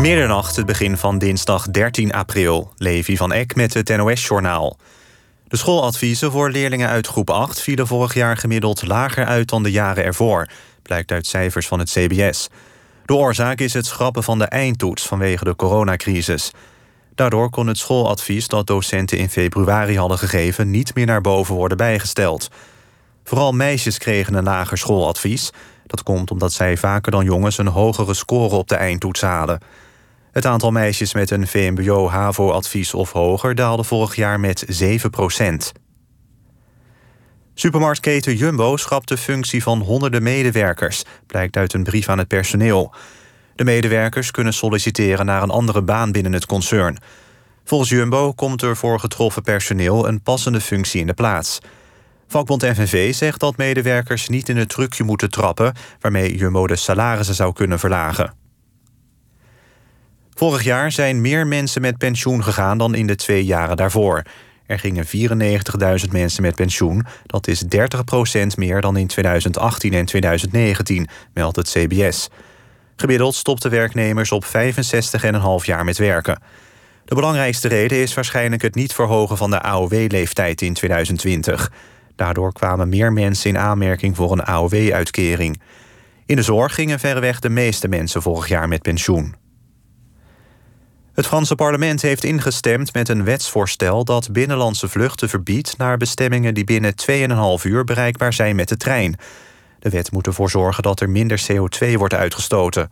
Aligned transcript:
Middernacht, 0.00 0.56
het 0.56 0.66
begin 0.66 0.96
van 0.96 1.18
dinsdag 1.18 1.70
13 1.70 2.12
april. 2.12 2.72
Levi 2.76 3.16
van 3.16 3.32
Eck 3.32 3.54
met 3.54 3.74
het 3.74 3.96
NOS-journaal. 3.96 4.76
De 5.48 5.56
schooladviezen 5.56 6.30
voor 6.30 6.50
leerlingen 6.50 6.88
uit 6.88 7.06
groep 7.06 7.30
8 7.30 7.60
vielen 7.60 7.86
vorig 7.86 8.14
jaar 8.14 8.36
gemiddeld 8.36 8.86
lager 8.86 9.24
uit 9.26 9.48
dan 9.48 9.62
de 9.62 9.70
jaren 9.70 10.04
ervoor, 10.04 10.48
blijkt 10.82 11.12
uit 11.12 11.26
cijfers 11.26 11.66
van 11.66 11.78
het 11.78 11.90
CBS. 11.90 12.48
De 13.04 13.14
oorzaak 13.14 13.60
is 13.60 13.74
het 13.74 13.86
schrappen 13.86 14.22
van 14.22 14.38
de 14.38 14.44
eindtoets 14.44 15.06
vanwege 15.06 15.44
de 15.44 15.56
coronacrisis. 15.56 16.50
Daardoor 17.14 17.50
kon 17.50 17.66
het 17.66 17.78
schooladvies 17.78 18.48
dat 18.48 18.66
docenten 18.66 19.18
in 19.18 19.30
februari 19.30 19.98
hadden 19.98 20.18
gegeven 20.18 20.70
niet 20.70 20.94
meer 20.94 21.06
naar 21.06 21.20
boven 21.20 21.54
worden 21.54 21.76
bijgesteld. 21.76 22.48
Vooral 23.24 23.52
meisjes 23.52 23.98
kregen 23.98 24.34
een 24.34 24.44
lager 24.44 24.78
schooladvies. 24.78 25.50
Dat 25.86 26.02
komt 26.02 26.30
omdat 26.30 26.52
zij 26.52 26.76
vaker 26.76 27.12
dan 27.12 27.24
jongens 27.24 27.58
een 27.58 27.66
hogere 27.66 28.14
score 28.14 28.54
op 28.54 28.68
de 28.68 28.74
eindtoets 28.74 29.20
halen. 29.20 29.60
Het 30.32 30.46
aantal 30.46 30.70
meisjes 30.70 31.14
met 31.14 31.30
een 31.30 31.46
VMBO-HAVO-advies 31.46 32.94
of 32.94 33.12
hoger 33.12 33.54
daalde 33.54 33.84
vorig 33.84 34.16
jaar 34.16 34.40
met 34.40 34.64
7 34.68 35.10
procent. 35.10 35.72
Supermarktketen 37.54 38.36
Jumbo 38.36 38.76
schrapt 38.76 39.08
de 39.08 39.16
functie 39.16 39.62
van 39.62 39.80
honderden 39.80 40.22
medewerkers, 40.22 41.02
blijkt 41.26 41.56
uit 41.56 41.72
een 41.72 41.82
brief 41.82 42.08
aan 42.08 42.18
het 42.18 42.28
personeel. 42.28 42.94
De 43.54 43.64
medewerkers 43.64 44.30
kunnen 44.30 44.52
solliciteren 44.52 45.26
naar 45.26 45.42
een 45.42 45.50
andere 45.50 45.82
baan 45.82 46.12
binnen 46.12 46.32
het 46.32 46.46
concern. 46.46 46.98
Volgens 47.64 47.90
Jumbo 47.90 48.32
komt 48.32 48.62
er 48.62 48.76
voor 48.76 49.00
getroffen 49.00 49.42
personeel 49.42 50.08
een 50.08 50.22
passende 50.22 50.60
functie 50.60 51.00
in 51.00 51.06
de 51.06 51.14
plaats. 51.14 51.58
Vakbond 52.26 52.64
FNV 52.64 53.14
zegt 53.14 53.40
dat 53.40 53.56
medewerkers 53.56 54.28
niet 54.28 54.48
in 54.48 54.56
het 54.56 54.68
trucje 54.68 55.04
moeten 55.04 55.30
trappen... 55.30 55.74
waarmee 56.00 56.36
Jumbo 56.36 56.66
de 56.66 56.76
salarissen 56.76 57.34
zou 57.34 57.52
kunnen 57.52 57.78
verlagen. 57.78 58.39
Vorig 60.40 60.62
jaar 60.62 60.92
zijn 60.92 61.20
meer 61.20 61.46
mensen 61.46 61.80
met 61.80 61.98
pensioen 61.98 62.44
gegaan 62.44 62.78
dan 62.78 62.94
in 62.94 63.06
de 63.06 63.14
twee 63.14 63.44
jaren 63.44 63.76
daarvoor. 63.76 64.22
Er 64.66 64.78
gingen 64.78 65.06
94.000 65.06 66.10
mensen 66.10 66.42
met 66.42 66.54
pensioen. 66.54 67.06
Dat 67.26 67.46
is 67.46 67.64
30% 67.64 67.66
meer 68.56 68.80
dan 68.80 68.96
in 68.96 69.06
2018 69.06 69.92
en 69.92 70.04
2019, 70.04 71.08
meldt 71.34 71.56
het 71.56 71.70
CBS. 71.70 72.28
Gemiddeld 72.96 73.34
stopten 73.34 73.70
werknemers 73.70 74.32
op 74.32 74.44
65,5 74.44 74.50
jaar 75.64 75.84
met 75.84 75.98
werken. 75.98 76.42
De 77.04 77.14
belangrijkste 77.14 77.68
reden 77.68 77.98
is 77.98 78.14
waarschijnlijk 78.14 78.62
het 78.62 78.74
niet 78.74 78.92
verhogen 78.92 79.36
van 79.36 79.50
de 79.50 79.62
AOW-leeftijd 79.62 80.62
in 80.62 80.74
2020. 80.74 81.72
Daardoor 82.16 82.52
kwamen 82.52 82.88
meer 82.88 83.12
mensen 83.12 83.50
in 83.50 83.58
aanmerking 83.58 84.16
voor 84.16 84.32
een 84.32 84.44
AOW-uitkering. 84.44 85.60
In 86.26 86.36
de 86.36 86.42
zorg 86.42 86.74
gingen 86.74 86.98
verreweg 86.98 87.40
de 87.40 87.48
meeste 87.48 87.88
mensen 87.88 88.22
vorig 88.22 88.48
jaar 88.48 88.68
met 88.68 88.82
pensioen. 88.82 89.48
Het 91.20 91.28
Franse 91.28 91.54
parlement 91.54 92.02
heeft 92.02 92.24
ingestemd 92.24 92.92
met 92.92 93.08
een 93.08 93.24
wetsvoorstel 93.24 94.04
dat 94.04 94.32
binnenlandse 94.32 94.88
vluchten 94.88 95.28
verbiedt 95.28 95.76
naar 95.78 95.96
bestemmingen 95.96 96.54
die 96.54 96.64
binnen 96.64 96.94
2,5 97.60 97.64
uur 97.64 97.84
bereikbaar 97.84 98.32
zijn 98.32 98.56
met 98.56 98.68
de 98.68 98.76
trein. 98.76 99.16
De 99.78 99.90
wet 99.90 100.12
moet 100.12 100.26
ervoor 100.26 100.50
zorgen 100.50 100.82
dat 100.82 101.00
er 101.00 101.10
minder 101.10 101.42
CO2 101.52 101.92
wordt 101.92 102.14
uitgestoten. 102.14 102.88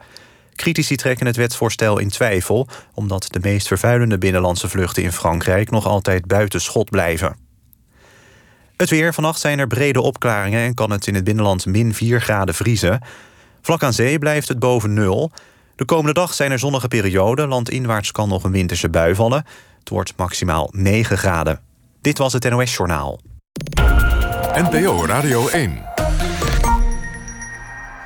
Critici 0.54 0.96
trekken 0.96 1.26
het 1.26 1.36
wetsvoorstel 1.36 1.98
in 1.98 2.08
twijfel, 2.08 2.68
omdat 2.94 3.26
de 3.30 3.38
meest 3.42 3.66
vervuilende 3.66 4.18
binnenlandse 4.18 4.68
vluchten 4.68 5.02
in 5.02 5.12
Frankrijk 5.12 5.70
nog 5.70 5.86
altijd 5.86 6.26
buiten 6.26 6.60
schot 6.60 6.90
blijven. 6.90 7.36
Het 8.76 8.90
weer. 8.90 9.14
Vannacht 9.14 9.40
zijn 9.40 9.58
er 9.58 9.66
brede 9.66 10.00
opklaringen 10.00 10.60
en 10.60 10.74
kan 10.74 10.90
het 10.90 11.06
in 11.06 11.14
het 11.14 11.24
binnenland 11.24 11.66
min 11.66 11.94
4 11.94 12.20
graden 12.20 12.54
vriezen. 12.54 13.00
Vlak 13.62 13.82
aan 13.82 13.92
zee 13.92 14.18
blijft 14.18 14.48
het 14.48 14.58
boven 14.58 14.94
nul. 14.94 15.32
De 15.78 15.84
komende 15.84 16.12
dag 16.12 16.34
zijn 16.34 16.50
er 16.50 16.58
zonnige 16.58 16.88
perioden. 16.88 17.48
Landinwaarts 17.48 18.12
kan 18.12 18.28
nog 18.28 18.44
een 18.44 18.50
winterse 18.50 18.88
bui 18.88 19.14
vallen. 19.14 19.44
Het 19.78 19.88
wordt 19.88 20.12
maximaal 20.16 20.68
9 20.72 21.18
graden. 21.18 21.60
Dit 22.00 22.18
was 22.18 22.32
het 22.32 22.50
NOS 22.50 22.76
Journaal. 22.76 23.20
NPO 24.54 25.06
Radio 25.06 25.48
1. 25.48 25.82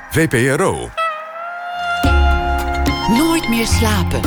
VPRO. 0.09 0.89
Nooit 3.07 3.49
meer 3.49 3.67
slapen. 3.67 4.21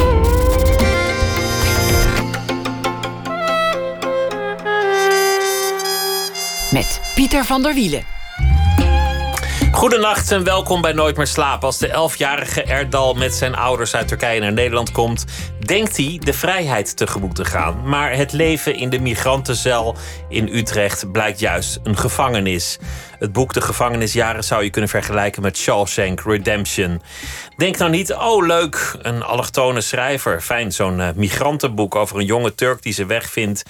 Met 6.72 7.00
Pieter 7.15 7.44
van 7.44 7.62
der 7.62 7.75
Wielen. 7.75 8.16
Goedenacht 9.76 10.32
en 10.32 10.44
welkom 10.44 10.81
bij 10.81 10.92
Nooit 10.92 11.16
meer 11.16 11.26
slapen. 11.26 11.66
Als 11.66 11.78
de 11.78 11.88
elfjarige 11.88 12.62
Erdal 12.62 13.14
met 13.14 13.34
zijn 13.34 13.54
ouders 13.54 13.94
uit 13.94 14.09
Turkije 14.09 14.41
naar 14.41 14.53
Nederland 14.53 14.92
komt, 14.92 15.25
denkt 15.60 15.97
hij 15.97 16.20
de 16.25 16.32
vrijheid 16.32 16.97
tegemoet 16.97 17.34
te 17.34 17.44
gaan. 17.44 17.88
Maar 17.88 18.16
het 18.16 18.32
leven 18.32 18.75
in 18.75 18.91
de 18.91 18.98
migrantencel 18.98 19.97
in 20.28 20.48
Utrecht 20.48 21.12
blijkt 21.12 21.41
juist 21.41 21.81
een 21.82 21.97
gevangenis. 21.97 22.78
Het 23.19 23.32
boek 23.32 23.53
De 23.53 23.60
Gevangenisjaren 23.60 24.44
zou 24.44 24.64
je 24.64 24.70
kunnen 24.70 24.91
vergelijken 24.91 25.42
met 25.42 25.56
Shawshank 25.56 26.20
Redemption. 26.20 27.03
Denk 27.56 27.76
nou 27.76 27.91
niet, 27.91 28.14
oh 28.14 28.47
leuk, 28.47 28.97
een 29.03 29.22
allochtone 29.22 29.81
schrijver. 29.81 30.41
Fijn, 30.41 30.72
zo'n 30.72 30.98
uh, 30.98 31.08
migrantenboek 31.14 31.94
over 31.94 32.19
een 32.19 32.26
jonge 32.26 32.54
Turk 32.54 32.82
die 32.82 32.93
zijn 32.93 33.06
weg 33.06 33.31
vindt 33.31 33.62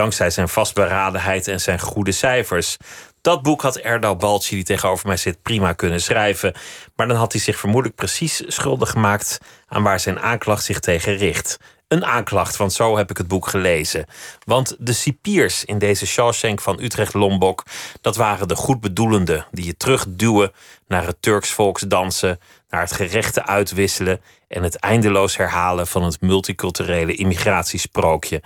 dankzij 0.00 0.30
zijn 0.30 0.48
vastberadenheid 0.48 1.48
en 1.48 1.60
zijn 1.60 1.78
goede 1.78 2.12
cijfers. 2.12 2.76
Dat 3.20 3.42
boek 3.42 3.62
had 3.62 3.76
Erdal 3.76 4.16
Balci, 4.16 4.54
die 4.54 4.64
tegenover 4.64 5.06
mij 5.06 5.16
zit, 5.16 5.42
prima 5.42 5.72
kunnen 5.72 6.00
schrijven. 6.00 6.54
Maar 6.96 7.08
dan 7.08 7.16
had 7.16 7.32
hij 7.32 7.40
zich 7.40 7.58
vermoedelijk 7.58 7.98
precies 7.98 8.42
schuldig 8.46 8.90
gemaakt 8.90 9.38
aan 9.66 9.82
waar 9.82 10.00
zijn 10.00 10.20
aanklacht 10.20 10.64
zich 10.64 10.80
tegen 10.80 11.16
richt. 11.16 11.58
Een 11.88 12.04
aanklacht, 12.04 12.56
want 12.56 12.72
zo 12.72 12.96
heb 12.96 13.10
ik 13.10 13.16
het 13.16 13.28
boek 13.28 13.46
gelezen. 13.48 14.06
Want 14.44 14.76
de 14.78 14.92
cipiers 14.92 15.64
in 15.64 15.78
deze 15.78 16.06
Shawshank 16.06 16.60
van 16.60 16.80
Utrecht-Lombok... 16.80 17.64
dat 18.00 18.16
waren 18.16 18.48
de 18.48 18.56
goedbedoelenden 18.56 19.46
die 19.50 19.64
je 19.64 19.76
terugduwen 19.76 20.52
naar 20.86 21.06
het 21.06 21.16
Turks 21.20 21.50
volksdansen... 21.50 22.40
naar 22.68 22.80
het 22.80 22.92
gerechte 22.92 23.46
uitwisselen 23.46 24.20
en 24.48 24.62
het 24.62 24.76
eindeloos 24.76 25.36
herhalen... 25.36 25.86
van 25.86 26.02
het 26.02 26.20
multiculturele 26.20 27.14
immigratiesprookje. 27.14 28.42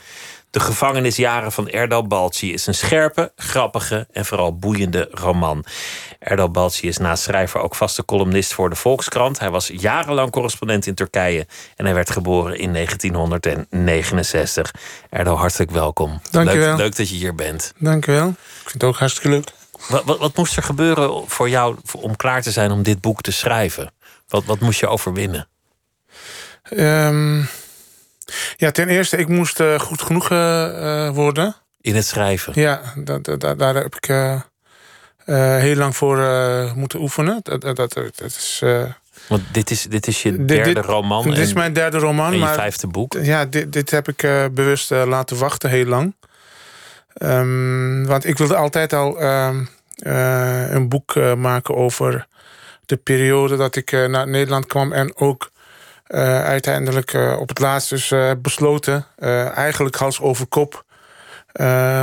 De 0.54 0.60
gevangenisjaren 0.60 1.52
van 1.52 1.68
Erdal 1.68 2.06
Balci 2.06 2.52
is 2.52 2.66
een 2.66 2.74
scherpe, 2.74 3.32
grappige 3.36 4.06
en 4.12 4.24
vooral 4.24 4.56
boeiende 4.56 5.08
roman. 5.10 5.64
Erdal 6.18 6.50
Balci 6.50 6.88
is 6.88 6.98
naast 6.98 7.22
schrijver 7.22 7.60
ook 7.60 7.74
vaste 7.74 8.04
columnist 8.04 8.52
voor 8.52 8.70
de 8.70 8.76
Volkskrant. 8.76 9.38
Hij 9.38 9.50
was 9.50 9.70
jarenlang 9.72 10.30
correspondent 10.30 10.86
in 10.86 10.94
Turkije 10.94 11.46
en 11.76 11.84
hij 11.84 11.94
werd 11.94 12.10
geboren 12.10 12.58
in 12.58 12.72
1969. 12.72 14.74
Erdal, 15.10 15.38
hartelijk 15.38 15.70
welkom. 15.70 16.20
Dank 16.30 16.46
leuk, 16.46 16.54
je 16.54 16.60
wel. 16.60 16.76
leuk 16.76 16.96
dat 16.96 17.08
je 17.08 17.16
hier 17.16 17.34
bent. 17.34 17.72
Dank 17.78 18.06
u 18.06 18.12
wel. 18.12 18.28
Ik 18.28 18.36
vind 18.62 18.72
het 18.72 18.84
ook 18.84 18.96
hartstikke 18.96 19.28
leuk. 19.28 19.48
Wat, 19.88 20.04
wat, 20.04 20.18
wat 20.18 20.36
moest 20.36 20.56
er 20.56 20.62
gebeuren 20.62 21.24
voor 21.26 21.48
jou 21.48 21.76
om 22.00 22.16
klaar 22.16 22.42
te 22.42 22.50
zijn 22.50 22.70
om 22.70 22.82
dit 22.82 23.00
boek 23.00 23.20
te 23.20 23.32
schrijven? 23.32 23.92
Wat, 24.28 24.44
wat 24.44 24.60
moest 24.60 24.80
je 24.80 24.86
overwinnen? 24.86 25.48
Um, 26.70 27.48
ja, 28.56 28.70
ten 28.70 28.88
eerste, 28.88 29.16
ik 29.16 29.28
moest 29.28 29.60
uh, 29.60 29.78
goed 29.78 30.02
genoeg 30.02 30.30
uh, 30.30 31.10
worden. 31.10 31.56
In 31.80 31.94
het 31.94 32.06
schrijven? 32.06 32.52
Ja, 32.56 32.80
daar 33.56 33.74
heb 33.74 33.94
ik 33.94 34.08
uh, 34.08 34.40
heel 35.56 35.76
lang 35.76 35.96
voor 35.96 36.18
moeten 36.74 37.00
oefenen. 37.00 37.40
Dat, 37.42 37.60
dat, 37.60 37.76
dat, 37.76 38.20
is... 38.24 38.62
Want 39.28 39.42
dit 39.52 39.70
is, 39.70 39.82
dit 39.82 40.06
is 40.06 40.22
je 40.22 40.44
derde 40.44 40.72
dit, 40.72 40.84
roman? 40.84 41.28
Dit 41.28 41.38
is 41.38 41.52
mijn 41.52 41.72
derde 41.72 41.98
roman. 41.98 42.26
En 42.26 42.32
je 42.32 42.38
maar, 42.38 42.54
vijfde 42.54 42.86
boek? 42.86 43.16
Ja, 43.22 43.44
dit, 43.44 43.72
dit 43.72 43.90
heb 43.90 44.08
ik 44.08 44.16
bewust 44.52 44.90
laten 44.90 45.38
wachten 45.38 45.70
heel 45.70 45.86
lang. 45.86 46.14
Um, 47.22 48.06
want 48.06 48.26
ik 48.26 48.38
wilde 48.38 48.56
altijd 48.56 48.92
al 48.92 49.20
een 49.98 50.88
boek 50.88 51.14
maken 51.36 51.74
over 51.74 52.26
de 52.86 52.96
periode 52.96 53.56
dat 53.56 53.76
ik 53.76 53.90
naar 53.92 54.28
Nederland 54.28 54.66
kwam... 54.66 54.92
en 54.92 55.16
ook 55.16 55.50
uh, 56.08 56.44
uiteindelijk 56.44 57.12
uh, 57.12 57.36
op 57.40 57.48
het 57.48 57.58
laatst 57.58 57.90
dus 57.90 58.10
uh, 58.10 58.32
besloten, 58.38 59.06
eigenlijk 59.54 59.96
hals 59.96 60.20
over 60.20 60.46
kop, 60.46 60.84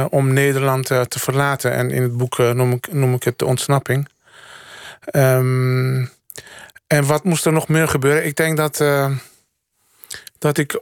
om 0.10 0.34
Nederland 0.34 0.86
te 0.86 1.20
verlaten. 1.20 1.72
En 1.72 1.92
in 1.92 2.02
het 2.02 2.18
boek 2.18 2.38
noem, 2.38 2.72
ik, 2.72 2.94
noem 2.94 3.14
ik 3.14 3.24
het 3.24 3.40
de 3.40 3.46
ontsnapping. 3.46 4.10
Um, 5.12 6.12
en 6.88 7.06
wat 7.06 7.24
moest 7.24 7.46
er 7.46 7.52
nog 7.52 7.68
meer 7.68 7.88
gebeuren? 7.88 8.26
Ik 8.26 8.36
denk 8.36 8.58
dat, 8.58 8.84
dat 10.38 10.58
ik 10.58 10.82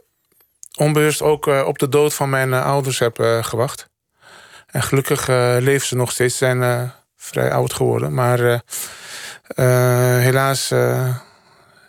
onbewust 0.76 1.22
ook 1.22 1.46
op 1.46 1.78
de 1.78 1.88
dood 1.88 2.14
van 2.14 2.30
mijn 2.30 2.52
ouders 2.52 2.98
heb 2.98 3.16
gewacht. 3.40 3.88
En 4.66 4.82
gelukkig 4.82 5.26
leven 5.62 5.86
ze 5.86 5.96
nog 5.96 6.10
steeds, 6.10 6.38
zijn 6.38 6.92
vrij 7.16 7.52
oud 7.52 7.72
geworden. 7.72 8.14
Maar 8.14 8.62
helaas 10.20 10.66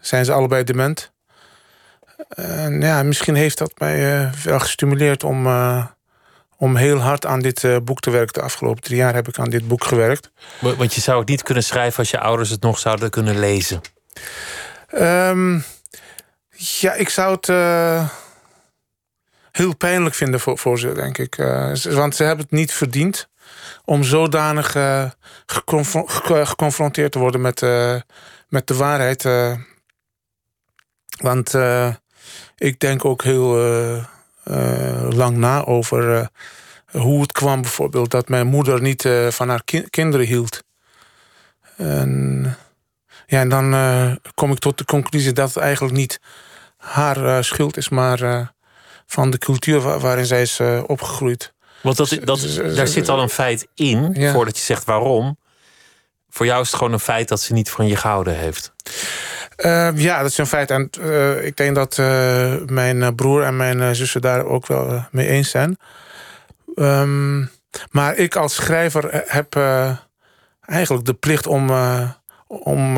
zijn 0.02 0.26
ze 0.26 0.32
allebei 0.32 0.64
dement. 0.64 1.11
En 2.36 2.82
ja, 2.82 3.04
misschien 3.04 3.36
heeft 3.36 3.58
dat 3.58 3.72
mij 3.78 4.24
uh, 4.24 4.32
wel 4.44 4.60
gestimuleerd 4.60 5.24
om, 5.24 5.46
uh, 5.46 5.86
om 6.58 6.76
heel 6.76 6.98
hard 6.98 7.26
aan 7.26 7.40
dit 7.40 7.64
uh, 7.64 7.78
boek 7.84 8.00
te 8.00 8.10
werken. 8.10 8.34
De 8.34 8.42
afgelopen 8.42 8.82
drie 8.82 8.98
jaar 8.98 9.14
heb 9.14 9.28
ik 9.28 9.40
aan 9.40 9.50
dit 9.50 9.68
boek 9.68 9.84
gewerkt. 9.84 10.32
Want 10.60 10.94
je 10.94 11.02
zou 11.02 11.20
het 11.20 11.28
niet 11.28 11.44
kunnen 11.44 11.64
schrijven 11.64 12.00
als 12.00 12.10
je 12.10 12.20
ouders 12.20 12.50
het 12.50 12.62
nog 12.62 12.80
zouden 12.80 13.10
kunnen 13.10 13.40
lezen. 13.40 13.82
Um, 14.94 15.64
Ja, 16.52 16.94
ik 16.94 17.10
zou 17.10 17.38
het 17.40 17.48
heel 19.52 19.76
pijnlijk 19.76 20.16
vinden 20.16 20.40
voor, 20.40 20.58
voor 20.58 20.80
ze, 20.80 20.94
denk 20.94 21.18
ik. 21.18 21.36
want 21.90 22.16
ze 22.16 22.24
hebben 22.24 22.46
het 22.46 22.52
niet 22.52 22.74
verdiend 22.74 23.30
om 23.86 24.04
zodanig 24.04 24.76
geconfronteerd 25.46 27.12
te 27.12 27.20
worden 27.20 27.42
met, 27.42 27.62
met 28.48 28.68
de 28.68 28.76
waarheid. 28.76 29.24
want 31.18 31.54
ik 32.62 32.80
denk 32.80 33.06
ook 33.06 33.24
heel 33.24 33.56
lang 35.10 35.38
na 35.38 35.66
over 35.66 36.30
hoe 36.92 37.22
het 37.22 37.32
kwam 37.32 37.62
bijvoorbeeld 37.62 38.12
dat 38.12 38.30
mijn 38.30 38.48
moeder 38.48 38.82
niet 38.82 39.10
van 39.30 39.50
haar 39.50 39.64
kinderen 39.90 40.26
hield. 40.26 40.64
En, 41.78 42.58
ja, 43.26 43.40
en 43.40 43.50
dan 43.50 44.20
kom 44.34 44.52
ik 44.52 44.60
tot 44.60 44.78
de 44.78 44.86
conclusie 44.86 45.32
dat 45.32 45.54
het 45.54 45.64
eigenlijk 45.64 45.96
niet 45.96 46.20
haar 46.78 47.44
schuld 47.44 47.78
is, 47.78 47.90
maar 47.90 48.54
van 49.06 49.30
de 49.30 49.38
cultuur 49.38 50.00
waarin 50.00 50.26
zij 50.26 50.42
is 50.42 50.60
opgegroeid. 50.86 51.54
Want 51.82 51.98
dat, 51.98 52.18
dat, 52.24 52.60
daar 52.76 52.88
zit 52.88 53.10
al 53.10 53.20
een 53.20 53.30
feit 53.30 53.68
in, 53.76 54.10
ja. 54.14 54.32
voordat 54.32 54.58
je 54.58 54.64
zegt 54.64 54.86
waarom. 54.86 55.38
Voor 56.30 56.46
jou 56.46 56.62
is 56.62 56.68
het 56.68 56.78
gewoon 56.78 56.94
een 56.94 57.00
feit 57.00 57.28
dat 57.28 57.42
ze 57.42 57.54
niet 57.54 57.70
van 57.70 57.88
je 57.88 57.96
gehouden 57.96 58.38
heeft. 58.38 58.74
Ja, 59.96 60.22
dat 60.22 60.30
is 60.30 60.38
een 60.38 60.46
feit. 60.46 60.72
En 60.72 60.90
ik 61.44 61.58
denk 61.58 61.76
dat 61.76 61.98
mijn 62.66 63.16
broer 63.16 63.44
en 63.44 63.56
mijn 63.56 63.96
zussen 63.96 64.22
daar 64.22 64.46
ook 64.46 64.68
wel 64.68 65.06
mee 65.12 65.28
eens 65.28 65.50
zijn. 65.50 65.78
Um, 66.76 67.50
maar 67.92 68.16
ik 68.16 68.36
als 68.36 68.56
schrijver 68.56 69.24
heb 69.28 69.56
eigenlijk 70.66 71.06
de 71.06 71.14
plicht 71.14 71.48
om, 71.48 71.70
om, 72.48 72.98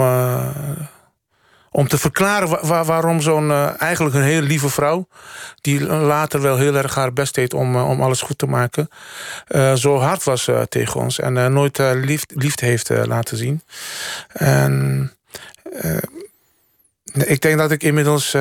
om 1.72 1.88
te 1.88 1.98
verklaren 1.98 2.68
wa 2.68 2.84
waarom 2.84 3.22
zo'n 3.22 3.52
eigenlijk 3.78 4.16
een 4.16 4.22
hele 4.22 4.48
lieve 4.48 4.70
vrouw, 4.70 5.08
die 5.62 5.86
later 5.88 6.42
wel 6.42 6.58
heel 6.58 6.76
erg 6.76 6.96
haar 6.96 7.14
best 7.14 7.36
deed 7.36 7.54
om, 7.54 7.76
om 7.76 8.02
alles 8.02 8.22
goed 8.22 8.38
te 8.38 8.48
maken, 8.48 8.90
zo 9.76 10.00
hard 10.00 10.24
was 10.24 10.50
tegen 10.70 11.00
ons 11.00 11.20
en 11.20 11.54
nooit 11.54 11.78
lief, 11.78 12.26
liefde 12.28 12.66
heeft 12.66 12.90
laten 12.90 13.38
zien. 13.38 13.62
En 14.34 15.12
ik 17.14 17.42
denk 17.42 17.58
dat 17.58 17.72
ik 17.72 17.84
inmiddels. 17.84 18.36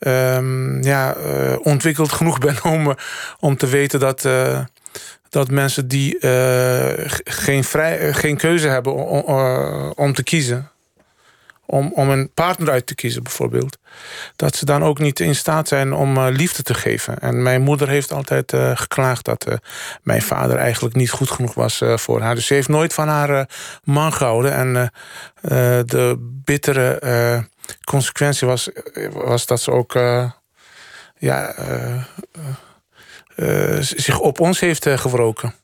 Um, 0.00 0.82
ja, 0.82 1.16
ontwikkeld 1.62 2.12
genoeg 2.12 2.38
ben 2.46 2.64
om, 2.64 2.96
om 3.40 3.56
te 3.56 3.66
weten 3.66 4.00
dat, 4.00 4.28
dat 5.28 5.50
mensen 5.50 5.88
die 5.88 6.16
geen, 7.24 7.64
vrij, 7.64 7.98
eh, 7.98 8.14
geen 8.14 8.36
keuze 8.36 8.68
hebben 8.68 8.94
om, 8.94 9.24
om 9.94 10.14
te 10.14 10.22
kiezen. 10.22 10.70
Om, 11.70 11.92
om 11.94 12.10
een 12.10 12.30
partner 12.34 12.70
uit 12.70 12.86
te 12.86 12.94
kiezen 12.94 13.22
bijvoorbeeld. 13.22 13.78
Dat 14.36 14.56
ze 14.56 14.64
dan 14.64 14.84
ook 14.84 14.98
niet 14.98 15.20
in 15.20 15.34
staat 15.34 15.68
zijn 15.68 15.92
om 15.92 16.16
uh, 16.16 16.26
liefde 16.30 16.62
te 16.62 16.74
geven. 16.74 17.18
En 17.18 17.42
mijn 17.42 17.62
moeder 17.62 17.88
heeft 17.88 18.12
altijd 18.12 18.52
geklaagd 18.74 19.24
dat 19.24 19.46
mijn 20.02 20.22
vader 20.22 20.56
eigenlijk 20.56 20.94
niet 20.94 21.10
goed 21.10 21.30
genoeg 21.30 21.54
was 21.54 21.82
voor 21.94 22.20
haar. 22.20 22.34
Dus 22.34 22.46
ze 22.46 22.54
heeft 22.54 22.68
nooit 22.68 22.94
van 22.94 23.08
haar 23.08 23.48
man 23.84 24.12
gehouden. 24.12 24.52
En 24.52 24.92
de 25.86 26.16
bittere 26.44 27.48
consequentie 27.84 28.46
was, 28.46 28.68
was 29.12 29.46
dat 29.46 29.60
ze 29.60 29.70
ook 29.70 29.92
ja, 31.18 31.54
zich 33.80 34.18
op 34.18 34.40
ons 34.40 34.60
heeft 34.60 34.88
gewroken. 34.88 35.54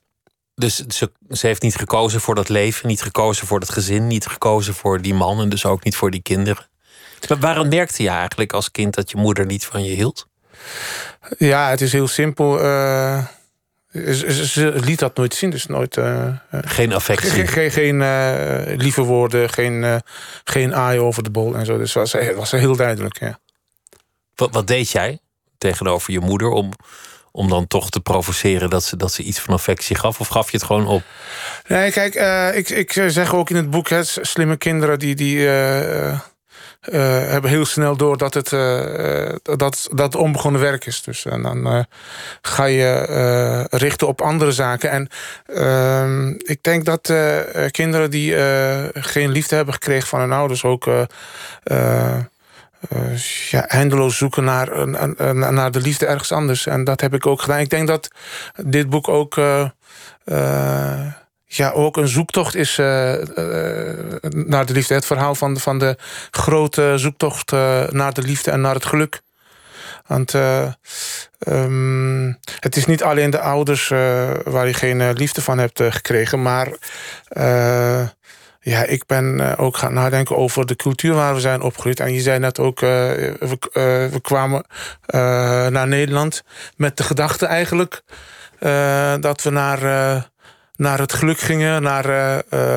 Dus 0.54 0.76
ze, 0.76 1.12
ze, 1.30 1.46
heeft 1.46 1.62
niet 1.62 1.76
gekozen 1.76 2.20
voor 2.20 2.34
dat 2.34 2.48
leven, 2.48 2.88
niet 2.88 3.02
gekozen 3.02 3.46
voor 3.46 3.60
dat 3.60 3.70
gezin, 3.70 4.06
niet 4.06 4.26
gekozen 4.26 4.74
voor 4.74 5.02
die 5.02 5.14
man 5.14 5.40
en 5.40 5.48
dus 5.48 5.66
ook 5.66 5.84
niet 5.84 5.96
voor 5.96 6.10
die 6.10 6.22
kinderen. 6.22 6.66
Maar 7.28 7.38
waarom 7.38 7.68
merkte 7.68 8.02
je 8.02 8.08
eigenlijk 8.08 8.52
als 8.52 8.70
kind 8.70 8.94
dat 8.94 9.10
je 9.10 9.16
moeder 9.16 9.46
niet 9.46 9.64
van 9.64 9.84
je 9.84 9.94
hield? 9.94 10.26
Ja, 11.38 11.70
het 11.70 11.80
is 11.80 11.92
heel 11.92 12.08
simpel. 12.08 12.64
Uh, 12.64 13.24
ze, 13.92 14.46
ze, 14.46 14.72
liet 14.74 14.98
dat 14.98 15.16
nooit 15.16 15.34
zien, 15.34 15.50
dus 15.50 15.66
nooit. 15.66 15.98
geen 16.50 16.92
affectie. 16.92 17.30
Geen, 17.30 17.48
geen, 17.48 17.70
geen 17.70 18.76
lieve 18.76 19.02
woorden, 19.02 19.50
geen, 19.50 20.02
geen 20.44 20.74
aai 20.74 20.98
over 20.98 21.22
de 21.22 21.30
bol 21.30 21.54
en 21.54 21.66
zo. 21.66 21.78
Dus 21.78 21.92
was, 21.92 22.16
was 22.34 22.50
heel 22.50 22.76
duidelijk. 22.76 23.18
Ja. 23.18 23.38
Wat, 24.34 24.52
wat 24.52 24.66
deed 24.66 24.90
jij 24.90 25.18
tegenover 25.58 26.12
je 26.12 26.20
moeder 26.20 26.48
om 26.48 26.72
om 27.36 27.48
dan 27.48 27.66
toch 27.66 27.90
te 27.90 28.00
provoceren 28.00 28.70
dat 28.70 28.84
ze, 28.84 28.96
dat 28.96 29.12
ze 29.12 29.22
iets 29.22 29.40
van 29.40 29.54
affectie 29.54 29.96
gaf? 29.96 30.20
Of 30.20 30.28
gaf 30.28 30.50
je 30.50 30.56
het 30.56 30.66
gewoon 30.66 30.86
op? 30.86 31.02
Nee, 31.66 31.92
kijk, 31.92 32.14
uh, 32.14 32.56
ik, 32.56 32.68
ik 32.68 32.92
zeg 33.06 33.34
ook 33.34 33.50
in 33.50 33.56
het 33.56 33.70
boek... 33.70 33.88
Hè, 33.88 34.04
slimme 34.04 34.56
kinderen 34.56 34.98
die, 34.98 35.14
die 35.14 35.36
uh, 35.36 36.18
hebben 37.30 37.50
heel 37.50 37.64
snel 37.64 37.96
door 37.96 38.18
dat 38.18 38.34
het, 38.34 38.48
dat, 39.58 39.88
dat 39.92 40.14
onbegonnen 40.14 40.60
werk 40.60 40.86
is. 40.86 41.02
Dus 41.02 41.24
en 41.24 41.42
dan 41.42 41.86
ga 42.42 42.64
je 42.64 43.66
richten 43.70 44.06
op 44.06 44.20
andere 44.20 44.52
zaken. 44.52 44.90
En 44.90 45.08
ehm, 45.46 46.28
ik 46.28 46.58
denk 46.62 46.84
dat 46.84 47.12
kinderen 47.70 48.10
die 48.10 48.34
geen 48.94 49.30
liefde 49.30 49.56
hebben 49.56 49.74
gekregen 49.74 50.08
van 50.08 50.20
hun 50.20 50.32
ouders... 50.32 50.64
ook 50.64 50.88
uh, 52.92 53.16
ja, 53.50 53.68
eindeloos 53.68 54.16
zoeken 54.16 54.44
naar, 54.44 54.88
naar 55.54 55.70
de 55.70 55.80
liefde 55.80 56.06
ergens 56.06 56.32
anders. 56.32 56.66
En 56.66 56.84
dat 56.84 57.00
heb 57.00 57.14
ik 57.14 57.26
ook 57.26 57.40
gedaan. 57.40 57.58
Ik 57.58 57.70
denk 57.70 57.88
dat 57.88 58.08
dit 58.64 58.90
boek 58.90 59.08
ook, 59.08 59.36
uh, 59.36 59.66
ja, 61.44 61.70
ook 61.70 61.96
een 61.96 62.08
zoektocht 62.08 62.54
is 62.54 62.76
naar 62.76 64.66
de 64.66 64.72
liefde. 64.72 64.94
Het 64.94 65.06
verhaal 65.06 65.34
van 65.34 65.58
van 65.58 65.78
de 65.78 65.98
grote 66.30 66.92
zoektocht 66.96 67.50
naar 67.90 68.12
de 68.12 68.22
liefde 68.22 68.50
en 68.50 68.60
naar 68.60 68.74
het 68.74 68.86
geluk. 68.86 69.20
Want 70.06 70.34
um, 71.48 72.38
het 72.58 72.76
is 72.76 72.86
niet 72.86 73.02
alleen 73.02 73.30
de 73.30 73.40
ouders 73.40 73.88
waar 74.44 74.66
je 74.66 74.74
geen 74.74 75.12
liefde 75.12 75.42
van 75.42 75.58
hebt 75.58 75.82
gekregen, 75.82 76.42
maar 76.42 76.68
ja, 78.64 78.84
ik 78.84 79.06
ben 79.06 79.38
uh, 79.40 79.52
ook 79.56 79.76
gaan 79.76 79.92
nadenken 79.92 80.36
over 80.36 80.66
de 80.66 80.76
cultuur 80.76 81.14
waar 81.14 81.34
we 81.34 81.40
zijn 81.40 81.60
opgegroeid. 81.60 82.00
En 82.00 82.12
je 82.12 82.20
zei 82.20 82.38
net 82.38 82.58
ook, 82.58 82.80
we, 82.80 83.36
uh, 83.40 84.12
we, 84.12 84.20
kwamen 84.22 84.64
naar 85.72 85.88
Nederland 85.88 86.42
met 86.76 86.96
de 86.96 87.02
gedachte 87.02 87.46
eigenlijk 87.46 88.02
dat 89.20 89.42
we 89.42 89.50
naar, 89.50 89.80
naar 90.76 90.98
het 90.98 91.12
geluk 91.12 91.38
gingen, 91.38 91.82
naar, 91.82 92.06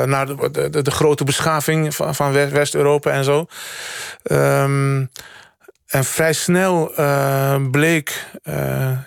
naar 0.08 0.26
de, 0.26 0.70
de, 0.70 0.82
de, 0.82 0.92
grote 0.92 1.24
beschaving 1.24 1.96
van, 1.96 2.32
West-Europa 2.32 3.12
en 3.12 3.24
zo. 3.24 3.46
Um, 4.24 5.10
en 5.88 6.04
vrij 6.04 6.34
snel 6.34 6.92
bleek 7.72 8.26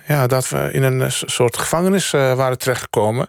ja, 0.07 0.27
dat 0.27 0.49
we 0.49 0.69
in 0.73 0.83
een 0.83 1.13
soort 1.13 1.57
gevangenis 1.57 2.11
waren 2.11 2.59
terechtgekomen. 2.59 3.29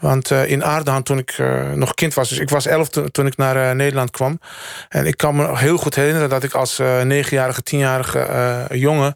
Want 0.00 0.30
uh, 0.30 0.50
in 0.50 0.64
Aardehan, 0.64 1.02
toen 1.02 1.18
ik 1.18 1.38
uh, 1.38 1.72
nog 1.72 1.94
kind 1.94 2.14
was... 2.14 2.28
dus 2.28 2.38
ik 2.38 2.50
was 2.50 2.66
elf 2.66 2.88
toen 2.88 3.26
ik 3.26 3.36
naar 3.36 3.56
uh, 3.56 3.70
Nederland 3.70 4.10
kwam... 4.10 4.40
en 4.88 5.06
ik 5.06 5.16
kan 5.16 5.36
me 5.36 5.58
heel 5.58 5.76
goed 5.76 5.94
herinneren 5.94 6.28
dat 6.28 6.42
ik 6.42 6.52
als 6.52 6.78
negenjarige, 7.02 7.62
tienjarige 7.62 8.66
jongen... 8.70 9.14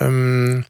Um, 0.00 0.64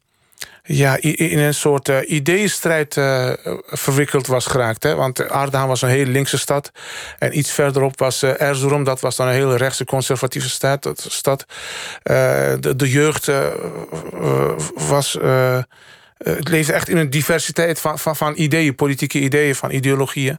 ja, 0.65 0.97
in 1.01 1.39
een 1.39 1.53
soort 1.53 1.87
ideeënstrijd 1.87 2.95
uh, 2.95 3.33
verwikkeld 3.65 4.27
was 4.27 4.45
geraakt. 4.45 4.83
Hè? 4.83 4.95
Want 4.95 5.29
Ardahan 5.29 5.67
was 5.67 5.81
een 5.81 5.89
hele 5.89 6.11
linkse 6.11 6.37
stad. 6.37 6.71
En 7.19 7.37
iets 7.37 7.51
verderop 7.51 7.99
was 7.99 8.23
Erzurum. 8.23 8.83
Dat 8.83 8.99
was 8.99 9.15
dan 9.15 9.27
een 9.27 9.33
hele 9.33 9.57
rechtse 9.57 9.85
conservatieve 9.85 10.49
stad. 10.95 11.45
de, 12.59 12.89
jeugd 12.89 13.31
was 14.75 15.17
eh, 15.17 15.57
het 16.23 16.47
leefde 16.47 16.73
echt 16.73 16.89
in 16.89 16.97
een 16.97 17.09
diversiteit 17.09 17.79
van, 17.79 17.99
van, 17.99 18.15
van 18.15 18.33
ideeën, 18.35 18.75
politieke 18.75 19.19
ideeën, 19.19 19.55
van 19.55 19.71
ideologieën. 19.71 20.37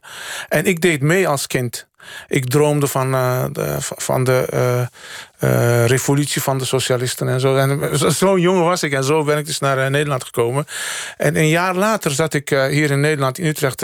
En 0.49 0.65
ik 0.65 0.81
deed 0.81 1.01
mee 1.01 1.27
als 1.27 1.47
kind. 1.47 1.87
Ik 2.27 2.49
droomde 2.49 2.87
van, 2.87 3.13
uh, 3.13 3.45
de, 3.51 3.75
van 3.79 4.23
de 4.23 4.47
uh, 5.43 5.85
revolutie 5.85 6.41
van 6.41 6.57
de 6.57 6.65
socialisten 6.65 7.27
en 7.27 7.39
zo. 7.39 7.55
En 7.55 7.99
zo'n 8.11 8.41
jongen 8.41 8.63
was 8.63 8.83
ik 8.83 8.93
en 8.93 9.03
zo 9.03 9.23
ben 9.23 9.37
ik 9.37 9.45
dus 9.45 9.59
naar 9.59 9.91
Nederland 9.91 10.23
gekomen. 10.23 10.65
En 11.17 11.35
een 11.35 11.49
jaar 11.49 11.75
later 11.75 12.11
zat 12.11 12.33
ik 12.33 12.49
hier 12.49 12.91
in 12.91 12.99
Nederland, 12.99 13.37
in 13.37 13.45
Utrecht, 13.45 13.83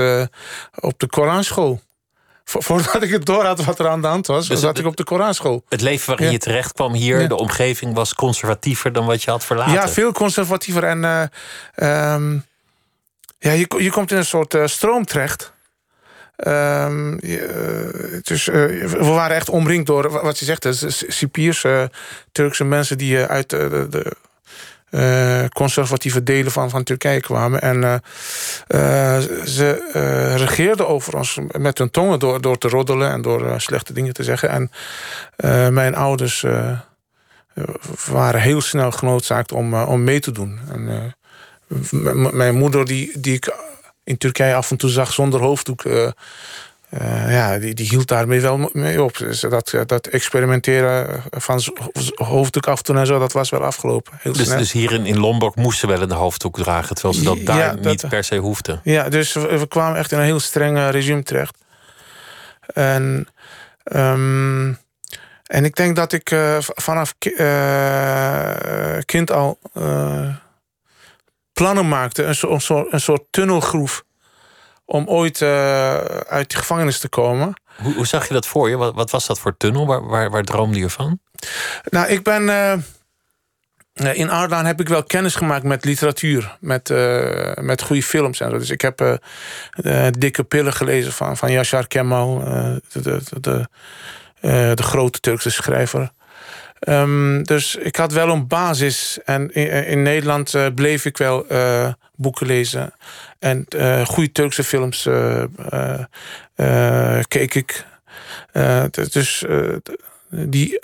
op 0.80 1.00
de 1.00 1.08
Koranschool 1.08 1.82
voordat 2.60 3.04
ik 3.04 3.12
het 3.12 3.26
door 3.26 3.44
had 3.44 3.64
wat 3.64 3.80
er 3.80 3.88
aan 3.88 4.02
de 4.02 4.08
hand 4.08 4.28
was, 4.28 4.48
dus 4.48 4.60
zat 4.60 4.78
ik 4.78 4.86
op 4.86 4.96
de 4.96 5.04
Koranschool. 5.04 5.64
Het 5.70 5.82
leven 5.82 6.08
waarin 6.08 6.32
je 6.32 6.38
terecht 6.38 6.74
kwam 6.74 6.94
hier, 6.94 7.28
de 7.28 7.38
omgeving 7.38 7.94
was 7.94 8.14
conservatiever 8.14 8.94
dan 8.94 9.06
wat 9.06 9.24
je 9.24 9.32
had 9.32 9.46
verlaten. 9.46 9.74
Ja, 9.74 9.90
veel 9.90 10.12
conservatiever. 10.12 10.84
En 10.84 10.98
uh, 10.98 11.24
ja, 13.40 13.52
je, 13.52 13.68
je 13.78 13.92
komt 13.92 14.12
in 14.12 14.18
een 14.18 14.26
soort 14.26 14.54
uh, 14.54 14.68
stroom 14.68 15.06
terecht. 15.06 15.54
Um, 16.48 17.20
dus, 18.22 18.46
we 18.46 18.98
waren 18.98 19.36
echt 19.36 19.50
omringd 19.50 19.88
door, 19.88 20.10
wat 20.10 20.40
je 20.40 20.46
zegt, 20.46 20.68
cipiers, 21.08 21.66
Turkse 22.32 22.64
mensen 22.64 22.98
die 22.98 23.18
uit 23.18 23.50
de, 23.50 23.88
de 23.90 24.16
uh, 24.92 25.46
conservatieve 25.54 26.24
delen 26.24 26.52
van, 26.52 26.70
van 26.70 26.84
Turkije 26.84 27.20
kwamen. 27.20 27.62
En 27.62 27.82
uh, 27.82 27.94
uh, 28.68 29.20
ze 29.46 30.36
regeerden 30.38 30.88
over 30.88 31.18
ons 31.18 31.40
met 31.58 31.78
hun 31.78 31.92
tongen 31.92 32.20
door, 32.20 32.42
door 32.42 32.58
te 32.58 32.68
roddelen 32.68 33.12
en 33.12 33.22
door 33.22 33.62
slechte 33.62 33.94
dingen 33.94 34.14
te 34.14 34.24
zeggen. 34.24 34.50
En 34.50 34.72
mijn 35.74 35.96
ouders 35.96 36.46
waren 38.06 38.42
heel 38.42 38.62
snel 38.62 38.92
genoodzaakt 38.92 39.52
om, 39.52 39.74
om 39.74 40.04
mee 40.04 40.20
te 40.20 40.32
doen. 40.32 40.60
En, 40.72 41.16
mijn 42.32 42.56
moeder, 42.56 42.86
die, 42.86 43.20
die 43.20 43.34
ik 43.34 43.56
in 44.04 44.18
Turkije 44.18 44.56
af 44.56 44.72
en 44.72 44.78
toe 44.78 44.90
zag 44.90 45.14
zonder 45.14 45.40
hoofddoek... 45.40 45.84
Uh, 47.00 47.32
ja, 47.32 47.60
die, 47.60 47.74
die 47.74 47.88
hield 47.88 48.08
daarmee 48.08 48.42
wel 48.42 48.70
mee 48.74 49.04
op. 49.04 49.18
Dus 49.18 49.40
dat, 49.40 49.74
dat 49.86 50.08
experimenteren 50.08 51.24
van 51.30 51.62
hoofddoek 52.14 52.68
af 52.68 52.82
en 52.82 53.06
zo, 53.06 53.20
dat 53.20 53.32
was 53.32 53.50
wel 53.50 53.64
afgelopen. 53.64 54.14
Heel 54.22 54.34
dus, 54.34 54.48
dus 54.48 54.72
hier 54.72 54.92
in, 54.92 55.06
in 55.06 55.20
Lombok 55.20 55.56
moesten 55.56 55.88
wel 55.88 56.02
een 56.02 56.12
hoofddoek 56.12 56.58
dragen, 56.58 56.96
terwijl 56.96 57.14
ze 57.14 57.24
dat 57.24 57.46
daar 57.46 57.78
niet 57.80 58.10
per 58.10 58.24
se 58.24 58.36
hoefden. 58.36 58.80
Ja, 58.84 59.10
dus 59.10 59.34
we, 59.34 59.66
kwamen 59.68 59.98
echt 59.98 60.12
in 60.12 60.18
een 60.18 60.24
heel 60.24 60.40
streng 60.40 60.90
regime 60.90 61.24
terecht. 61.24 61.58
En, 62.74 63.28
um, 63.84 64.78
en 65.46 65.66
ik 65.66 65.76
denk 65.76 65.96
dat 65.96 66.14
ik 66.14 66.32
uh, 66.32 66.58
vanaf 66.60 67.14
uh, 67.20 68.98
kind 69.06 69.32
al 69.32 69.60
plannen 71.54 71.88
maakte, 71.88 72.24
een, 72.24 72.36
soort, 72.36 72.94
een 72.94 73.02
soort 73.02 73.24
tunnelgroef 73.30 74.04
om 74.92 75.08
ooit 75.08 75.42
uh, 75.42 75.96
uit 76.28 76.52
de 76.52 76.58
gevangenis 76.58 77.00
te 77.00 77.10
komen. 77.10 77.54
Hoe, 77.82 77.94
hoe, 77.94 78.08
zag 78.08 78.28
je 78.28 78.34
dat 78.34 78.48
voor 78.48 78.70
je? 78.70 78.78
Wat, 78.78 78.94
wat 78.94 79.12
was 79.12 79.28
dat 79.28 79.40
voor 79.40 79.58
tunnel? 79.58 79.88
Waar, 79.88 80.06
waar, 80.06 80.30
waar 80.30 80.44
droomde 80.44 80.80
je 80.80 80.90
van? 80.90 81.20
Nou, 81.84 82.08
ik 82.08 82.24
ben. 82.24 82.44
Uh, 82.44 82.74
in 84.14 84.30
Ardahan 84.30 84.66
heb 84.66 84.80
ik 84.80 84.88
wel 84.88 85.04
kennis 85.04 85.36
gemaakt 85.36 85.64
met 85.64 85.86
literatuur, 85.86 86.58
met, 86.60 86.90
met 87.60 87.82
goede 87.82 88.04
films 88.04 88.40
en 88.40 88.52
zo. 88.52 88.58
Dus 88.58 88.70
ik 88.70 88.82
heb 88.82 89.20
Dikke 90.18 90.44
Pillen 90.44 90.74
gelezen 90.74 91.12
van, 91.12 91.38
van 91.38 91.52
Yashar 91.52 91.88
Kemal, 91.88 92.40
de, 92.40 93.02
de, 93.02 93.22
de, 93.40 93.68
de, 94.76 94.84
grote 94.84 95.20
Turkse 95.20 95.52
schrijver. 95.52 96.12
Um, 96.88 97.44
dus 97.44 97.76
ik 97.76 97.96
had 97.96 98.12
wel 98.12 98.30
een 98.30 98.48
basis. 98.48 99.20
En 99.26 99.54
in, 99.54 99.86
in 99.86 100.02
Nederland 100.02 100.56
bleef 100.76 101.06
ik 101.06 101.18
wel 101.18 101.46
boeken 102.16 102.48
lezen. 102.48 102.94
En 103.42 103.66
uh, 103.76 104.06
goede 104.06 104.32
Turkse 104.32 104.64
films 104.64 105.06
uh, 105.06 105.44
uh, 106.56 107.20
keek 107.28 107.54
ik. 107.56 107.86
dus 109.12 109.46
die, 110.30 110.80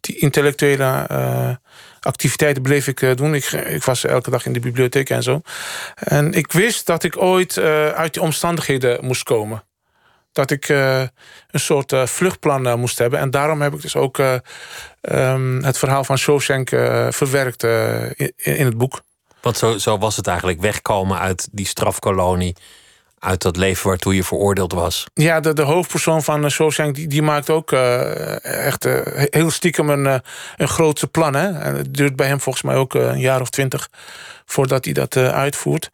die 0.00 0.18
intellectuele 0.18 1.06
activiteiten 2.00 2.62
bleef 2.62 2.86
ik 2.86 3.16
doen. 3.16 3.34
Ik, 3.34 3.44
ik, 3.44 3.84
was 3.84 4.04
elke 4.04 4.30
dag 4.30 4.46
in 4.46 4.52
de 4.52 4.60
bibliotheek 4.60 5.10
en 5.10 5.22
zo. 5.22 5.40
En 5.94 6.32
ik 6.32 6.52
wist 6.52 6.86
dat 6.86 7.04
ik 7.04 7.22
ooit 7.22 7.58
uit 7.94 8.12
die 8.12 8.22
omstandigheden 8.22 9.04
moest 9.04 9.22
komen. 9.22 9.64
Dat 10.32 10.50
ik 10.50 10.68
een 10.68 11.10
soort 11.52 11.94
vluchtplan 12.04 12.78
moest 12.78 12.98
hebben. 12.98 13.18
En 13.18 13.30
daarom 13.30 13.60
heb 13.60 13.74
ik 13.74 13.82
dus 13.82 13.96
ook 13.96 14.18
um, 15.00 15.64
het 15.64 15.78
verhaal 15.78 16.04
van 16.04 16.18
Shawshank 16.18 16.68
verwerkt 17.10 17.62
in 18.36 18.64
het 18.64 18.76
boek. 18.76 19.04
Want 19.46 19.58
zo, 19.58 19.78
zo 19.78 19.98
was 19.98 20.16
het 20.16 20.26
eigenlijk 20.26 20.60
wegkomen 20.60 21.18
uit 21.18 21.48
die 21.52 21.66
strafkolonie 21.66 22.56
uit 23.18 23.42
dat 23.42 23.56
leven 23.56 23.88
waartoe 23.88 24.14
je 24.14 24.24
veroordeeld 24.24 24.72
was. 24.72 25.06
Ja, 25.14 25.40
de, 25.40 25.52
de 25.52 25.62
hoofdpersoon 25.62 26.22
van 26.22 26.44
uh, 26.60 26.88
die, 26.92 27.22
maakt 27.22 27.50
ook 27.50 27.72
uh, 27.72 28.44
echt 28.44 28.86
uh, 28.86 29.00
heel 29.14 29.50
stiekem 29.50 29.90
een, 29.90 30.22
een 30.56 30.68
grootse 30.68 31.06
plan. 31.06 31.34
Hè? 31.34 31.48
En 31.48 31.76
het 31.76 31.94
duurt 31.94 32.16
bij 32.16 32.26
hem 32.26 32.40
volgens 32.40 32.64
mij 32.64 32.74
ook 32.74 32.94
een 32.94 33.20
jaar 33.20 33.40
of 33.40 33.50
twintig 33.50 33.90
voordat 34.44 34.84
hij 34.84 34.94
dat 34.94 35.16
uitvoert. 35.16 35.90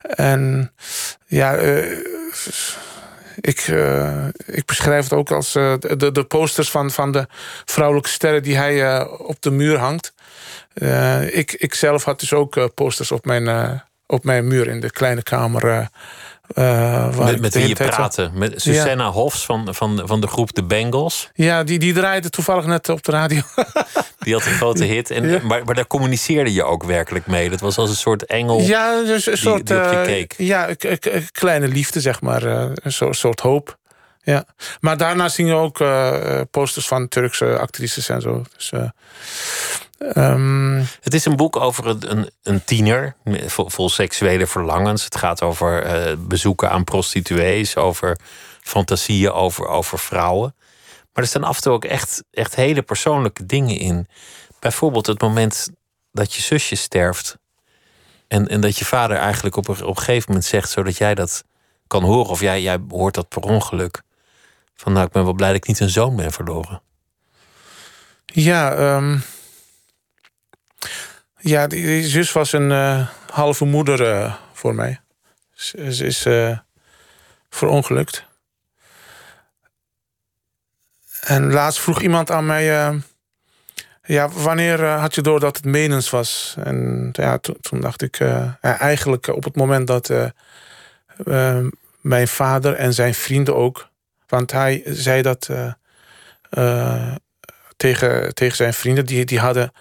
En 0.00 0.72
ja, 1.26 1.52
ik, 3.40 3.72
ik 4.46 4.64
beschrijf 4.64 5.02
het 5.02 5.12
ook 5.12 5.30
als 5.30 5.52
de, 5.52 6.10
de 6.12 6.24
posters 6.24 6.70
van, 6.70 6.90
van 6.90 7.12
de 7.12 7.26
vrouwelijke 7.64 8.10
sterren 8.10 8.42
die 8.42 8.56
hij 8.56 9.06
op 9.06 9.36
de 9.40 9.50
muur 9.50 9.78
hangt. 9.78 10.14
Uh, 10.82 11.36
ik, 11.36 11.52
ik 11.52 11.74
zelf 11.74 12.04
had 12.04 12.20
dus 12.20 12.32
ook 12.32 12.56
uh, 12.56 12.64
posters 12.74 13.12
op 13.12 13.24
mijn, 13.24 13.42
uh, 13.42 13.70
op 14.06 14.24
mijn 14.24 14.46
muur 14.46 14.68
in 14.68 14.80
de 14.80 14.90
kleine 14.90 15.22
kamer. 15.22 15.88
met 17.16 17.40
met 17.40 17.54
wie 17.54 17.68
je 17.68 17.74
praatte? 17.74 18.30
Met 18.34 18.62
Susanna 18.62 19.04
ja. 19.04 19.10
Hofs 19.10 19.44
van, 19.44 19.74
van, 19.74 20.02
van 20.04 20.20
de 20.20 20.26
groep 20.26 20.50
The 20.50 20.64
Bengals? 20.64 21.30
Ja, 21.34 21.64
die, 21.64 21.78
die 21.78 21.92
draaide 21.92 22.30
toevallig 22.30 22.66
net 22.66 22.88
op 22.88 23.02
de 23.02 23.12
radio. 23.12 23.40
die 24.24 24.34
had 24.34 24.46
een 24.46 24.52
grote 24.52 24.84
hit. 24.84 25.10
En, 25.10 25.28
ja. 25.28 25.40
maar, 25.42 25.64
maar 25.64 25.74
daar 25.74 25.86
communiceerde 25.86 26.52
je 26.52 26.64
ook 26.64 26.84
werkelijk 26.84 27.26
mee. 27.26 27.50
Dat 27.50 27.60
was 27.60 27.78
als 27.78 27.90
een 27.90 27.96
soort 27.96 28.24
engel 28.24 28.60
ja, 28.60 29.02
dus 29.02 29.26
een 29.26 29.38
soort, 29.38 29.66
die, 29.66 29.80
die 29.80 30.02
keek. 30.02 30.34
Ja, 30.36 30.68
kleine 31.32 31.68
liefde, 31.68 32.00
zeg 32.00 32.20
maar. 32.20 32.42
een 32.42 32.92
soort, 32.92 33.16
soort 33.16 33.40
hoop. 33.40 33.78
Ja. 34.22 34.44
Maar 34.80 34.96
daarna 34.96 35.28
zien 35.28 35.46
je 35.46 35.54
ook 35.54 35.84
posters 36.50 36.86
van 36.86 37.08
Turkse 37.08 37.58
actrices 37.58 38.08
en 38.08 38.20
zo. 38.20 38.42
Dus, 38.56 38.72
Um... 39.98 40.86
Het 41.00 41.14
is 41.14 41.24
een 41.24 41.36
boek 41.36 41.56
over 41.56 41.86
een, 41.86 42.30
een 42.42 42.64
tiener 42.64 43.16
vol, 43.46 43.68
vol, 43.68 43.88
seksuele 43.88 44.46
verlangens. 44.46 45.04
Het 45.04 45.16
gaat 45.16 45.42
over 45.42 45.86
uh, 46.08 46.16
bezoeken 46.18 46.70
aan 46.70 46.84
prostituees, 46.84 47.76
over 47.76 48.18
fantasieën 48.60 49.30
over, 49.30 49.66
over 49.66 49.98
vrouwen. 49.98 50.54
Maar 51.12 51.24
er 51.24 51.30
staan 51.30 51.44
af 51.44 51.56
en 51.56 51.62
toe 51.62 51.72
ook 51.72 51.84
echt, 51.84 52.24
echt 52.30 52.54
hele 52.54 52.82
persoonlijke 52.82 53.46
dingen 53.46 53.78
in. 53.78 54.08
Bijvoorbeeld 54.58 55.06
het 55.06 55.20
moment 55.20 55.70
dat 56.12 56.34
je 56.34 56.42
zusje 56.42 56.74
sterft. 56.74 57.38
En, 58.28 58.48
en 58.48 58.60
dat 58.60 58.78
je 58.78 58.84
vader 58.84 59.16
eigenlijk 59.16 59.56
op 59.56 59.68
een, 59.68 59.84
op 59.84 59.96
een 59.96 60.02
gegeven 60.02 60.24
moment 60.28 60.44
zegt, 60.44 60.70
zodat 60.70 60.96
jij 60.96 61.14
dat 61.14 61.44
kan 61.86 62.02
horen, 62.02 62.30
of 62.30 62.40
jij, 62.40 62.62
jij 62.62 62.78
hoort 62.88 63.14
dat 63.14 63.28
per 63.28 63.42
ongeluk. 63.42 64.02
Van 64.74 64.92
nou, 64.92 65.06
ik 65.06 65.12
ben 65.12 65.24
wel 65.24 65.32
blij 65.32 65.48
dat 65.48 65.56
ik 65.56 65.66
niet 65.66 65.80
een 65.80 65.90
zoon 65.90 66.16
ben 66.16 66.32
verloren. 66.32 66.82
Ja, 68.24 68.94
um, 68.96 69.22
ja, 71.38 71.66
die, 71.66 72.02
zus 72.02 72.32
was 72.32 72.52
een 72.52 72.70
uh, 72.70 73.08
halve 73.30 73.64
moeder 73.64 74.00
uh, 74.00 74.34
voor 74.52 74.74
mij. 74.74 75.00
Ze, 75.52 75.94
ze 75.94 76.04
is 76.06 76.26
uh, 76.26 76.58
verongelukt. 77.50 78.24
En 81.20 81.52
laatst 81.52 81.80
vroeg 81.80 82.02
iemand 82.02 82.30
aan 82.30 82.46
mij... 82.46 82.64
ja, 84.02 84.28
wanneer 84.28 84.84
had 84.84 85.14
je 85.14 85.20
door 85.20 85.40
dat 85.40 85.56
het 85.56 85.64
menens 85.64 86.10
was? 86.10 86.54
En 86.58 87.08
ja, 87.12 87.38
toen 87.38 87.80
dacht 87.80 88.02
ik... 88.02 88.20
eigenlijk 88.60 89.26
op 89.26 89.44
het 89.44 89.56
moment 89.56 89.86
dat 89.86 90.12
mijn 92.00 92.28
vader 92.28 92.74
en 92.74 92.94
zijn 92.94 93.14
vrienden 93.14 93.56
ook... 93.56 93.88
Want 94.26 94.52
hij 94.52 94.82
zei 94.84 95.22
dat 95.22 95.50
tegen, 97.76 98.34
tegen 98.34 98.56
zijn 98.56 98.74
vrienden. 98.74 99.06
Die, 99.06 99.24
die 99.24 99.40
hadden 99.40 99.72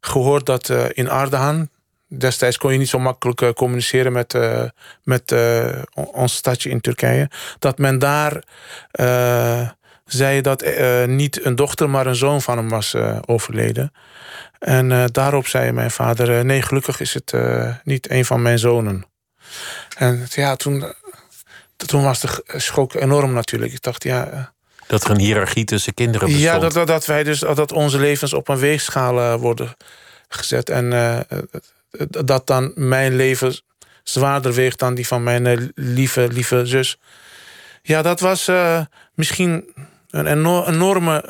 gehoord 0.00 0.46
dat 0.46 0.68
uh, 0.68 0.84
in 0.92 1.08
Ardahan... 1.08 1.68
destijds 2.08 2.58
kon 2.58 2.72
je 2.72 2.78
niet 2.78 2.88
zo 2.88 2.98
makkelijk 2.98 3.40
uh, 3.40 3.50
communiceren 3.50 4.12
met, 4.12 4.34
uh, 4.34 4.62
met 5.02 5.34
ons 5.94 6.34
stadje 6.34 6.70
in 6.70 6.80
Turkije... 6.80 7.30
dat 7.58 7.78
men 7.78 7.98
daar 7.98 8.42
zei 10.04 10.40
dat 10.40 10.64
niet 11.06 11.44
een 11.44 11.56
dochter, 11.56 11.90
maar 11.90 12.06
een 12.06 12.14
zoon 12.14 12.42
van 12.42 12.56
hem 12.56 12.68
was 12.68 12.94
overleden. 13.26 13.92
En 14.58 15.06
daarop 15.12 15.46
zei 15.46 15.72
mijn 15.72 15.90
vader... 15.90 16.44
nee, 16.44 16.62
gelukkig 16.62 17.00
is 17.00 17.14
het 17.14 17.34
niet 17.84 18.10
een 18.10 18.24
van 18.24 18.42
mijn 18.42 18.58
zonen. 18.58 19.04
En 19.96 20.26
ja, 20.30 20.56
toen, 20.56 20.92
toen 21.76 22.02
was 22.02 22.20
de 22.20 22.42
schok 22.46 22.94
enorm 22.94 23.32
natuurlijk. 23.32 23.72
Ik 23.72 23.82
dacht, 23.82 24.02
ja... 24.02 24.52
Dat 24.88 25.04
er 25.04 25.10
een 25.10 25.18
hiërarchie 25.18 25.64
tussen 25.64 25.94
kinderen 25.94 26.26
bestond. 26.26 26.62
Ja, 26.62 26.68
dat, 26.68 26.86
dat, 26.86 27.06
wij 27.06 27.24
dus 27.24 27.38
dat 27.38 27.72
onze 27.72 27.98
levens 27.98 28.32
op 28.32 28.48
een 28.48 28.58
weegschaal 28.58 29.18
uh, 29.18 29.34
worden 29.34 29.76
gezet. 30.28 30.70
En 30.70 30.92
uh, 30.92 31.18
dat 32.08 32.46
dan 32.46 32.72
mijn 32.74 33.16
leven 33.16 33.60
zwaarder 34.02 34.52
weegt 34.52 34.78
dan 34.78 34.94
die 34.94 35.06
van 35.06 35.22
mijn 35.22 35.44
uh, 35.44 35.68
lieve, 35.74 36.28
lieve 36.32 36.66
zus. 36.66 36.98
Ja, 37.82 38.02
dat 38.02 38.20
was 38.20 38.50
misschien 39.14 39.74
een 40.10 40.26
enorme 40.66 41.22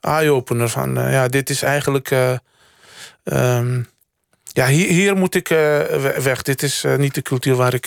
eye-opener. 0.00 0.68
Van 0.68 0.94
ja, 0.94 1.28
dit 1.28 1.50
is 1.50 1.62
eigenlijk. 1.62 2.10
Um, 3.24 3.88
ja, 4.42 4.66
hier, 4.66 4.88
hier 4.88 5.16
moet 5.16 5.34
ik 5.34 5.48
weg. 6.18 6.42
Dit 6.42 6.62
is 6.62 6.84
niet 6.96 7.14
de 7.14 7.22
cultuur 7.22 7.54
waar 7.54 7.74
ik 7.74 7.86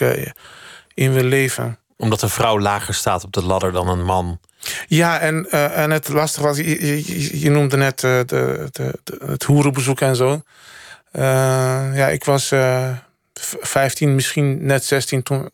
in 0.94 1.14
wil 1.14 1.24
leven 1.24 1.80
omdat 2.00 2.22
een 2.22 2.30
vrouw 2.30 2.60
lager 2.60 2.94
staat 2.94 3.24
op 3.24 3.32
de 3.34 3.44
ladder 3.44 3.72
dan 3.72 3.88
een 3.88 4.04
man. 4.04 4.40
Ja, 4.88 5.20
en, 5.20 5.48
uh, 5.52 5.78
en 5.78 5.92
het 5.92 6.10
lastige 6.10 6.46
was, 6.46 6.58
je, 6.58 7.50
noemde 7.50 7.78
net 7.78 8.04
uh, 8.04 8.20
de, 8.26 8.68
de, 8.72 9.00
het 9.26 9.44
hoerenbezoek 9.44 10.02
en 10.02 10.16
zo. 10.16 10.42
Uh, 11.12 11.22
ja, 11.94 12.08
ik 12.08 12.24
was 12.24 12.54
15, 13.34 14.16
misschien 14.16 14.66
net 14.66 14.86
16 14.86 15.24
toen, 15.24 15.50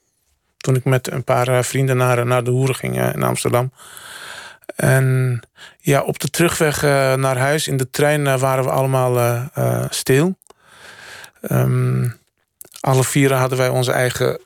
toen 0.58 0.76
ik 0.76 0.86
met 0.86 1.12
een 1.12 1.24
paar 1.24 1.64
vrienden 1.64 1.98
naar, 1.98 2.26
naar 2.26 2.44
de 2.44 2.52
hoeren 2.52 2.76
ging 2.76 3.14
in 3.14 3.24
Amsterdam. 3.24 3.72
En 4.76 5.40
ja, 5.80 6.02
op 6.02 6.20
de 6.20 6.30
terugweg 6.30 6.82
naar 7.18 7.38
huis 7.38 7.68
in 7.68 7.78
de 7.78 7.90
trein 7.90 8.40
waren 8.40 8.64
we 8.64 8.70
allemaal 8.70 9.50
stil. 9.90 10.38
Um, 11.42 12.20
alle 12.80 13.04
vieren 13.04 13.38
hadden 13.38 13.58
wij 13.58 13.70
onze 13.70 13.92
eigen 13.92 14.40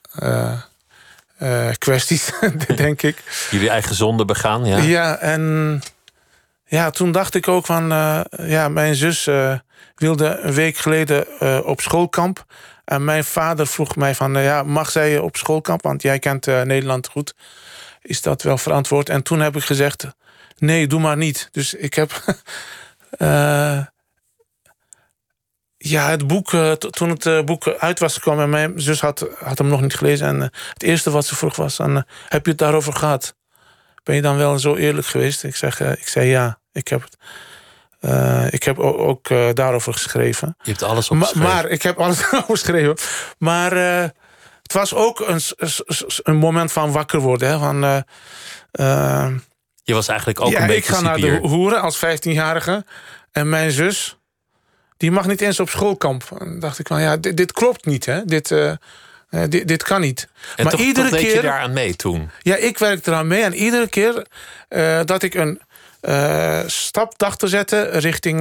uh, 1.39 1.69
kwesties, 1.77 2.31
denk 2.75 3.01
ik. 3.01 3.23
Jullie 3.51 3.69
eigen 3.69 3.95
zonde 3.95 4.25
begaan, 4.25 4.65
ja? 4.65 4.77
Ja, 4.77 5.17
en 5.17 5.81
ja, 6.65 6.89
toen 6.89 7.11
dacht 7.11 7.35
ik 7.35 7.47
ook 7.47 7.65
van... 7.65 7.91
eh, 7.91 8.21
ja, 8.37 8.69
mijn 8.69 8.95
zus 8.95 9.27
eh, 9.27 9.53
wilde 9.95 10.39
een 10.39 10.53
week 10.53 10.77
geleden 10.77 11.25
op 11.65 11.81
schoolkamp. 11.81 12.45
En 12.85 13.03
mijn 13.03 13.23
vader 13.23 13.67
vroeg 13.67 13.95
mij 13.95 14.15
van... 14.15 14.41
ja, 14.41 14.63
mag 14.63 14.89
zij 14.89 15.17
op 15.17 15.35
schoolkamp? 15.35 15.81
Want 15.83 16.01
jij 16.01 16.19
kent 16.19 16.45
Nederland 16.45 17.07
goed. 17.07 17.33
Is 18.01 18.21
dat 18.21 18.41
wel 18.41 18.57
verantwoord? 18.57 19.09
En 19.09 19.23
toen 19.23 19.39
heb 19.39 19.55
ik 19.55 19.63
gezegd... 19.63 20.07
nee, 20.57 20.87
doe 20.87 20.99
maar 20.99 21.17
niet. 21.17 21.49
Dus 21.51 21.73
ik 21.73 21.93
heb... 21.93 22.11
ja, 25.81 26.09
het 26.09 26.27
boek, 26.27 26.53
eh, 26.53 26.71
toen 26.71 27.09
het 27.09 27.25
eh, 27.25 27.41
boek 27.41 27.67
uit 27.67 27.99
was 27.99 28.13
gekomen... 28.13 28.43
en 28.43 28.49
mijn 28.49 28.73
zus 28.75 29.01
had, 29.01 29.27
had 29.43 29.57
hem 29.57 29.67
nog 29.67 29.81
niet 29.81 29.95
gelezen... 29.95 30.27
en 30.27 30.41
eh, 30.41 30.47
het 30.73 30.83
eerste 30.83 31.11
wat 31.11 31.25
ze 31.25 31.35
vroeg 31.35 31.55
was... 31.55 31.79
Eh, 31.79 31.97
heb 32.27 32.45
je 32.45 32.51
het 32.51 32.59
daarover 32.59 32.93
gehad? 32.93 33.35
Ben 34.03 34.15
je 34.15 34.21
dan 34.21 34.37
wel 34.37 34.59
zo 34.59 34.75
eerlijk 34.75 35.07
geweest? 35.07 35.43
Ik, 35.43 35.55
zeg, 35.55 35.79
ik 35.79 36.07
zei 36.07 36.27
ja, 36.27 36.59
ik 36.71 36.87
heb 36.87 37.01
het. 37.01 38.53
ik 38.53 38.63
heb 38.63 38.79
ook 38.79 39.27
daarover 39.53 39.93
geschreven. 39.93 40.55
Je 40.61 40.69
hebt 40.69 40.83
alles 40.83 41.09
Ma- 41.09 41.15
opgeschreven. 41.15 41.49
maar 41.49 41.67
ik 41.67 41.81
heb 41.81 41.97
alles 41.97 42.25
over 42.33 42.43
geschreven. 42.49 42.95
Maar 43.37 43.71
het 44.61 44.73
was 44.73 44.93
ook 44.93 45.19
een, 45.19 45.41
een 46.23 46.35
moment 46.35 46.71
van 46.71 46.91
wakker 46.91 47.19
worden. 47.19 47.49
Hè, 47.49 47.59
van, 47.59 48.05
je 49.83 49.93
was 49.93 50.07
eigenlijk 50.07 50.41
ook 50.41 50.51
ja, 50.51 50.57
een 50.57 50.63
ik 50.63 50.69
beetje 50.69 50.93
ga 50.93 51.01
naar 51.01 51.17
de 51.17 51.39
hoeren 51.41 51.81
als 51.81 52.05
15-jarige. 52.05 52.85
En 53.31 53.49
mijn 53.49 53.71
zus, 53.71 54.18
die 54.99 55.11
mag 55.11 55.27
niet 55.27 55.41
eens 55.41 55.59
op 55.59 55.69
schoolkamp. 55.69 56.23
En 56.39 56.45
dan 56.45 56.59
dacht 56.59 56.79
ik 56.79 56.87
van, 56.87 57.01
ja, 57.01 57.17
dit, 57.17 57.37
dit 57.37 57.51
klopt 57.51 57.85
niet. 57.85 58.05
Hè? 58.05 58.25
Dit, 58.25 58.51
eh, 58.51 58.69
eh, 58.69 58.77
dit, 59.49 59.67
dit 59.67 59.83
kan 59.83 60.01
niet. 60.01 60.27
En 60.55 60.63
maar 60.63 60.71
toch, 60.73 60.81
iedere 60.81 61.09
toch 61.09 61.17
deed 61.17 61.27
keer... 61.27 61.35
je 61.35 61.41
daaraan 61.41 61.73
mee 61.73 61.95
toen. 61.95 62.29
Ja, 62.41 62.55
ik 62.55 62.77
werk 62.77 63.05
eraan 63.05 63.27
mee. 63.27 63.41
En 63.41 63.53
iedere 63.53 63.87
keer 63.87 64.25
eh, 64.67 64.99
dat 65.05 65.23
ik 65.23 65.33
een 65.33 65.61
stap 66.65 67.17
dacht 67.17 67.39
te 67.39 67.47
zetten 67.47 67.99
richting... 67.99 68.37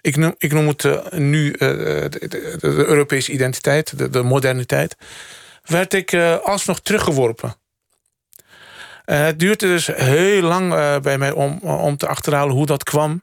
ik, 0.00 0.16
noem, 0.16 0.34
ik 0.38 0.52
noem 0.52 0.68
het 0.68 1.10
nu 1.12 1.50
de, 1.50 2.08
de- 2.28 2.84
Europese 2.86 3.32
identiteit, 3.32 3.98
de, 3.98 4.10
de 4.10 4.22
moderniteit... 4.22 4.96
werd 5.64 5.94
ik 5.94 6.14
alsnog 6.42 6.80
teruggeworpen. 6.80 7.56
Het 9.04 9.38
duurde 9.38 9.66
dus 9.66 9.86
heel 9.86 10.42
lang 10.42 10.68
bij 11.02 11.18
mij 11.18 11.30
om, 11.30 11.58
om 11.58 11.96
te 11.96 12.06
achterhalen 12.06 12.54
hoe 12.54 12.66
dat 12.66 12.82
kwam. 12.82 13.22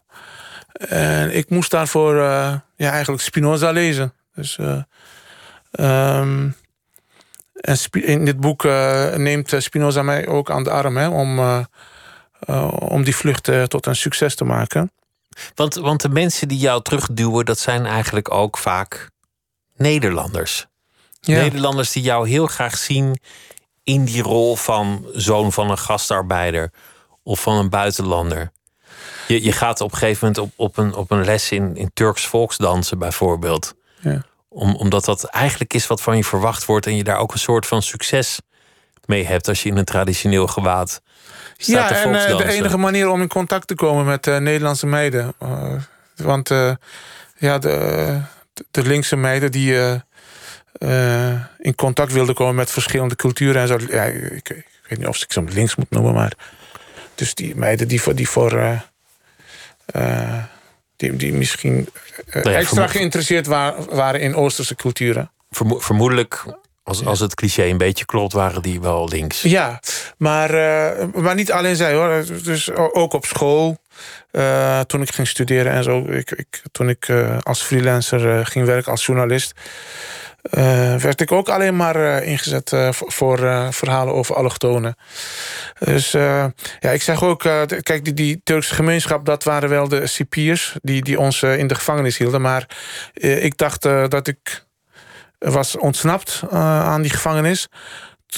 En 0.88 1.36
ik 1.36 1.50
moest 1.50 1.72
daarvoor 1.72 2.16
eh, 2.16 2.56
ja, 2.76 2.92
eigenlijk 2.92 3.22
Spinoza 3.22 3.72
lezen. 3.72 4.14
Dus... 4.36 4.58
eh, 4.58 4.82
ehm, 5.72 6.50
en 7.54 7.78
in 7.92 8.26
dit 8.26 8.40
boek 8.40 8.66
eh, 8.66 9.16
neemt 9.16 9.54
Spinoza 9.58 10.02
mij 10.02 10.28
ook 10.28 10.52
aan 10.52 10.64
de 10.64 10.70
arm 10.70 10.98
hè, 10.98 11.08
om, 11.08 11.40
om 12.70 13.04
die 13.04 13.16
vlucht 13.16 13.50
tot 13.68 13.86
een 13.86 13.96
succes 13.96 14.36
te 14.36 14.44
maken. 14.44 14.92
Want, 15.56 15.76
want 15.76 16.02
de 16.02 16.10
mensen 16.10 16.48
die 16.48 16.58
jou 16.58 16.82
terugduwen, 16.82 17.46
dat 17.46 17.60
zijn 17.60 17.86
eigenlijk 17.86 18.32
ook 18.32 18.58
vaak 18.58 19.10
Nederlanders. 19.76 20.68
Ja. 21.20 21.42
Nederlanders 21.42 21.92
die 21.92 22.04
jou 22.04 22.30
heel 22.30 22.48
graag 22.48 22.78
zien 22.78 23.20
in 23.84 24.06
die 24.06 24.22
rol 24.22 24.56
van 24.56 25.06
zoon 25.14 25.52
van 25.52 25.70
een 25.72 25.78
gastarbeider 25.78 26.72
of 27.24 27.42
van 27.42 27.56
een 27.56 27.70
buitenlander. 27.70 28.52
Je, 29.27 29.44
je 29.44 29.51
gaat 29.51 29.82
op 29.82 29.91
een 29.91 29.98
gegeven 29.98 30.27
moment 30.27 30.44
op, 30.44 30.51
op, 30.56 30.77
een, 30.77 30.94
op 30.94 31.12
een 31.12 31.25
les 31.25 31.51
in, 31.51 31.75
in 31.75 31.91
Turks 31.94 32.27
volksdansen 32.27 33.00
bijvoorbeeld. 33.00 33.74
Ja. 34.00 34.22
Om, 34.50 34.75
omdat 34.75 35.06
dat 35.06 35.24
eigenlijk 35.24 35.74
is 35.74 35.88
wat 35.88 36.01
van 36.01 36.18
je 36.18 36.24
verwacht 36.24 36.65
wordt 36.65 36.86
en 36.86 36.96
je 36.96 37.03
daar 37.03 37.18
ook 37.18 37.34
een 37.34 37.39
soort 37.39 37.65
van 37.65 37.82
succes 37.82 38.39
mee 39.06 39.25
hebt 39.25 39.48
als 39.48 39.63
je 39.63 39.70
in 39.70 39.77
een 39.77 39.86
traditioneel 39.86 40.48
gewaad 40.48 41.01
staat 41.58 41.89
ja, 41.89 41.96
te 41.96 42.10
en 42.10 42.15
eh, 42.15 42.38
de 42.38 42.46
enige 42.46 42.77
manier 42.77 43.10
om 43.10 43.22
in 43.22 43.27
contact 43.27 43.68
te 43.68 43.75
komen 43.75 44.06
met 44.06 44.27
eh, 44.27 44.38
Nederlandse 44.38 44.88
meiden. 44.88 45.34
Eh, 45.39 45.74
want 46.15 46.50
ja, 47.38 47.58
de, 47.58 48.21
de 48.71 48.84
linkse 48.84 49.15
meiden 49.15 49.52
die 49.52 50.02
in 51.58 51.76
contact 51.76 52.12
wilden 52.12 52.36
komen 52.36 52.56
met 52.56 52.71
verschillende 52.71 53.15
culturen 53.15 53.62
en 53.62 53.67
zo. 53.67 53.78
Ja, 53.89 54.04
ik, 54.04 54.50
ik 54.50 54.65
weet 54.88 55.00
niet 55.00 55.08
of 55.08 55.21
ik 55.21 55.32
ze 55.32 55.43
links 55.43 55.76
moet 55.76 55.89
noemen, 55.89 56.13
maar. 56.13 56.34
Dus 57.15 57.36
die 57.36 57.56
meiden 57.56 57.88
die 57.88 58.02
voor. 58.02 58.15
Die 58.15 58.30
voor 58.30 58.82
eh, 59.86 60.44
die, 60.96 61.15
die 61.15 61.34
misschien 61.34 61.89
eh, 62.26 62.34
Nou 62.44 62.50
ja, 62.56 62.60
extra 62.60 62.88
geïnteresseerd 62.88 63.48
wa- 63.48 63.76
waren 63.89 64.22
in 64.22 64.36
Oosterse 64.36 64.76
culturen. 64.76 65.32
Vermo- 65.50 65.80
vermoedelijk, 65.80 66.44
als, 66.84 67.06
als 67.06 67.20
het 67.20 67.36
cliché 67.36 67.63
een 67.63 67.78
beetje 67.78 68.06
klopt, 68.06 68.34
waren 68.34 68.62
die 68.62 68.82
wel 68.82 69.08
links. 69.10 69.41
Ja, 69.41 69.80
maar, 70.17 70.50
eh, 70.54 71.06
maar 71.13 71.36
niet 71.36 71.52
alleen 71.52 71.76
zij 71.76 71.94
hoor. 71.94 72.26
Dus 72.44 72.72
ook 72.72 73.13
op 73.13 73.26
school. 73.26 73.78
toen 74.88 75.02
ik 75.02 75.13
ging 75.13 75.28
studeren 75.28 75.72
en 75.72 75.84
zo. 75.84 76.00
Ik, 76.00 76.32
ik, 76.32 76.62
toen 76.72 76.89
ik 76.89 77.08
als 77.41 77.62
freelancer 77.62 78.46
ging 78.46 78.65
werken 78.65 78.91
als 78.91 79.06
journalist. 79.06 79.54
Eh, 80.41 80.95
werd 80.95 81.21
ik 81.21 81.32
ook 81.32 81.49
alleen 81.49 81.75
maar 81.75 81.95
eh, 81.95 82.27
ingezet 82.27 82.73
eh, 82.73 82.89
voor, 82.91 83.38
verhalen 83.73 84.13
over 84.13 84.36
allochtonen. 84.36 84.95
Dus 85.80 86.12
ja, 86.12 86.51
ik 86.80 87.01
zeg 87.01 87.23
ook, 87.23 87.39
kijk, 87.82 88.06
die, 88.06 88.13
die 88.13 88.41
Turkse 88.43 88.75
gemeenschap, 88.75 89.25
dat 89.25 89.43
waren 89.43 89.69
wel 89.69 89.88
de 89.88 90.08
cipiers 90.08 90.75
die, 90.82 91.01
die 91.01 91.19
ons 91.19 91.43
in 91.43 91.67
de 91.67 91.75
gevangenis 91.75 92.17
hielden. 92.17 92.41
Maar 92.41 92.67
ik 93.13 93.58
dacht 93.58 93.82
dat 93.82 94.27
ik 94.27 94.65
was 95.38 95.77
ontsnapt 95.77 96.41
aan 96.51 97.01
die 97.01 97.12
gevangenis. 97.12 97.67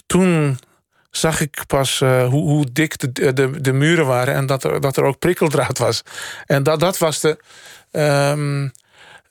Toen 0.05 0.59
zag 1.09 1.41
ik 1.41 1.63
pas 1.67 1.99
hoe, 1.99 2.27
hoe 2.27 2.65
dik 2.71 3.13
de, 3.13 3.33
de, 3.33 3.61
de 3.61 3.73
muren 3.73 4.05
waren 4.05 4.33
en 4.33 4.45
dat 4.45 4.63
er, 4.63 4.81
dat 4.81 4.97
er 4.97 5.03
ook 5.03 5.19
prikkeldraad 5.19 5.77
was. 5.77 6.03
En 6.45 6.63
dat, 6.63 6.79
dat 6.79 6.97
was 6.97 7.19
de 7.19 7.37
ehm, 7.91 8.67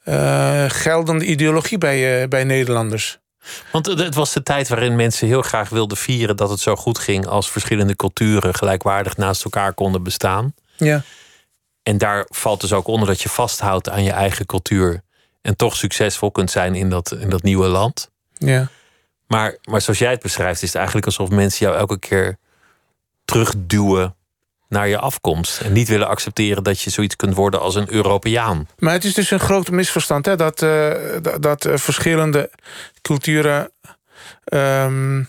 eh, 0.04 0.64
geldende 0.68 1.24
ideologie 1.24 1.78
bij, 1.78 2.22
eh, 2.22 2.28
bij 2.28 2.44
Nederlanders. 2.44 3.18
Want 3.72 3.86
het 3.86 3.98
het 3.98 4.14
was 4.14 4.32
de 4.32 4.42
tijd 4.42 4.68
waarin 4.68 4.96
mensen 4.96 5.26
heel 5.26 5.42
graag 5.42 5.68
wilden 5.68 5.96
vieren 5.96 6.36
dat 6.36 6.50
het 6.50 6.60
zo 6.60 6.76
goed 6.76 6.98
ging 6.98 7.26
als 7.26 7.50
verschillende 7.50 7.96
culturen 7.96 8.54
gelijkwaardig 8.54 9.16
naast 9.16 9.44
elkaar 9.44 9.74
konden 9.74 10.02
bestaan. 10.02 10.54
Ja. 10.76 11.02
En 11.82 11.98
daar 11.98 12.26
valt 12.28 12.60
dus 12.60 12.72
ook 12.72 12.86
onder 12.86 13.08
dat 13.08 13.20
je 13.20 13.28
vasthoudt 13.28 13.88
aan 13.88 14.04
je 14.04 14.12
eigen 14.12 14.46
cultuur 14.46 15.02
en 15.42 15.56
toch 15.56 15.76
succesvol 15.76 16.30
kunt 16.30 16.50
zijn 16.50 16.74
in 16.74 16.90
dat, 16.90 17.12
in 17.12 17.30
dat 17.30 17.42
nieuwe 17.42 17.66
land. 17.66 18.10
Ja. 18.32 18.68
Maar, 19.26 19.56
maar 19.64 19.80
zoals 19.80 19.98
jij 19.98 20.10
het 20.10 20.22
beschrijft, 20.22 20.62
is 20.62 20.68
het 20.68 20.76
eigenlijk 20.76 21.06
alsof 21.06 21.30
mensen 21.30 21.66
jou 21.66 21.78
elke 21.78 21.98
keer 21.98 22.38
terugduwen 23.24 24.14
naar 24.72 24.88
je 24.88 24.98
afkomst. 24.98 25.60
En 25.60 25.72
niet 25.72 25.88
willen 25.88 26.08
accepteren 26.08 26.62
dat 26.62 26.80
je 26.80 26.90
zoiets 26.90 27.16
kunt 27.16 27.34
worden 27.34 27.60
als 27.60 27.74
een 27.74 27.92
Europeaan. 27.92 28.68
Maar 28.78 28.92
het 28.92 29.04
is 29.04 29.14
dus 29.14 29.30
een 29.30 29.40
groot 29.40 29.70
misverstand 29.70 30.26
hè, 30.26 30.36
dat, 30.36 30.62
eh, 30.62 30.92
dat, 31.40 31.64
eh, 31.64 31.76
verschillende 31.76 32.50
culturen. 33.02 33.70
ehm, 34.44 35.22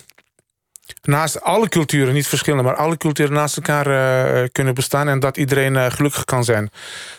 naast 1.02 1.42
alle 1.42 1.70
culturen, 1.70 2.14
niet 2.14 2.28
verschillende, 2.28 2.64
maar 2.64 2.76
alle 2.76 2.98
culturen 2.98 3.34
naast 3.34 3.56
elkaar 3.56 3.88
eh, 3.88 4.50
kunnen 4.52 4.74
bestaan 4.74 5.08
en 5.08 5.20
dat 5.20 5.38
iedereen 5.38 5.76
eh, 5.76 5.92
gelukkig 5.92 6.26
kan 6.26 6.44
zijn. 6.44 6.72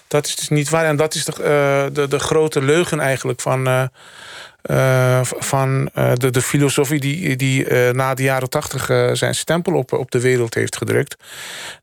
Dat 0.08 0.26
is 0.26 0.36
dus 0.36 0.48
niet 0.48 0.68
waar. 0.68 0.84
En 0.84 0.96
dat 0.96 1.14
is 1.14 1.24
de, 1.24 1.32
eh, 1.32 1.94
de, 1.94 2.08
de 2.08 2.18
grote 2.18 2.62
leugen 2.62 3.00
eigenlijk 3.00 3.40
van, 3.40 3.90
van 5.22 5.90
de, 6.14 6.30
de 6.30 6.42
filosofie 6.42 7.00
die, 7.00 7.36
die 7.36 7.92
na 7.92 8.14
de 8.14 8.22
jaren 8.22 8.50
tachtig 8.50 8.84
zijn 9.16 9.34
stempel 9.34 9.74
op, 9.74 9.92
op 9.92 10.10
de 10.10 10.20
wereld 10.20 10.54
heeft 10.54 10.76
gedrukt. 10.76 11.16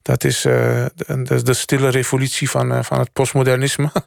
Dat 0.02 0.24
is 0.24 0.41
de, 0.41 1.41
de, 1.44 1.54
stille 1.54 1.89
revolutie 1.89 2.50
van, 2.50 2.86
van 2.86 3.00
het 3.00 3.13
postmodernisme. 3.13 3.91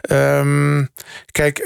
Ehm, 0.00 0.84
kijk, 1.30 1.58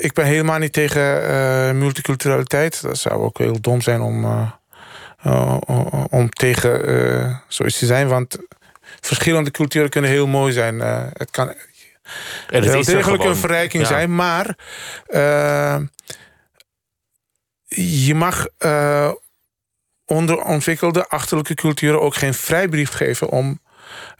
ik 0.00 0.12
ben 0.12 0.24
helemaal 0.24 0.58
niet 0.58 0.72
tegen 0.72 1.78
multiculturaliteit. 1.78 2.82
Dat 2.82 2.98
zou 2.98 3.22
ook 3.22 3.38
heel 3.38 3.60
dom 3.60 3.80
zijn 3.80 4.00
om, 4.00 4.24
om 6.10 6.28
tegen 6.30 6.86
eh, 6.86 7.36
zoiets 7.48 7.78
te 7.78 7.86
zijn. 7.86 8.08
Want 8.08 8.38
verschillende 9.00 9.50
culturen 9.50 9.90
kunnen 9.90 10.10
heel 10.10 10.26
mooi 10.26 10.52
zijn. 10.52 10.80
Eh, 10.80 11.04
het 11.12 11.30
kan 11.30 11.48
het 12.46 12.64
wel 12.64 12.84
degelijk 12.84 13.24
een 13.24 13.36
verrijking 13.36 13.82
Ja. 13.82 13.88
zijn. 13.88 14.14
Maar 14.14 14.56
eh, 15.06 15.78
je 18.04 18.14
mag 18.14 18.46
eh, 18.58 19.10
onderontwikkelde 20.04 21.08
achterlijke 21.08 21.54
culturen 21.54 22.00
ook 22.00 22.14
geen 22.14 22.34
vrijbrief 22.34 22.90
geven 22.90 23.28
om 23.28 23.60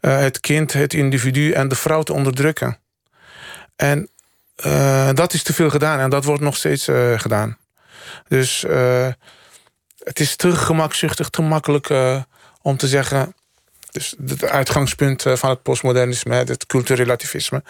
eh, 0.00 0.18
het 0.18 0.40
kind, 0.40 0.72
het 0.72 0.94
individu 0.94 1.52
en 1.52 1.68
de 1.68 1.74
vrouw 1.74 2.02
te 2.02 2.12
onderdrukken. 2.12 2.78
En 3.76 4.10
eh, 4.56 5.10
dat 5.12 5.32
is 5.32 5.42
te 5.42 5.54
veel 5.54 5.70
gedaan 5.70 5.98
en 5.98 6.10
dat 6.10 6.24
wordt 6.24 6.42
nog 6.42 6.56
steeds 6.56 6.88
eh, 6.88 7.18
gedaan. 7.18 7.58
Dus 8.28 8.64
eh, 8.64 9.08
het 10.06 10.20
is 10.20 10.36
te 10.36 10.56
gemakzuchtig, 10.56 11.28
te 11.28 11.42
makkelijk 11.42 11.90
eh, 11.90 12.22
om 12.62 12.76
te 12.76 12.88
zeggen. 12.88 13.34
dus 13.90 14.14
het 14.26 14.44
uitgangspunt 14.44 15.22
van 15.22 15.50
het 15.50 15.62
postmodernisme, 15.62 16.34
het 16.34 16.66
cultuurrelativisme. 16.66 17.62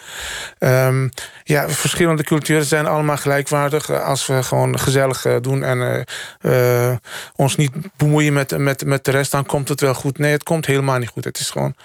Um, 0.59 1.09
ja, 1.43 1.69
verschillende 1.69 2.23
culturen 2.23 2.65
zijn 2.65 2.85
allemaal 2.85 3.17
gelijkwaardig 3.17 3.89
als 3.91 4.25
we 4.25 4.43
gewoon 4.43 4.79
gezellig 4.79 5.21
doen 5.41 5.63
en 5.63 6.05
uh, 6.41 6.95
ons 7.35 7.55
niet 7.55 7.71
bemoeien 7.97 8.33
met, 8.33 8.57
met, 8.57 8.85
met 8.85 9.05
de 9.05 9.11
rest, 9.11 9.31
dan 9.31 9.45
komt 9.45 9.69
het 9.69 9.81
wel 9.81 9.93
goed. 9.93 10.17
Nee, 10.17 10.31
het 10.31 10.43
komt 10.43 10.65
helemaal 10.65 10.97
niet 10.97 11.09
goed. 11.09 11.23
Het 11.23 11.39
is 11.39 11.49
gewoon 11.49 11.75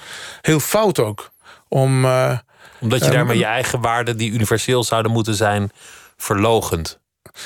heel 0.41 0.61
fout 0.61 1.01
ook 1.01 1.31
om. 1.69 2.05
Uh, 2.05 2.39
Omdat 2.81 3.05
je 3.05 3.11
daarmee 3.11 3.39
je 3.39 3.45
eigen 3.45 3.81
waarden, 3.81 4.17
die 4.17 4.31
universeel 4.31 4.85
zouden 4.85 5.13
moeten 5.13 5.35
zijn, 5.35 5.71
verlogend. 6.17 7.01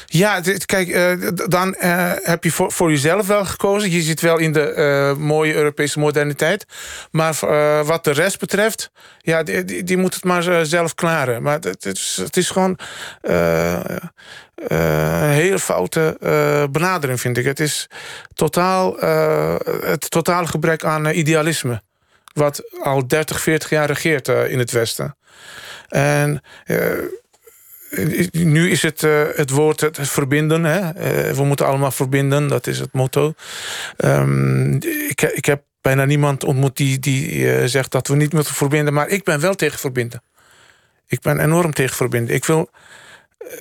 Ja, 0.06 0.40
kijk, 0.64 0.88
uh, 0.88 1.28
dan 1.48 1.74
uh, 1.80 2.12
heb 2.22 2.44
je 2.44 2.50
voor, 2.50 2.72
voor, 2.72 2.90
jezelf 2.90 3.26
wel 3.26 3.44
gekozen. 3.44 3.90
Je 3.90 4.00
zit 4.00 4.20
wel 4.20 4.38
in 4.38 4.52
de 4.52 4.74
uh, 4.76 5.24
mooie 5.24 5.54
Europese 5.54 5.98
moderniteit. 5.98 6.64
Maar 7.10 7.34
wat 7.84 8.04
de 8.04 8.10
rest 8.10 8.38
betreft, 8.38 8.90
ja, 9.18 9.42
die, 9.42 9.84
die, 9.84 9.96
moet 9.96 10.14
het 10.14 10.24
maar 10.24 10.66
zelf 10.66 10.94
klaren. 10.94 11.42
Maar 11.42 11.54
het, 11.54 11.64
het, 11.64 11.84
is, 11.84 12.18
het 12.22 12.36
is 12.36 12.50
gewoon 12.50 12.78
een 14.54 15.30
hele 15.30 15.58
foute 15.58 16.16
benadering, 16.72 17.20
vind 17.20 17.38
ik. 17.38 17.44
Het 17.44 17.60
is 17.60 17.88
totaal, 18.34 18.96
het 19.84 20.10
totale 20.10 20.46
gebrek 20.46 20.84
aan 20.84 21.06
idealisme. 21.06 21.82
Wat 22.32 22.62
al 22.82 23.06
30, 23.06 23.40
40 23.40 23.70
jaar 23.70 23.86
regeert 23.86 24.28
in 24.28 24.58
het 24.58 24.70
Westen. 24.70 25.16
En 25.88 26.42
nu 28.32 28.70
is 28.70 28.82
het 28.82 29.02
uh, 29.02 29.22
het 29.34 29.50
woord 29.50 29.80
het 29.80 29.98
verbinden. 30.00 30.64
Hè? 30.64 30.78
Uh, 30.78 31.32
we 31.36 31.44
moeten 31.44 31.66
allemaal 31.66 31.90
verbinden, 31.90 32.48
dat 32.48 32.66
is 32.66 32.78
het 32.78 32.92
motto. 32.92 33.34
Um, 33.96 34.74
ik, 35.08 35.22
ik 35.22 35.44
heb 35.44 35.62
bijna 35.80 36.04
niemand 36.04 36.44
ontmoet 36.44 36.76
die, 36.76 36.98
die 36.98 37.30
uh, 37.30 37.64
zegt 37.64 37.90
dat 37.90 38.08
we 38.08 38.16
niet 38.16 38.32
moeten 38.32 38.54
verbinden. 38.54 38.94
Maar 38.94 39.08
ik 39.08 39.24
ben 39.24 39.40
wel 39.40 39.54
tegen 39.54 39.78
verbinden. 39.78 40.22
Ik 41.06 41.20
ben 41.20 41.40
enorm 41.40 41.72
tegen 41.72 41.96
verbinden. 41.96 42.34
Ik, 42.34 42.44
wil, 42.44 42.70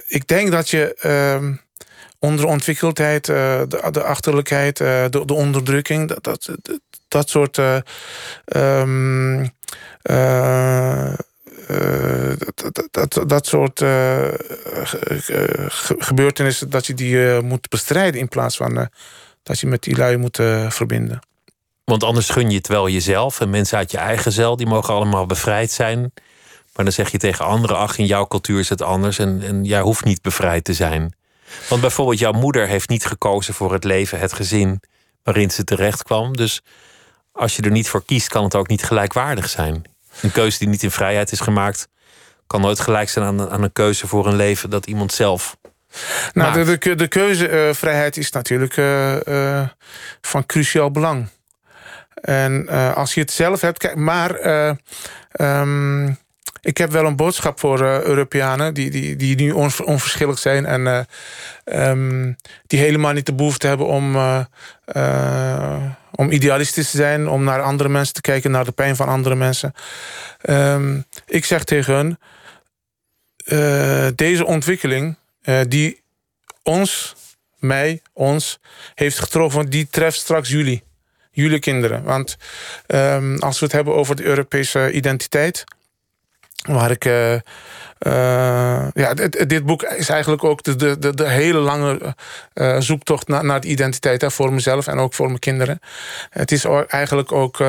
ik 0.08 0.28
denk 0.28 0.52
dat 0.52 0.70
je 0.70 0.98
uh, 1.06 1.50
onderontwikkeldheid, 2.20 3.26
de, 3.26 3.88
de 3.92 4.04
achterlijkheid, 4.04 4.78
de, 4.78 5.22
de 5.26 5.34
onderdrukking... 5.34 6.08
dat, 6.08 6.24
dat, 6.24 6.50
dat 7.08 7.30
soort... 7.30 7.60
Um, 8.56 9.54
uh, 11.70 12.34
dat, 12.56 12.88
dat, 12.92 13.30
dat 13.30 13.48
soort 13.48 13.82
uh, 13.82 14.28
gebeurtenissen, 15.98 16.70
dat 16.70 16.86
je 16.86 16.94
die 16.94 17.14
uh, 17.14 17.40
moet 17.40 17.70
bestrijden 17.70 18.20
in 18.20 18.28
plaats 18.28 18.58
van 18.58 18.90
dat 19.44 19.60
je 19.60 19.68
met 19.68 19.84
die 19.84 19.98
lui 19.98 20.18
moet 20.18 20.36
verbinden. 20.68 21.20
Want 21.84 22.04
anders 22.04 22.30
gun 22.30 22.50
je 22.50 22.58
het 22.58 22.68
wel 22.68 22.90
jezelf 22.90 23.40
en 23.40 23.50
mensen 23.50 23.78
uit 23.78 23.92
je 23.92 23.98
eigen 23.98 24.32
cel, 24.32 24.56
die 24.56 24.68
mogen 24.68 24.94
allemaal 24.94 25.26
bevrijd 25.26 25.72
zijn. 25.72 26.00
Maar 26.76 26.86
dan 26.86 26.94
zeg 26.94 27.12
je 27.12 27.18
tegen 27.18 27.46
anderen, 27.46 27.78
ach, 27.78 27.98
in 27.98 28.06
jouw 28.06 28.28
cultuur 28.28 28.60
is 28.60 28.70
het 28.70 28.82
anders 28.82 29.20
en, 29.20 29.42
en 29.42 29.64
jij 29.64 29.82
hoeft 29.82 30.06
niet 30.06 30.22
bevrijd 30.22 30.64
te 30.64 30.74
zijn. 30.74 31.16
Want 31.70 31.82
bijvoorbeeld 31.82 32.20
jouw 32.20 32.32
moeder 32.32 32.68
heeft 32.68 32.90
niet 32.90 33.06
gekozen 33.06 33.54
voor 33.54 33.74
het 33.74 33.84
leven, 33.84 34.20
het 34.20 34.34
gezin 34.34 34.82
waarin 35.24 35.52
ze 35.52 35.64
terecht 35.64 36.04
kwam. 36.04 36.36
Dus 36.36 36.62
als 37.32 37.56
je 37.56 37.62
er 37.62 37.72
niet 37.72 37.90
voor 37.90 38.06
kiest, 38.06 38.28
kan 38.28 38.44
het 38.44 38.56
ook 38.56 38.68
niet 38.68 38.84
gelijkwaardig 38.84 39.50
zijn. 39.50 39.84
Een 40.22 40.32
keuze 40.32 40.60
die 40.60 40.68
niet 40.68 40.84
in 40.84 40.92
vrijheid 40.92 41.32
is 41.32 41.40
gemaakt, 41.40 41.88
kan 42.48 42.62
nooit 42.62 42.80
gelijk 42.80 43.10
zijn 43.10 43.26
aan, 43.26 43.50
aan 43.50 43.64
een 43.64 43.74
keuze 43.74 44.08
voor 44.08 44.28
een 44.28 44.36
leven 44.36 44.70
dat 44.70 44.86
iemand 44.86 45.14
zelf. 45.14 45.58
Nou, 46.34 46.64
de, 46.64 46.78
de, 46.78 46.96
de 46.96 47.08
keuzevrijheid 47.08 48.18
is 48.18 48.32
natuurlijk 48.32 48.78
uh, 48.78 49.16
uh, 49.28 49.68
van 50.22 50.46
cruciaal 50.46 50.92
belang. 50.92 51.28
En 52.14 52.68
uh, 52.70 52.96
als 52.96 53.14
je 53.14 53.22
het 53.22 53.32
zelf 53.32 53.62
hebt, 53.62 53.78
kijk, 53.78 53.96
maar 53.96 54.46
um, 55.32 56.18
ik 56.62 56.78
heb 56.78 56.92
wel 56.92 57.06
een 57.06 57.16
boodschap 57.16 57.60
voor 57.60 57.82
Europeanen 57.82 58.74
die, 58.74 58.90
die, 58.90 59.16
die 59.16 59.36
nu 59.36 59.52
on, 59.52 59.72
onverschillig 59.84 60.40
zijn 60.40 60.66
en 60.66 61.08
um, 61.66 62.36
die 62.68 62.80
helemaal 62.80 63.14
niet 63.14 63.26
de 63.26 63.34
behoefte 63.34 63.68
hebben 63.68 63.88
om, 63.88 64.16
om 66.16 66.32
idealistisch 66.32 66.92
te 66.92 66.98
zijn, 66.98 67.28
om 67.28 67.44
naar 67.44 67.62
andere 67.62 67.90
mensen 67.90 68.14
te 68.14 68.22
kijken, 68.22 68.52
naar 68.52 68.66
de 68.66 68.72
pijn 68.72 68.96
van 68.96 69.08
andere 69.08 69.36
mensen. 69.36 69.74
Um, 70.50 71.06
ik 71.26 71.46
zeg 71.46 71.64
tegen 71.64 71.94
hun: 71.94 72.18
deze 74.16 74.46
ontwikkeling 74.46 75.18
die 75.68 76.02
ons, 76.64 77.16
mij, 77.60 78.02
ons 78.14 78.60
heeft 78.94 79.20
getroffen, 79.20 79.70
die 79.70 79.88
treft 79.90 80.18
straks 80.18 80.50
jullie. 80.50 80.84
Jullie 81.32 81.60
kinderen. 81.60 82.04
Want 82.04 82.38
um, 82.88 83.40
als 83.40 83.60
we 83.60 83.66
het 83.66 83.74
hebben 83.74 83.96
over 83.96 84.16
de 84.16 84.24
Europese 84.24 84.92
identiteit 84.92 85.64
Waar 86.66 86.92
ik. 86.92 87.06
Uh, 87.06 87.34
uh, 87.34 87.40
ja, 88.94 89.14
dit, 89.14 89.50
dit, 89.50 89.66
boek 89.66 89.84
is 89.84 90.10
eigenlijk 90.10 90.44
ook 90.44 90.64
de, 90.64 90.98
de, 90.98 91.14
de 91.14 91.30
hele 91.30 91.60
lange 91.60 92.16
uh, 92.54 92.80
zoektocht 92.80 93.28
naar, 93.28 93.46
naar 93.46 93.62
de 93.62 93.68
identiteit 93.68 94.22
hè, 94.22 94.32
voor 94.32 94.54
mezelf 94.54 94.88
en 94.88 95.00
ook 95.00 95.14
voor 95.14 95.28
mijn 95.28 95.40
kinderen. 95.40 95.80
Het 96.30 96.52
is 96.52 96.66
eigenlijk 96.88 97.32
ook 97.32 97.64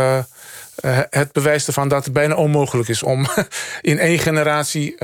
het 1.11 1.33
bewijs 1.33 1.67
ervan 1.67 1.89
dat 1.89 2.05
het 2.05 2.13
bijna 2.13 2.35
onmogelijk 2.35 2.89
is 2.89 3.03
om 3.03 3.27
in 3.81 3.99
één 3.99 4.19
generatie 4.19 4.97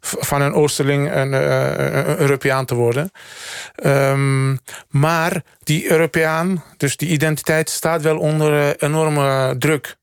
van 0.00 0.40
een 0.40 0.54
Oosterling 0.54 1.14
een, 1.14 1.32
een 1.32 2.18
Europeaan 2.18 2.64
te 2.64 2.74
worden. 2.74 3.10
Um, 3.84 4.58
maar 4.88 5.42
die 5.62 5.90
Europeaan, 5.90 6.64
dus 6.76 6.96
die 6.96 7.08
identiteit, 7.08 7.70
staat 7.70 8.02
wel 8.02 8.18
onder 8.18 8.76
enorme 8.82 9.54
druk. 9.58 9.96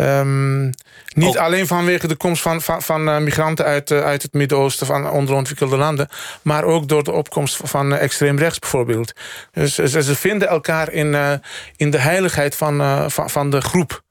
Um, 0.00 0.72
niet 1.14 1.38
alleen 1.38 1.66
vanwege 1.66 2.06
de 2.06 2.16
komst 2.16 2.42
van, 2.42 2.62
van, 2.62 2.82
van 2.82 3.08
uh, 3.08 3.18
migranten 3.18 3.64
uit, 3.64 3.90
uh, 3.90 4.04
uit 4.04 4.22
het 4.22 4.32
Midden-Oosten, 4.32 4.86
van 4.86 5.10
onderontwikkelde 5.10 5.76
landen, 5.76 6.08
maar 6.42 6.64
ook 6.64 6.88
door 6.88 7.04
de 7.04 7.12
opkomst 7.12 7.60
van 7.64 7.92
uh, 7.92 8.02
extreem 8.02 8.38
rechts 8.38 8.58
bijvoorbeeld. 8.58 9.12
Dus 9.52 9.74
ze, 9.74 10.02
ze, 10.02 10.14
vinden 10.14 10.48
elkaar 10.48 10.92
in, 10.92 11.40
in 11.76 11.90
de 11.90 11.98
heiligheid 11.98 12.54
van, 12.54 13.10
van, 13.10 13.30
van 13.30 13.50
de 13.50 13.60
groep. 13.60 14.02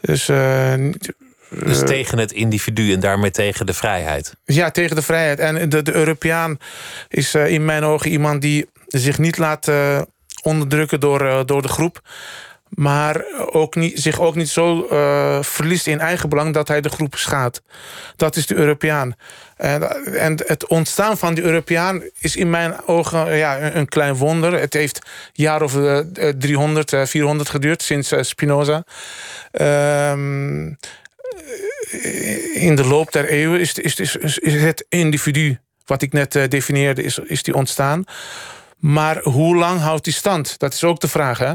Dus, 0.00 0.24
dus 1.50 1.78
tegen 1.78 2.18
het 2.18 2.32
individu 2.32 2.92
en 2.92 3.00
daarmee 3.00 3.30
tegen 3.30 3.66
de 3.66 3.74
vrijheid? 3.74 4.34
Ja, 4.44 4.70
tegen 4.70 4.96
de 4.96 5.02
vrijheid. 5.02 5.38
En 5.38 5.68
de, 5.68 5.82
de 5.82 5.94
Europeaan 5.94 6.58
is 7.08 7.34
in 7.34 7.64
mijn 7.64 7.84
ogen 7.84 8.10
iemand 8.10 8.42
die 8.42 8.66
zich 8.86 9.18
niet 9.18 9.38
laat 9.38 9.70
onderdrukken 10.42 11.00
door, 11.00 11.46
door 11.46 11.62
de 11.62 11.68
groep 11.68 12.00
maar 12.68 13.24
ook 13.50 13.74
niet, 13.74 14.00
zich 14.00 14.20
ook 14.20 14.34
niet 14.34 14.48
zo 14.48 14.88
uh, 14.90 15.42
verliest 15.42 15.86
in 15.86 16.00
eigen 16.00 16.28
belang 16.28 16.54
dat 16.54 16.68
hij 16.68 16.80
de 16.80 16.88
groep 16.88 17.16
schaadt. 17.16 17.62
Dat 18.16 18.36
is 18.36 18.46
de 18.46 18.54
Europeaan. 18.54 19.14
En, 19.56 20.14
en 20.16 20.42
het 20.46 20.66
ontstaan 20.66 21.18
van 21.18 21.34
de 21.34 21.42
Europeaan 21.42 22.02
is 22.18 22.36
in 22.36 22.50
mijn 22.50 22.86
ogen 22.86 23.36
ja, 23.36 23.74
een, 23.74 23.88
klein 23.88 24.14
wonder. 24.14 24.60
Het 24.60 24.72
heeft 24.72 25.06
jaar 25.32 25.62
of 25.62 25.76
uh, 25.76 25.98
300, 26.38 26.96
400 27.04 27.48
geduurd 27.48 27.82
sinds 27.82 28.12
Spinoza. 28.20 28.84
Um, 30.10 30.76
in 32.54 32.76
de 32.76 32.84
loop 32.84 33.12
der 33.12 33.28
eeuwen 33.28 33.60
is, 33.60 33.74
is, 33.74 33.98
is, 33.98 34.38
is 34.38 34.62
het 34.62 34.86
individu, 34.88 35.58
wat 35.84 36.02
ik 36.02 36.12
net 36.12 36.32
definieerde, 36.48 37.02
is, 37.02 37.18
is 37.18 37.42
die 37.42 37.54
ontstaan. 37.54 38.04
Maar 38.78 39.22
hoe 39.22 39.56
lang 39.56 39.80
houdt 39.80 40.04
die 40.04 40.12
stand? 40.12 40.58
Dat 40.58 40.72
is 40.72 40.84
ook 40.84 41.00
de 41.00 41.08
vraag, 41.08 41.38
hè? 41.38 41.52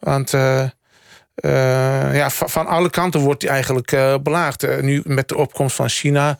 Want 0.00 0.32
uh, 0.32 0.62
uh, 1.44 2.14
ja, 2.14 2.30
van 2.30 2.66
alle 2.66 2.90
kanten 2.90 3.20
wordt 3.20 3.42
hij 3.42 3.50
eigenlijk 3.50 3.92
uh, 3.92 4.14
belaagd. 4.22 4.80
nu 4.82 5.02
met 5.04 5.28
de 5.28 5.36
opkomst 5.36 5.76
van 5.76 5.88
China, 5.88 6.38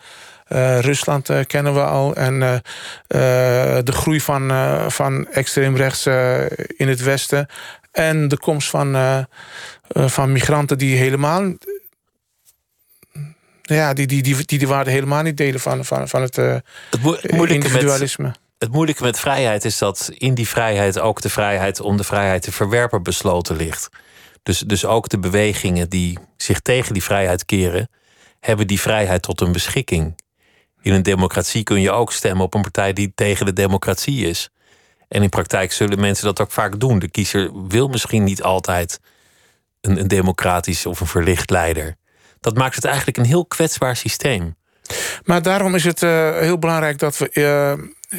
Rusland 0.81 1.31
kennen 1.47 1.75
we 1.75 1.85
al. 1.85 2.15
En 2.15 2.63
de 3.85 3.93
groei 3.93 4.21
van, 4.21 4.53
van 4.91 5.29
extreem 5.29 5.77
rechts 5.77 6.07
in 6.77 6.89
het 6.89 7.03
Westen. 7.03 7.47
En 7.93 8.29
de 8.29 8.39
komst 8.39 8.71
van, 8.71 9.27
van 9.89 10.33
migranten 10.33 10.79
die 10.79 10.97
helemaal 10.97 11.53
ja, 13.63 13.93
die, 13.93 14.07
die, 14.07 14.23
die, 14.23 14.45
die 14.45 14.59
de 14.59 14.67
waarde 14.67 14.91
helemaal 14.91 15.23
niet 15.23 15.37
delen 15.37 15.61
van, 15.61 15.85
van, 15.85 16.09
van 16.09 16.23
het, 16.23 16.37
het 16.37 16.71
individualisme. 17.51 18.25
Met, 18.25 18.39
het 18.59 18.73
moeilijke 18.73 19.03
met 19.03 19.21
vrijheid 19.21 19.65
is 19.65 19.79
dat 19.79 20.11
in 20.15 20.35
die 20.35 20.49
vrijheid 20.49 20.99
ook 20.99 21.21
de 21.21 21.29
vrijheid 21.29 21.81
om 21.81 21.97
de 21.97 22.05
vrijheid 22.05 22.43
te 22.43 22.53
verwerpen 22.53 23.03
besloten 23.03 23.57
ligt. 23.57 23.89
Dus, 24.43 24.59
dus 24.59 24.85
ook 24.85 25.09
de 25.09 25.19
bewegingen 25.19 25.89
die 25.89 26.19
zich 26.37 26.61
tegen 26.61 26.93
die 26.93 27.03
vrijheid 27.03 27.45
keren, 27.45 27.89
hebben 28.41 28.67
die 28.67 28.81
vrijheid 28.81 29.23
tot 29.23 29.41
hun 29.41 29.53
beschikking. 29.53 30.19
In 30.83 30.93
een 30.93 31.03
democratie 31.03 31.63
kun 31.63 31.81
je 31.81 31.91
ook 31.91 32.13
stemmen 32.13 32.45
op 32.45 32.55
een 32.55 32.63
partij 32.63 32.93
die 32.93 33.13
tegen 33.15 33.47
de 33.47 33.53
democratie 33.53 34.27
is. 34.27 34.51
En 35.09 35.23
in 35.23 35.29
praktijk 35.29 35.73
zullen 35.73 36.01
mensen 36.01 36.25
dat 36.25 36.41
ook 36.41 36.51
vaak 36.51 36.81
doen. 36.81 36.99
De 36.99 37.11
kiezer 37.11 37.67
wil 37.69 37.89
misschien 37.89 38.25
niet 38.25 38.43
altijd 38.43 39.01
een, 39.81 40.01
een 40.01 40.09
democratisch 40.09 40.87
of 40.87 41.01
een 41.01 41.07
verlicht 41.07 41.51
leider. 41.51 41.97
Dat 42.41 42.57
maakt 42.57 42.75
het 42.75 42.85
eigenlijk 42.85 43.17
een 43.17 43.25
heel 43.25 43.47
kwetsbaar 43.47 43.97
systeem. 43.97 44.56
Maar 45.25 45.43
daarom 45.43 45.75
is 45.75 45.85
het 45.85 46.03
uh, 46.03 46.39
heel 46.39 46.59
belangrijk 46.59 46.99
dat 46.99 47.19
we 47.19 47.31
uh, 47.33 47.73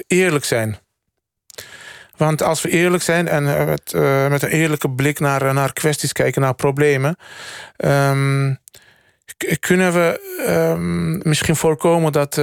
eerlijk 0.08 0.46
zijn. 0.46 0.78
Want 2.18 2.42
als 2.42 2.62
we 2.62 2.70
eerlijk 2.70 3.04
zijn 3.04 3.28
en 3.28 3.58
eh, 3.58 3.66
met, 3.66 3.94
uh, 3.96 4.28
met 4.28 4.44
een 4.44 4.50
eerlijke 4.50 4.90
blik 4.90 5.20
naar, 5.20 5.54
naar 5.54 5.74
kwesties 5.74 6.12
kijken, 6.12 6.42
naar 6.42 6.56
problemen, 6.56 7.18
um, 7.78 8.58
kunnen 9.60 9.94
we 9.94 10.20
um, 10.48 11.20
misschien 11.24 11.56
voorkomen 11.56 12.12
dat, 12.12 12.42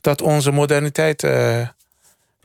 dat 0.00 0.22
onze 0.22 0.50
moderniteit 0.50 1.26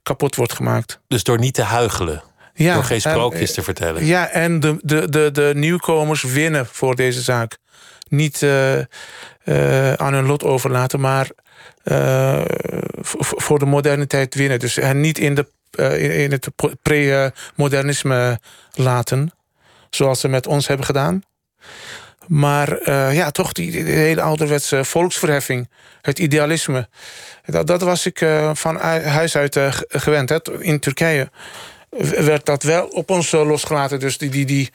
kapot 0.03 0.35
wordt 0.35 0.53
gemaakt. 0.53 0.99
Dus 1.07 1.23
door 1.23 1.39
niet 1.39 1.53
te 1.53 1.61
huigelen? 1.61 2.23
Ja, 2.53 2.73
door 2.73 2.83
geen 2.83 3.01
sprookjes 3.01 3.53
te 3.53 3.63
vertellen? 3.63 4.05
Ja, 4.05 4.29
en 4.29 4.59
de, 4.59 4.77
de, 4.81 5.09
de, 5.09 5.31
de 5.31 5.51
nieuwkomers 5.55 6.23
winnen 6.23 6.65
voor 6.65 6.95
deze 6.95 7.21
zaak. 7.21 7.57
Niet 8.07 8.45
aan 9.95 10.13
hun 10.13 10.25
lot 10.25 10.43
overlaten, 10.43 10.99
maar 10.99 11.29
voor 13.21 13.59
de 13.59 13.65
moderniteit 13.65 14.35
winnen. 14.35 14.59
Dus 14.59 14.77
en 14.77 14.99
niet 14.99 15.17
in 15.17 15.35
de 15.35 15.47
uh, 15.79 16.23
in 16.23 16.31
het 16.31 16.47
pre-modernisme 16.81 18.39
laten. 18.73 19.31
Zoals 19.89 20.19
ze 20.19 20.27
met 20.27 20.47
ons 20.47 20.67
hebben 20.67 20.85
gedaan. 20.85 21.23
Maar 22.27 22.91
ja, 23.13 23.31
toch 23.31 23.51
die, 23.51 23.83
hele 23.83 24.21
ouderwetse 24.21 24.83
volksverheffing. 24.83 25.69
Het 26.01 26.19
idealisme. 26.19 26.87
Dat, 27.45 27.67
dat 27.67 27.81
was 27.81 28.05
ik 28.05 28.25
van 28.53 28.75
huis 29.03 29.35
uit 29.35 29.59
gewend. 29.87 30.29
Hè. 30.29 30.37
In 30.59 30.79
Turkije 30.79 31.29
werd 31.99 32.45
dat 32.45 32.63
wel 32.63 32.87
op 32.87 33.09
ons 33.09 33.31
losgelaten. 33.31 33.99
Dus 33.99 34.17
die, 34.17 34.29
die, 34.29 34.45
die, 34.45 34.69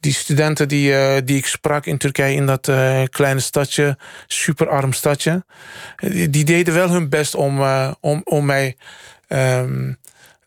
die 0.00 0.12
studenten 0.12 0.68
die, 0.68 1.24
die 1.24 1.36
ik 1.36 1.46
sprak 1.46 1.86
in 1.86 1.98
Turkije... 1.98 2.34
in 2.34 2.46
dat 2.46 2.70
kleine 3.10 3.40
stadje, 3.40 3.98
superarm 4.26 4.92
stadje... 4.92 5.44
Die, 5.96 6.30
die, 6.30 6.44
deden 6.44 6.74
wel 6.74 6.90
hun 6.90 7.08
best 7.08 7.34
om, 7.34 7.62
om, 8.00 8.20
om 8.24 8.44
mij... 8.46 8.76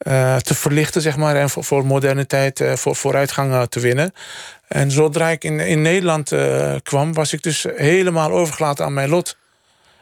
Uh, 0.07 0.35
te 0.35 0.55
verlichten, 0.55 1.01
zeg 1.01 1.17
maar, 1.17 1.35
en 1.35 1.49
voor, 1.49 1.63
voor 1.63 1.85
moderniteit, 1.85 2.63
voor 2.73 2.95
vooruitgang 2.95 3.69
te 3.69 3.79
winnen. 3.79 4.13
En 4.67 4.91
zodra 4.91 5.29
ik 5.29 5.43
in, 5.43 5.59
in 5.59 5.81
Nederland 5.81 6.31
kwam, 6.83 7.13
was 7.13 7.33
ik 7.33 7.43
dus 7.43 7.65
helemaal 7.75 8.31
overgelaten 8.31 8.85
aan 8.85 8.93
mijn 8.93 9.09
lot. 9.09 9.37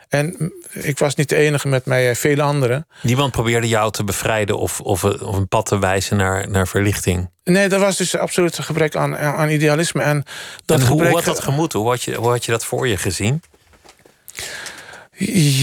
En 0.10 0.54
ik 0.74 0.98
was 0.98 1.16
niet 1.16 1.30
de 1.30 1.36
enige 1.36 1.68
met 1.68 1.86
mij, 1.86 2.16
vele 2.16 2.42
anderen. 2.42 2.88
Niemand 3.02 3.32
probeerde 3.32 3.68
jou 3.68 3.92
te 3.92 4.04
bevrijden 4.04 4.58
of, 4.58 4.82
of, 4.82 5.04
of 5.04 5.36
een 5.36 5.48
pad 5.48 5.66
te 5.66 5.80
wijzen 5.80 6.18
naar, 6.18 6.50
naar 6.50 6.68
verlichting? 6.68 7.30
Nee, 7.44 7.70
dat 7.70 7.80
was 7.80 7.98
dus 7.98 8.18
absoluut 8.18 8.58
een 8.58 8.64
gebrek 8.64 8.96
aan, 8.96 9.18
aan 9.18 9.50
idealisme. 9.50 10.02
En, 10.02 10.24
dat 10.66 10.80
en 10.80 10.86
hoe, 10.86 10.92
gebrek, 10.92 11.08
hoe 11.08 11.24
had 11.24 11.36
dat 11.36 11.44
gemoeten? 11.44 11.80
Hoe 11.80 11.90
had, 11.90 12.04
je, 12.04 12.16
hoe 12.16 12.30
had 12.30 12.46
je 12.46 12.52
dat 12.52 12.66
voor 12.66 12.88
je 12.88 12.98
gezien? 12.98 13.42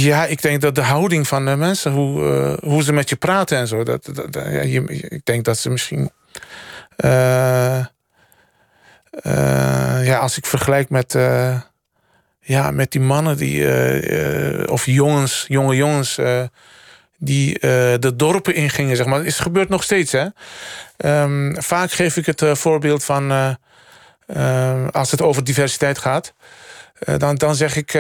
Ja, 0.02 0.26
ik 0.26 0.42
denk 0.42 0.61
dat 0.61 0.74
de 0.74 0.82
houding 0.82 1.28
van 1.28 1.44
de 1.44 1.56
mensen, 1.56 1.92
hoe, 1.92 2.22
uh, 2.22 2.70
hoe 2.70 2.82
ze 2.82 2.92
met 2.92 3.09
je 3.09 3.16
praten 3.16 3.59
en 3.59 3.68
zo. 3.68 3.82
Dat, 3.82 4.04
dat, 4.12 4.32
dat 4.32 4.44
ja, 4.44 4.61
ik 4.88 5.24
denk 5.24 5.44
dat 5.44 5.59
ze 5.59 5.70
misschien. 5.70 6.11
Uh, 7.04 7.85
uh, 9.26 10.06
ja, 10.06 10.18
als 10.18 10.37
ik 10.37 10.46
vergelijk 10.46 10.90
met. 10.90 11.14
Ja, 12.46 12.70
met 12.70 12.90
die 12.90 13.00
mannen 13.00 13.37
die. 13.37 14.68
of 14.70 14.87
jongens, 14.87 15.44
jonge 15.48 15.76
jongens. 15.76 16.18
die 17.18 17.59
de 17.98 18.12
dorpen 18.16 18.54
ingingen, 18.54 18.96
zeg 18.96 19.06
maar. 19.06 19.24
Het 19.24 19.35
gebeurt 19.35 19.68
nog 19.68 19.82
steeds, 19.82 20.12
hè? 20.12 20.26
Um, 21.22 21.62
vaak 21.62 21.90
geef 21.90 22.16
ik 22.16 22.26
het 22.26 22.59
voorbeeld 22.59 23.04
van. 23.04 23.56
als 24.90 25.11
het 25.11 25.22
over 25.22 25.44
diversiteit 25.44 25.98
gaat. 25.98 26.35
dan, 27.16 27.35
dan 27.35 27.54
zeg 27.54 27.76
ik 27.76 27.90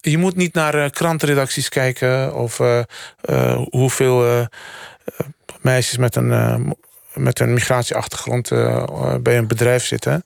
je 0.00 0.18
moet 0.18 0.36
niet 0.36 0.54
naar 0.54 0.90
krantenredacties 0.90 1.68
kijken 1.68 2.34
of 2.34 2.60
hoeveel 3.70 4.48
meisjes 5.60 5.96
met 5.96 6.16
een, 6.16 6.74
met 7.14 7.40
een 7.40 7.52
migratieachtergrond 7.52 8.48
bij 9.22 9.38
een 9.38 9.46
bedrijf 9.46 9.84
zitten. 9.84 10.24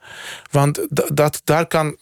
Want 0.50 0.86
dat, 1.10 1.40
daar 1.44 1.66
kan 1.66 1.96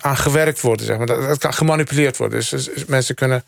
aan 0.00 0.16
gewerkt 0.16 0.60
worden, 0.60 0.86
zeg 0.86 0.96
maar. 0.96 1.06
Dat, 1.06 1.22
dat 1.22 1.38
kan 1.38 1.54
gemanipuleerd 1.54 2.16
worden. 2.16 2.38
Dus, 2.38 2.48
dus 2.48 2.84
mensen 2.84 3.14
kunnen 3.14 3.44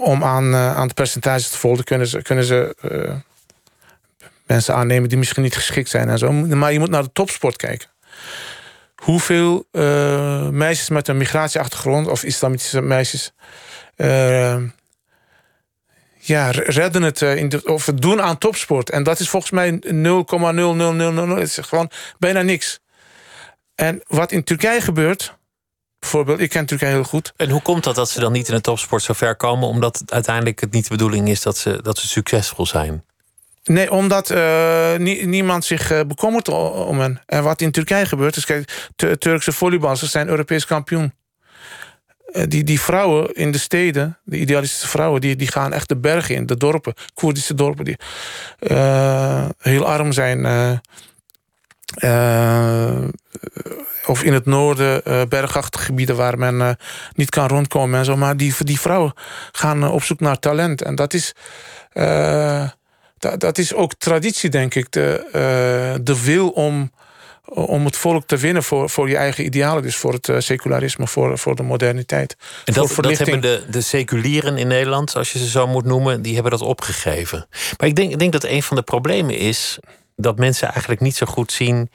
om 0.00 0.24
aan, 0.24 0.54
aan 0.54 0.88
de 0.88 0.94
percentages 0.94 1.48
te 1.48 1.58
volgen, 1.58 1.84
kunnen 1.84 2.06
ze, 2.06 2.22
kunnen 2.22 2.44
ze 2.44 2.76
mensen 4.46 4.74
aannemen 4.74 5.08
die 5.08 5.18
misschien 5.18 5.42
niet 5.42 5.56
geschikt 5.56 5.88
zijn 5.88 6.08
en 6.08 6.18
zo. 6.18 6.32
Maar 6.32 6.72
je 6.72 6.78
moet 6.78 6.90
naar 6.90 7.02
de 7.02 7.12
topsport 7.12 7.56
kijken 7.56 7.88
hoeveel 8.94 9.64
meisjes 10.50 10.88
met 10.88 11.08
een 11.08 11.16
migratieachtergrond 11.16 12.08
of 12.08 12.24
islamitische 12.24 12.80
meisjes 12.80 13.32
ja, 16.18 16.50
redden 16.50 17.02
het 17.02 17.22
in 17.22 17.66
of 17.66 17.86
het 17.86 18.00
doen 18.00 18.22
aan 18.22 18.38
topsport. 18.38 18.90
En 18.90 19.02
dat 19.02 19.20
is 19.20 19.28
volgens 19.28 19.52
mij 19.52 19.70
0,0000. 19.72 19.78
Het 21.38 21.42
is 21.42 21.56
gewoon 21.56 21.90
bijna 22.18 22.42
niks. 22.42 22.80
En 23.78 24.02
wat 24.06 24.32
in 24.32 24.44
Turkije 24.44 24.80
gebeurt, 24.80 25.34
bijvoorbeeld, 25.98 26.40
ik 26.40 26.50
ken 26.50 26.66
Turkije 26.66 26.92
heel 26.92 27.04
goed. 27.04 27.32
En 27.36 27.50
hoe 27.50 27.62
komt 27.62 27.84
dat 27.84 27.94
dat 27.94 28.10
ze 28.10 28.20
dan 28.20 28.32
niet 28.32 28.48
in 28.48 28.54
de 28.54 28.60
topsport 28.60 29.02
zo 29.02 29.12
ver 29.12 29.36
komen? 29.36 29.68
Omdat 29.68 30.02
uiteindelijk 30.06 30.60
het 30.60 30.72
niet 30.72 30.82
de 30.82 30.90
bedoeling 30.90 31.28
is 31.28 31.42
dat 31.42 31.56
ze, 31.56 31.82
dat 31.82 31.98
ze 31.98 32.08
succesvol 32.08 32.66
zijn. 32.66 33.04
Nee, 33.64 33.90
omdat 33.90 34.30
uh, 34.30 34.96
niemand 35.24 35.64
zich 35.64 35.92
uh, 35.92 36.00
bekommert 36.06 36.48
om 36.48 37.00
hen. 37.00 37.22
En 37.26 37.42
wat 37.42 37.60
in 37.60 37.70
Turkije 37.70 38.06
gebeurt, 38.06 38.36
is 38.36 38.44
kijk, 38.44 38.90
Turkse 39.18 39.52
volleyballers 39.52 40.10
zijn 40.10 40.28
Europees 40.28 40.66
kampioen. 40.66 41.12
Uh, 42.32 42.42
die, 42.48 42.64
die 42.64 42.80
vrouwen 42.80 43.34
in 43.34 43.50
de 43.52 43.58
steden, 43.58 44.18
de 44.24 44.38
idealistische 44.38 44.88
vrouwen, 44.88 45.20
die, 45.20 45.36
die 45.36 45.50
gaan 45.50 45.72
echt 45.72 45.88
de 45.88 45.96
bergen 45.96 46.34
in, 46.34 46.46
de 46.46 46.56
dorpen, 46.56 46.94
Koerdische 47.14 47.54
dorpen, 47.54 47.84
die 47.84 47.98
heel 49.58 49.86
arm 49.86 50.12
zijn. 50.12 50.46
Of 54.06 54.22
in 54.22 54.32
het 54.32 54.46
noorden, 54.46 55.02
bergachtige 55.28 55.84
gebieden 55.84 56.16
waar 56.16 56.38
men 56.38 56.78
niet 57.14 57.30
kan 57.30 57.48
rondkomen 57.48 57.98
en 57.98 58.04
zo. 58.04 58.16
Maar 58.16 58.36
die, 58.36 58.54
die 58.58 58.80
vrouwen 58.80 59.12
gaan 59.52 59.90
op 59.90 60.02
zoek 60.02 60.20
naar 60.20 60.38
talent. 60.38 60.82
En 60.82 60.94
dat 60.94 61.14
is 61.14 61.34
dat, 63.18 63.40
dat 63.40 63.58
is 63.58 63.74
ook 63.74 63.94
traditie, 63.94 64.50
denk 64.50 64.74
ik. 64.74 64.90
De, 64.90 65.98
de 66.02 66.22
wil 66.22 66.48
om, 66.48 66.90
om 67.44 67.84
het 67.84 67.96
volk 67.96 68.26
te 68.26 68.36
winnen 68.36 68.62
voor, 68.62 68.90
voor 68.90 69.08
je 69.08 69.16
eigen 69.16 69.44
idealen. 69.44 69.82
Dus 69.82 69.96
voor 69.96 70.12
het 70.12 70.30
secularisme, 70.38 71.06
voor, 71.06 71.38
voor 71.38 71.56
de 71.56 71.62
moderniteit. 71.62 72.36
En 72.64 72.72
dat, 72.72 72.94
dat 73.00 73.18
hebben 73.18 73.40
de, 73.40 73.64
de 73.70 73.80
seculieren 73.80 74.58
in 74.58 74.68
Nederland, 74.68 75.16
als 75.16 75.32
je 75.32 75.38
ze 75.38 75.48
zo 75.48 75.66
moet 75.66 75.84
noemen, 75.84 76.22
die 76.22 76.34
hebben 76.34 76.52
dat 76.52 76.62
opgegeven. 76.62 77.46
Maar 77.78 77.88
ik 77.88 77.96
denk, 77.96 78.12
ik 78.12 78.18
denk 78.18 78.32
dat 78.32 78.44
een 78.44 78.62
van 78.62 78.76
de 78.76 78.82
problemen 78.82 79.36
is 79.38 79.78
dat 80.20 80.38
mensen 80.38 80.68
eigenlijk 80.68 81.00
niet 81.00 81.16
zo 81.16 81.26
goed 81.26 81.52
zien 81.52 81.90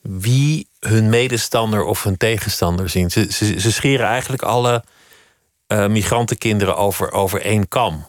wie 0.00 0.68
hun 0.80 1.08
medestander 1.08 1.84
of 1.84 2.02
hun 2.02 2.16
tegenstander 2.16 2.88
zien. 2.88 3.10
Ze, 3.10 3.32
ze, 3.32 3.60
ze 3.60 3.72
scheren 3.72 4.06
eigenlijk 4.06 4.42
alle 4.42 4.84
uh, 5.68 5.86
migrantenkinderen 5.86 6.76
over, 6.76 7.12
over 7.12 7.40
één 7.40 7.68
kam. 7.68 8.06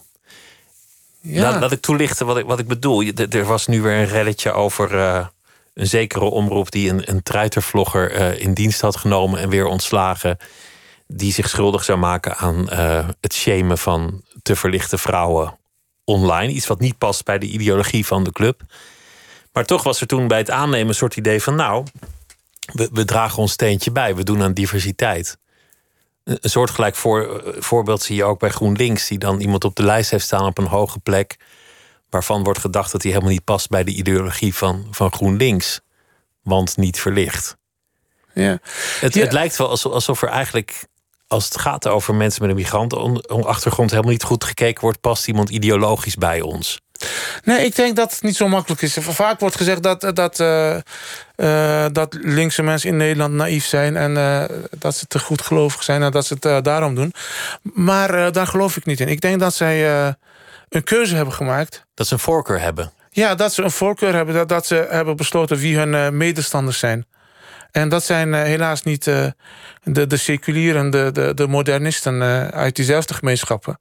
Ja. 1.20 1.58
Laat, 1.58 1.72
ik 1.72 1.80
toelichten 1.80 2.26
wat 2.26 2.38
ik, 2.38 2.46
wat 2.46 2.58
ik 2.58 2.66
bedoel. 2.66 3.04
Er 3.30 3.44
was 3.44 3.66
nu 3.66 3.82
weer 3.82 3.92
een 3.92 4.06
relletje 4.06 4.52
over 4.52 4.94
uh, 4.94 5.26
een 5.74 5.86
zekere 5.86 6.24
omroep 6.24 6.70
die 6.70 6.90
een, 6.90 7.10
een 7.10 7.22
truitervlogger 7.22 8.20
uh, 8.20 8.40
in 8.40 8.54
dienst 8.54 8.80
had 8.80 8.96
genomen 8.96 9.40
en 9.40 9.48
weer 9.48 9.66
ontslagen. 9.66 10.36
Die 11.06 11.32
zich 11.32 11.48
schuldig 11.48 11.84
zou 11.84 11.98
maken 11.98 12.36
aan 12.36 12.68
het 13.20 13.34
shamen 13.34 13.78
van 13.78 14.22
te 14.42 14.56
verlichte 14.56 14.98
vrouwen 14.98 15.58
online. 16.04 16.52
Iets 16.52 16.66
wat 16.66 16.80
niet 16.80 16.98
past 16.98 17.24
bij 17.24 17.38
de 17.38 17.46
ideologie 17.46 18.06
van 18.06 18.24
de 18.24 18.32
club. 18.32 18.62
Maar 19.54 19.64
toch 19.64 19.82
was 19.82 20.00
er 20.00 20.06
toen 20.06 20.28
bij 20.28 20.38
het 20.38 20.50
aannemen 20.50 20.88
een 20.88 20.94
soort 20.94 21.16
idee 21.16 21.42
van: 21.42 21.54
nou, 21.54 21.84
we, 22.72 22.88
we 22.92 23.04
dragen 23.04 23.38
ons 23.38 23.52
steentje 23.52 23.90
bij, 23.90 24.14
we 24.14 24.22
doen 24.22 24.42
aan 24.42 24.52
diversiteit. 24.52 25.38
Een 26.24 26.50
soortgelijk 26.50 26.94
voor, 26.94 27.42
voorbeeld 27.58 28.02
zie 28.02 28.16
je 28.16 28.24
ook 28.24 28.38
bij 28.38 28.50
GroenLinks, 28.50 29.08
die 29.08 29.18
dan 29.18 29.40
iemand 29.40 29.64
op 29.64 29.74
de 29.74 29.82
lijst 29.82 30.10
heeft 30.10 30.24
staan 30.24 30.46
op 30.46 30.58
een 30.58 30.66
hoge 30.66 30.98
plek, 30.98 31.36
waarvan 32.10 32.44
wordt 32.44 32.58
gedacht 32.58 32.92
dat 32.92 33.02
hij 33.02 33.10
helemaal 33.10 33.32
niet 33.32 33.44
past 33.44 33.68
bij 33.68 33.84
de 33.84 33.90
ideologie 33.90 34.54
van, 34.54 34.86
van 34.90 35.12
GroenLinks, 35.12 35.80
want 36.42 36.76
niet 36.76 37.00
verlicht. 37.00 37.56
Ja. 38.32 38.58
Het, 39.00 39.14
het 39.14 39.32
lijkt 39.32 39.56
wel 39.56 39.68
alsof, 39.68 39.92
alsof 39.92 40.22
er 40.22 40.28
eigenlijk, 40.28 40.86
als 41.26 41.44
het 41.44 41.58
gaat 41.58 41.88
over 41.88 42.14
mensen 42.14 42.42
met 42.42 42.50
een 42.50 42.56
migrantenachtergrond, 42.56 43.90
helemaal 43.90 44.12
niet 44.12 44.22
goed 44.22 44.44
gekeken 44.44 44.80
wordt, 44.80 45.00
past 45.00 45.28
iemand 45.28 45.50
ideologisch 45.50 46.16
bij 46.16 46.40
ons. 46.40 46.80
Nee, 47.44 47.64
ik 47.64 47.76
denk 47.76 47.96
dat 47.96 48.10
het 48.12 48.22
niet 48.22 48.36
zo 48.36 48.48
makkelijk 48.48 48.82
is. 48.82 48.96
Vaak 49.00 49.40
wordt 49.40 49.56
gezegd 49.56 49.82
dat, 49.82 50.00
dat, 50.00 50.40
uh, 50.40 50.76
uh, 51.36 51.86
dat 51.92 52.16
linkse 52.20 52.62
mensen 52.62 52.88
in 52.88 52.96
Nederland 52.96 53.34
naïef 53.34 53.64
zijn... 53.64 53.96
en 53.96 54.10
uh, 54.10 54.44
dat 54.78 54.96
ze 54.96 55.06
te 55.06 55.18
goedgelovig 55.18 55.82
zijn 55.82 56.02
en 56.02 56.10
dat 56.10 56.26
ze 56.26 56.36
het 56.40 56.64
daarom 56.64 56.94
doen. 56.94 57.12
Maar 57.62 58.32
daar 58.32 58.46
geloof 58.46 58.76
ik 58.76 58.84
niet 58.84 59.00
in. 59.00 59.08
Ik 59.08 59.20
denk 59.20 59.40
dat 59.40 59.54
zij 59.54 60.06
een 60.68 60.84
keuze 60.84 61.16
hebben 61.16 61.34
gemaakt. 61.34 61.84
Dat 61.94 62.06
ze 62.06 62.12
een 62.12 62.18
voorkeur 62.18 62.60
hebben? 62.60 62.92
Ja, 63.10 63.34
dat 63.34 63.54
ze 63.54 63.62
een 63.62 63.70
voorkeur 63.70 64.14
hebben. 64.14 64.34
Dat, 64.34 64.48
dat 64.48 64.66
ze 64.66 64.86
hebben 64.90 65.16
besloten 65.16 65.56
wie 65.56 65.78
hun 65.78 66.16
medestanders 66.16 66.78
zijn. 66.78 67.06
En 67.70 67.88
dat 67.88 68.04
zijn 68.04 68.34
helaas 68.34 68.82
niet 68.82 69.04
de, 69.04 69.34
de 69.82 70.16
seculieren, 70.16 70.90
de, 70.90 71.10
de, 71.12 71.34
de 71.34 71.46
modernisten 71.46 72.22
uit 72.52 72.76
diezelfde 72.76 73.14
gemeenschappen... 73.14 73.78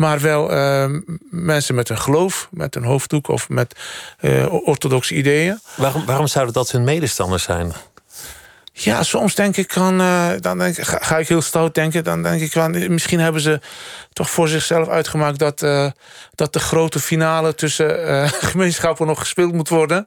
Maar 0.00 0.20
wel 0.20 0.52
uh, 0.52 0.98
mensen 1.30 1.74
met 1.74 1.88
een 1.88 1.98
geloof, 1.98 2.48
met 2.50 2.76
een 2.76 2.84
hoofddoek 2.84 3.28
of 3.28 3.48
met 3.48 3.74
uh, 4.20 4.52
orthodoxe 4.52 5.14
ideeën. 5.14 5.60
Waarom, 5.76 6.04
waarom 6.04 6.26
zouden 6.26 6.54
dat 6.54 6.70
hun 6.70 6.84
medestanders 6.84 7.42
zijn? 7.42 7.72
Ja, 8.72 9.02
soms 9.02 9.34
denk 9.34 9.56
ik 9.56 9.74
dan, 9.74 10.00
uh, 10.00 10.30
dan 10.40 10.58
denk, 10.58 10.76
ga, 10.76 10.98
ga, 11.00 11.18
ik 11.18 11.28
heel 11.28 11.42
stout 11.42 11.74
denken. 11.74 12.04
Dan 12.04 12.22
denk 12.22 12.40
ik 12.40 12.52
van, 12.52 12.92
misschien 12.92 13.20
hebben 13.20 13.40
ze 13.40 13.60
toch 14.12 14.30
voor 14.30 14.48
zichzelf 14.48 14.88
uitgemaakt 14.88 15.38
dat, 15.38 15.62
uh, 15.62 15.90
dat 16.34 16.52
de 16.52 16.60
grote 16.60 17.00
finale 17.00 17.54
tussen 17.54 18.08
uh, 18.08 18.28
gemeenschappen 18.50 19.06
nog 19.06 19.18
gespeeld 19.18 19.52
moet 19.52 19.68
worden. 19.68 20.04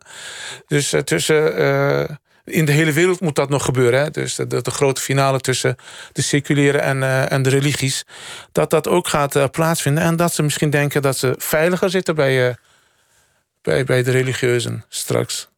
Dus 0.68 0.94
tussen. 1.04 2.20
In 2.46 2.66
de 2.66 2.72
hele 2.72 2.92
wereld 2.92 3.20
moet 3.20 3.36
dat 3.36 3.50
nog 3.50 3.66
gebeuren. 3.66 4.00
Hè? 4.00 4.12
Dus 4.12 4.36
de, 4.36 4.48
de, 4.48 4.72
grote 4.72 5.02
finale 5.02 5.40
tussen 5.40 5.76
de 6.12 6.22
seculiere 6.22 6.78
en, 6.78 7.30
en 7.30 7.42
de 7.42 7.50
religies. 7.50 8.06
Dat 8.52 8.70
dat 8.70 8.88
ook 8.88 9.08
gaat 9.08 9.52
plaatsvinden. 9.52 10.04
En 10.04 10.16
dat 10.16 10.34
ze 10.34 10.44
misschien 10.44 10.70
denken 10.70 11.02
dat 11.02 11.18
ze 11.18 11.36
veiliger 11.38 11.90
zitten 11.90 12.16
bij, 12.16 12.58
bij, 13.62 13.84
bij 13.84 14.04
de 14.04 14.12
religieuzen 14.12 14.86
straks. 14.90 15.52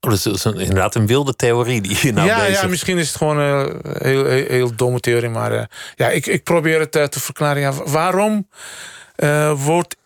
Oh, 0.00 0.10
dat 0.10 0.26
is 0.26 0.44
een, 0.44 0.58
inderdaad 0.58 0.94
een 0.94 1.06
wilde 1.06 1.36
theorie 1.36 1.80
die 1.80 1.98
je 2.00 2.12
nou 2.12 2.26
ja, 2.26 2.38
bezig... 2.38 2.60
Ja, 2.60 2.68
misschien 2.68 2.98
is 2.98 3.08
het 3.08 3.16
gewoon 3.16 3.38
een 3.38 3.80
heel, 3.98 4.26
heel, 4.26 4.46
heel 4.48 4.74
domme 4.74 5.00
theorie. 5.00 5.28
Maar 5.28 5.70
ja, 5.94 6.08
ik, 6.08 6.26
ik 6.26 6.42
probeer 6.42 6.80
het 6.80 6.92
te 6.92 7.20
verklaren. 7.20 7.62
Ja, 7.62 7.72
waarom 7.72 8.48
word 9.56 9.96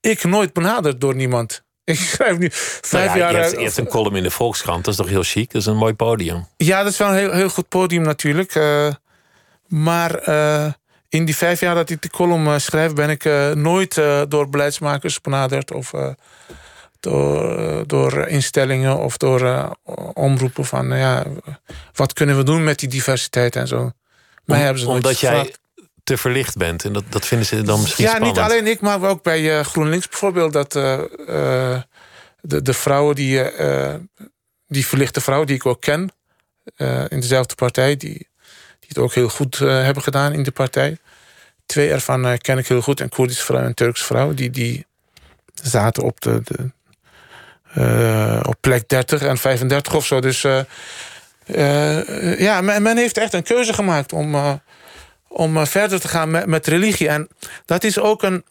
ik 0.00 0.24
nooit 0.24 0.52
benaderd 0.52 1.00
door 1.00 1.14
niemand? 1.14 1.62
Ik 1.88 1.98
schrijf 1.98 2.38
nu 2.38 2.48
vijf 2.52 3.06
nou 3.06 3.18
ja, 3.18 3.24
jaar... 3.24 3.32
Je 3.32 3.38
hebt, 3.38 3.50
je 3.50 3.62
hebt, 3.62 3.76
een 3.76 3.88
column 3.88 4.16
in 4.16 4.22
de 4.22 4.30
Volkskrant, 4.30 4.84
dat 4.84 4.94
is 4.94 5.00
toch 5.00 5.08
heel 5.08 5.22
chic? 5.22 5.52
Dat 5.52 5.60
is 5.60 5.66
een 5.66 5.76
mooi 5.76 5.94
podium. 5.94 6.46
Ja, 6.56 6.82
dat 6.82 6.92
is 6.92 6.98
wel 6.98 7.08
een 7.08 7.14
heel, 7.14 7.32
heel 7.32 7.48
goed 7.48 7.68
podium 7.68 8.02
natuurlijk. 8.02 8.60
maar 9.66 10.28
in 11.08 11.24
die 11.24 11.36
vijf 11.36 11.60
jaar 11.60 11.74
dat 11.74 11.90
ik 11.90 12.02
die 12.02 12.10
column 12.10 12.60
schrijf... 12.60 12.94
ben 12.94 13.10
ik 13.10 13.24
nooit 13.54 13.94
door 14.28 14.48
beleidsmakers 14.48 15.20
benaderd... 15.20 15.72
of 15.72 15.92
door, 17.00 17.86
door 17.86 18.26
instellingen 18.26 18.98
of 18.98 19.16
door 19.16 19.72
omroepen 20.14 20.64
van 20.64 20.96
ja, 20.96 21.24
wat 21.94 22.12
kunnen 22.12 22.36
we 22.36 22.42
doen 22.42 22.64
met 22.64 22.78
die 22.78 22.88
diversiteit 22.88 23.56
en 23.56 23.66
zo. 23.66 23.92
Mij 24.44 24.60
hebben 24.60 24.82
ze 24.82 24.88
omdat 24.88 25.20
jij 25.20 25.54
te 26.08 26.16
verlicht 26.16 26.56
bent 26.56 26.84
en 26.84 26.92
dat, 26.92 27.04
dat 27.08 27.26
vinden 27.26 27.46
ze 27.46 27.62
dan 27.62 27.80
misschien 27.80 28.04
ja, 28.04 28.10
spannend. 28.10 28.36
niet 28.36 28.44
alleen 28.44 28.66
ik, 28.66 28.80
maar 28.80 29.02
ook 29.02 29.22
bij 29.22 29.40
uh, 29.40 29.60
GroenLinks 29.60 30.08
bijvoorbeeld 30.08 30.52
dat 30.52 30.76
uh, 30.76 31.00
de, 32.40 32.62
de 32.62 32.72
vrouwen 32.72 33.14
die, 33.14 33.42
die 34.66 34.86
verlichte 34.86 35.20
vrouwen 35.20 35.46
die 35.46 35.56
ik 35.56 35.66
ook 35.66 35.80
ken 35.80 36.12
in 37.08 37.20
dezelfde 37.20 37.54
partij, 37.54 37.96
die, 37.96 38.28
die 38.78 38.88
het 38.88 38.98
ook 38.98 39.14
heel 39.14 39.28
goed 39.28 39.58
hebben 39.58 40.02
gedaan 40.02 40.32
in 40.32 40.42
de 40.42 40.50
partij. 40.50 40.98
Twee 41.66 41.90
ervan 41.90 42.38
ken 42.38 42.58
ik 42.58 42.68
heel 42.68 42.82
goed, 42.82 43.00
een 43.00 43.08
Koerdische 43.08 43.44
vrouw 43.44 43.60
en 43.60 43.66
een 43.66 43.74
Turkse 43.74 44.04
vrouw, 44.04 44.34
die, 44.34 44.50
die 44.50 44.86
zaten 45.62 46.02
op 46.02 46.20
de, 46.20 46.40
de 46.44 46.70
op 48.42 48.56
plek 48.60 48.88
30 48.88 49.22
en 49.22 49.38
35 49.38 49.94
of 49.94 50.06
zo. 50.06 50.20
Dus 50.20 50.44
uh, 50.44 50.60
ja, 52.38 52.60
men, 52.60 52.82
men, 52.82 52.96
heeft 52.96 53.18
echt 53.18 53.32
een 53.32 53.42
keuze 53.42 53.72
gemaakt 53.72 54.12
om, 54.12 54.60
om 55.38 55.66
verder 55.66 56.00
te 56.00 56.08
gaan 56.08 56.30
met, 56.30 56.46
met, 56.46 56.66
religie. 56.66 57.08
En 57.08 57.28
dat 57.64 57.84
is 57.84 57.98
ook 57.98 58.22
een 58.22 58.44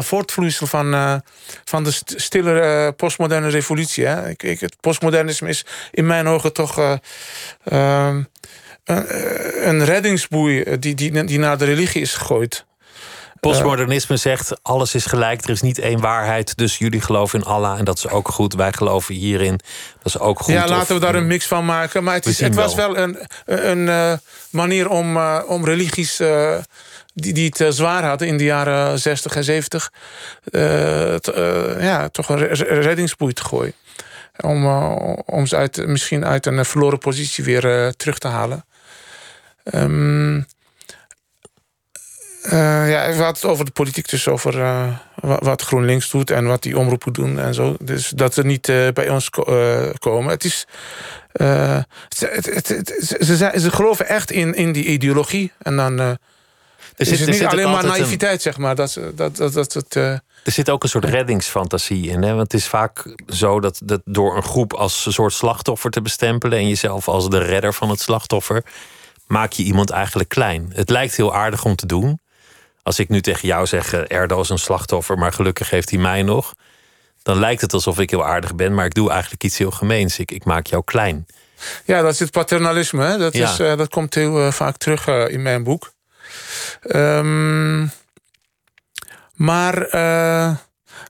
voortvloeisel 0.00 0.66
van, 0.66 1.22
van 1.64 1.84
de 1.84 2.00
stille 2.04 2.92
postmoderne 2.96 3.48
revolutie. 3.48 4.06
Hè. 4.06 4.28
Ik, 4.28 4.42
ik, 4.42 4.60
het 4.60 4.76
postmodernisme 4.80 5.48
is 5.48 5.64
in 5.90 6.06
mijn 6.06 6.26
ogen 6.26 6.52
toch 6.52 6.98
ehm, 7.64 8.22
een, 8.84 9.06
een 9.68 9.84
reddingsboei 9.84 10.78
die, 10.78 10.94
die, 10.94 11.24
die 11.24 11.38
naar 11.38 11.58
de 11.58 11.64
religie 11.64 12.00
is 12.00 12.14
gegooid. 12.14 12.66
Postmodernisme 13.40 14.16
zegt 14.16 14.58
alles 14.62 14.94
is 14.94 15.06
gelijk, 15.06 15.44
er 15.44 15.50
is 15.50 15.60
niet 15.60 15.78
één 15.78 16.00
waarheid. 16.00 16.56
Dus 16.56 16.78
jullie 16.78 17.00
geloven 17.00 17.38
in 17.40 17.44
Allah 17.44 17.78
en 17.78 17.84
dat 17.84 17.96
is 17.96 18.08
ook 18.08 18.28
goed. 18.28 18.54
Wij 18.54 18.72
geloven 18.72 19.14
hierin, 19.14 19.60
dat 20.02 20.14
is 20.14 20.18
ook 20.18 20.38
goed. 20.40 20.54
Ja, 20.54 20.66
laten 20.66 20.94
we 20.94 21.00
daar 21.00 21.14
een 21.14 21.26
mix 21.26 21.46
van 21.46 21.64
maken. 21.64 22.04
Maar 22.04 22.14
het, 22.14 22.26
is, 22.26 22.40
het 22.40 22.54
was 22.54 22.74
wel 22.74 22.96
een, 22.96 23.18
een 23.44 23.78
uh, 23.78 24.12
manier 24.50 24.88
om, 24.88 25.16
uh, 25.16 25.42
om 25.46 25.64
religies 25.64 26.20
uh, 26.20 26.56
die, 27.14 27.32
die 27.32 27.52
het 27.56 27.74
zwaar 27.74 28.04
hadden 28.04 28.28
in 28.28 28.36
de 28.36 28.44
jaren 28.44 28.98
60 28.98 29.36
en 29.36 29.44
70... 29.44 29.92
ja, 31.80 32.08
toch 32.08 32.28
een 32.28 32.46
reddingsboei 32.56 33.32
te 33.32 33.44
gooien. 33.44 33.74
Om, 34.40 34.66
om 35.26 35.46
ze 35.46 35.56
uit, 35.56 35.86
misschien 35.86 36.24
uit 36.24 36.46
een 36.46 36.64
verloren 36.64 36.98
positie 36.98 37.44
weer 37.44 37.92
terug 37.96 38.18
te 38.18 38.28
halen. 38.28 38.64
Um, 39.74 40.46
uh, 42.46 42.90
ja, 42.90 43.06
we 43.06 43.12
hadden 43.12 43.26
het 43.26 43.44
over 43.44 43.64
de 43.64 43.70
politiek, 43.70 44.08
dus 44.08 44.28
over 44.28 44.58
uh, 44.58 44.88
wat 45.20 45.62
GroenLinks 45.62 46.10
doet 46.10 46.30
en 46.30 46.46
wat 46.46 46.62
die 46.62 46.78
omroepen 46.78 47.12
doen 47.12 47.38
en 47.38 47.54
zo. 47.54 47.76
Dus 47.80 48.08
dat 48.08 48.34
ze 48.34 48.42
niet 48.42 48.68
uh, 48.68 48.88
bij 48.92 49.08
ons 49.08 49.30
ko 49.30 49.44
komen. 49.98 50.30
Het 50.30 50.44
is. 50.44 50.66
Ze, 51.32 51.84
het, 52.18 52.68
het, 52.68 53.16
ze, 53.20 53.36
ze, 53.36 53.70
geloven 53.70 54.08
echt 54.08 54.30
in, 54.30 54.54
in 54.54 54.72
die 54.72 54.84
ideologie. 54.84 55.52
En 55.58 55.76
dan 55.76 55.98
er 55.98 56.18
zit, 56.96 57.10
is 57.10 57.20
het 57.20 57.30
niet 57.30 57.44
alleen 57.44 57.70
maar 57.70 57.84
naïviteit, 57.84 58.34
een... 58.34 58.40
zeg 58.40 58.56
maar. 58.56 58.74
Dat, 58.74 59.00
dat, 59.14 59.36
dat, 59.36 59.52
dat, 59.52 59.72
het, 59.72 59.94
er 60.46 60.52
zit 60.52 60.70
ook 60.70 60.82
een 60.82 60.88
soort 60.88 61.04
reddingsfantasie 61.04 62.08
in. 62.08 62.22
Hè? 62.22 62.28
Want 62.28 62.52
het 62.52 62.60
is 62.60 62.66
vaak 62.66 63.14
zo 63.28 63.60
dat, 63.60 63.80
dat 63.84 64.00
door 64.04 64.36
een 64.36 64.42
groep 64.42 64.72
als 64.72 65.06
een 65.06 65.12
soort 65.12 65.32
slachtoffer 65.32 65.90
te 65.90 66.02
bestempelen... 66.02 66.58
en 66.58 66.68
jezelf 66.68 67.08
als 67.08 67.30
de 67.30 67.38
redder 67.38 67.74
van 67.74 67.90
het 67.90 68.00
slachtoffer... 68.00 68.64
maak 69.26 69.52
je 69.52 69.62
iemand 69.62 69.90
eigenlijk 69.90 70.28
klein. 70.28 70.72
Het 70.74 70.90
lijkt 70.90 71.16
heel 71.16 71.34
aardig 71.34 71.64
om 71.64 71.76
te 71.76 71.86
doen... 71.86 72.20
Als 72.86 72.98
ik 72.98 73.08
nu 73.08 73.20
tegen 73.20 73.48
jou 73.48 73.66
zeg, 73.66 73.92
Erdo 73.92 74.40
is 74.40 74.48
een 74.48 74.58
slachtoffer, 74.58 75.18
maar 75.18 75.32
gelukkig 75.32 75.70
heeft 75.70 75.90
hij 75.90 75.98
mij 75.98 76.22
nog. 76.22 76.54
Dan 77.22 77.38
lijkt 77.38 77.60
het 77.60 77.72
alsof 77.72 77.98
ik 77.98 78.10
heel 78.10 78.26
aardig 78.26 78.54
ben, 78.54 78.74
maar 78.74 78.84
ik 78.84 78.94
doe 78.94 79.10
eigenlijk 79.10 79.44
iets 79.44 79.58
heel 79.58 79.70
gemeens. 79.70 80.18
Ik, 80.18 80.30
ik 80.30 80.44
maak 80.44 80.66
jou 80.66 80.82
klein. 80.84 81.26
Ja, 81.84 82.02
dat 82.02 82.12
is 82.12 82.18
het 82.18 82.30
paternalisme. 82.30 83.04
Hè? 83.04 83.18
Dat, 83.18 83.34
is, 83.34 83.60
uh, 83.60 83.76
dat 83.76 83.88
komt 83.88 84.14
heel 84.14 84.46
uh, 84.46 84.52
vaak 84.52 84.76
terug 84.76 85.06
uh, 85.06 85.28
in 85.28 85.42
mijn 85.42 85.62
boek. 85.62 85.92
Um, 86.82 87.90
maar, 89.34 89.88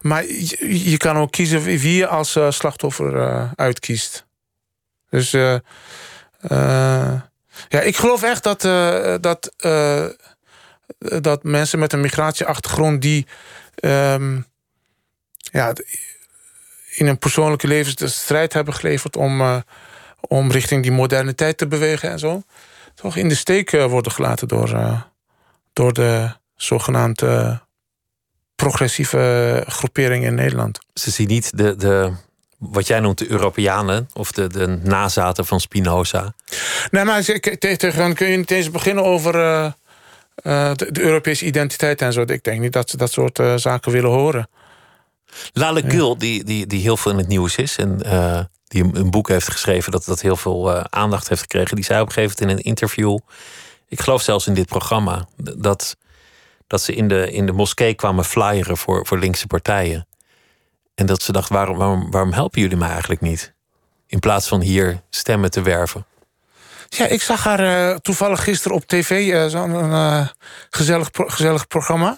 maar 0.01 0.25
je, 0.25 0.91
je, 0.91 0.97
kan 0.97 1.17
ook 1.17 1.31
kiezen 1.31 1.63
wie 1.63 1.97
je 1.97 2.07
als 2.07 2.39
slachtoffer 2.49 3.51
uitkiest. 3.57 4.27
Dus 5.11 5.31
ja, 7.69 7.81
ik 7.81 7.97
geloof 7.97 8.23
echt 8.23 8.43
dat, 8.43 8.61
dat 9.23 9.53
dat 10.99 11.43
mensen 11.43 11.79
met 11.79 11.93
een 11.93 12.01
migratieachtergrond 12.01 13.03
die 13.03 13.27
um, 13.81 14.47
ja, 15.37 15.73
in 16.95 17.07
een 17.07 17.19
persoonlijke 17.19 17.67
leven 17.67 17.97
de 17.97 18.09
strijd 18.09 18.53
hebben 18.53 18.75
geleverd 18.75 19.17
om, 19.17 19.41
uh, 19.41 19.57
om 20.21 20.51
richting 20.51 20.83
die 20.83 20.93
moderniteit 20.93 21.59
te 21.59 21.67
bewegen 21.67 22.11
en 22.11 22.19
zo, 22.19 22.43
toch 22.95 23.17
in 23.17 23.29
de 23.29 23.35
steek 23.35 23.73
uh, 23.73 23.85
worden 23.85 24.13
gelaten 24.13 24.49
door, 24.49 24.71
uh, 24.71 25.01
door 25.73 25.93
de 25.93 26.31
zogenaamde 26.57 27.61
progressieve 28.57 29.65
groeperingen 29.67 30.29
in 30.29 30.35
Nederland. 30.35 30.79
Ze 30.95 31.11
zien 31.11 31.29
niet 31.29 31.57
de, 31.57 31.77
de, 31.77 32.13
wat 32.59 32.87
jij 32.87 33.01
noemt 33.01 33.19
de 33.19 33.31
Europeanen 33.31 34.09
of 34.13 34.33
de, 34.33 34.47
de 34.47 34.67
nazaten 34.67 35.47
van 35.47 35.61
Spinoza. 35.61 36.35
Nee, 36.91 37.05
maar 37.05 37.23
tegen 37.59 38.15
kun 38.15 38.27
je 38.27 38.37
niet 38.37 38.51
eens 38.51 38.71
beginnen 38.71 39.05
over 39.05 39.35
uh, 39.35 39.73
de, 40.43 40.89
de, 40.93 41.01
Europese 41.01 41.47
identiteit 41.47 42.03
en 42.03 42.13
zo. 42.13 42.21
Ik 42.21 42.43
denk 42.43 42.61
niet 42.61 42.73
dat 42.73 42.91
ze 42.91 42.97
dat 42.97 43.13
soort 43.13 43.39
uh, 43.39 43.57
zaken 43.57 43.93
willen 43.93 44.11
horen. 44.11 44.49
Lale 45.53 45.83
Gül, 45.87 46.19
die, 46.19 46.45
die, 46.45 46.67
die 46.67 46.81
heel 46.81 46.97
veel 46.97 47.13
in 47.13 47.19
het 47.19 47.29
nieuws 47.29 47.57
is 47.57 47.77
en 47.77 48.01
uh, 48.07 48.41
die 48.65 48.85
een, 48.85 48.97
een, 48.97 49.11
boek 49.11 49.29
heeft 49.29 49.51
geschreven 49.51 49.93
dat, 49.93 50.05
dat 50.05 50.21
heel 50.21 50.37
veel 50.37 50.85
aandacht 50.91 51.29
heeft 51.29 51.41
gekregen, 51.41 51.77
die 51.77 51.85
zei 51.85 52.01
op 52.01 52.07
een 52.07 52.13
gegeven 52.13 52.37
moment 52.39 52.59
in 52.59 52.65
een 52.65 52.71
interview, 52.71 53.19
ik 53.89 54.01
geloof 54.01 54.23
zelfs 54.23 54.47
in 54.47 54.55
dit 54.55 54.67
programma, 54.67 55.29
dat, 55.37 55.97
dat 56.67 56.81
ze 56.81 56.95
in 56.95 57.09
de, 57.09 57.33
in 57.33 57.47
de 57.47 57.53
moskee 57.53 57.95
kwamen 57.95 58.25
flyeren 58.25 58.77
voor, 58.77 59.07
voor 59.07 59.19
linkse 59.19 59.47
partijen. 59.47 60.07
En 60.95 61.07
dat 61.07 61.23
ze 61.23 61.33
dacht, 61.33 61.49
waarom, 61.49 61.77
waarom, 61.77 62.11
waarom 62.11 62.33
helpen 62.33 62.61
jullie 62.61 62.77
mij 62.77 62.89
eigenlijk 62.89 63.21
niet? 63.21 63.55
In 64.07 64.19
plaats 64.19 64.49
van 64.49 64.61
hier 64.61 65.03
stemmen 65.11 65.51
te 65.51 65.63
werven. 65.63 66.07
Ja, 66.89 67.07
ik 67.07 67.23
zag 67.23 67.45
haar 67.45 67.61
uh, 67.61 67.97
toevallig 67.97 68.43
gisteren 68.43 68.77
op 68.77 68.87
tv, 68.87 69.11
uh, 69.11 69.47
zo'n 69.47 69.71
uh, 69.71 70.29
gezellig, 70.71 71.09
gezellig 71.13 71.67
programma. 71.67 72.17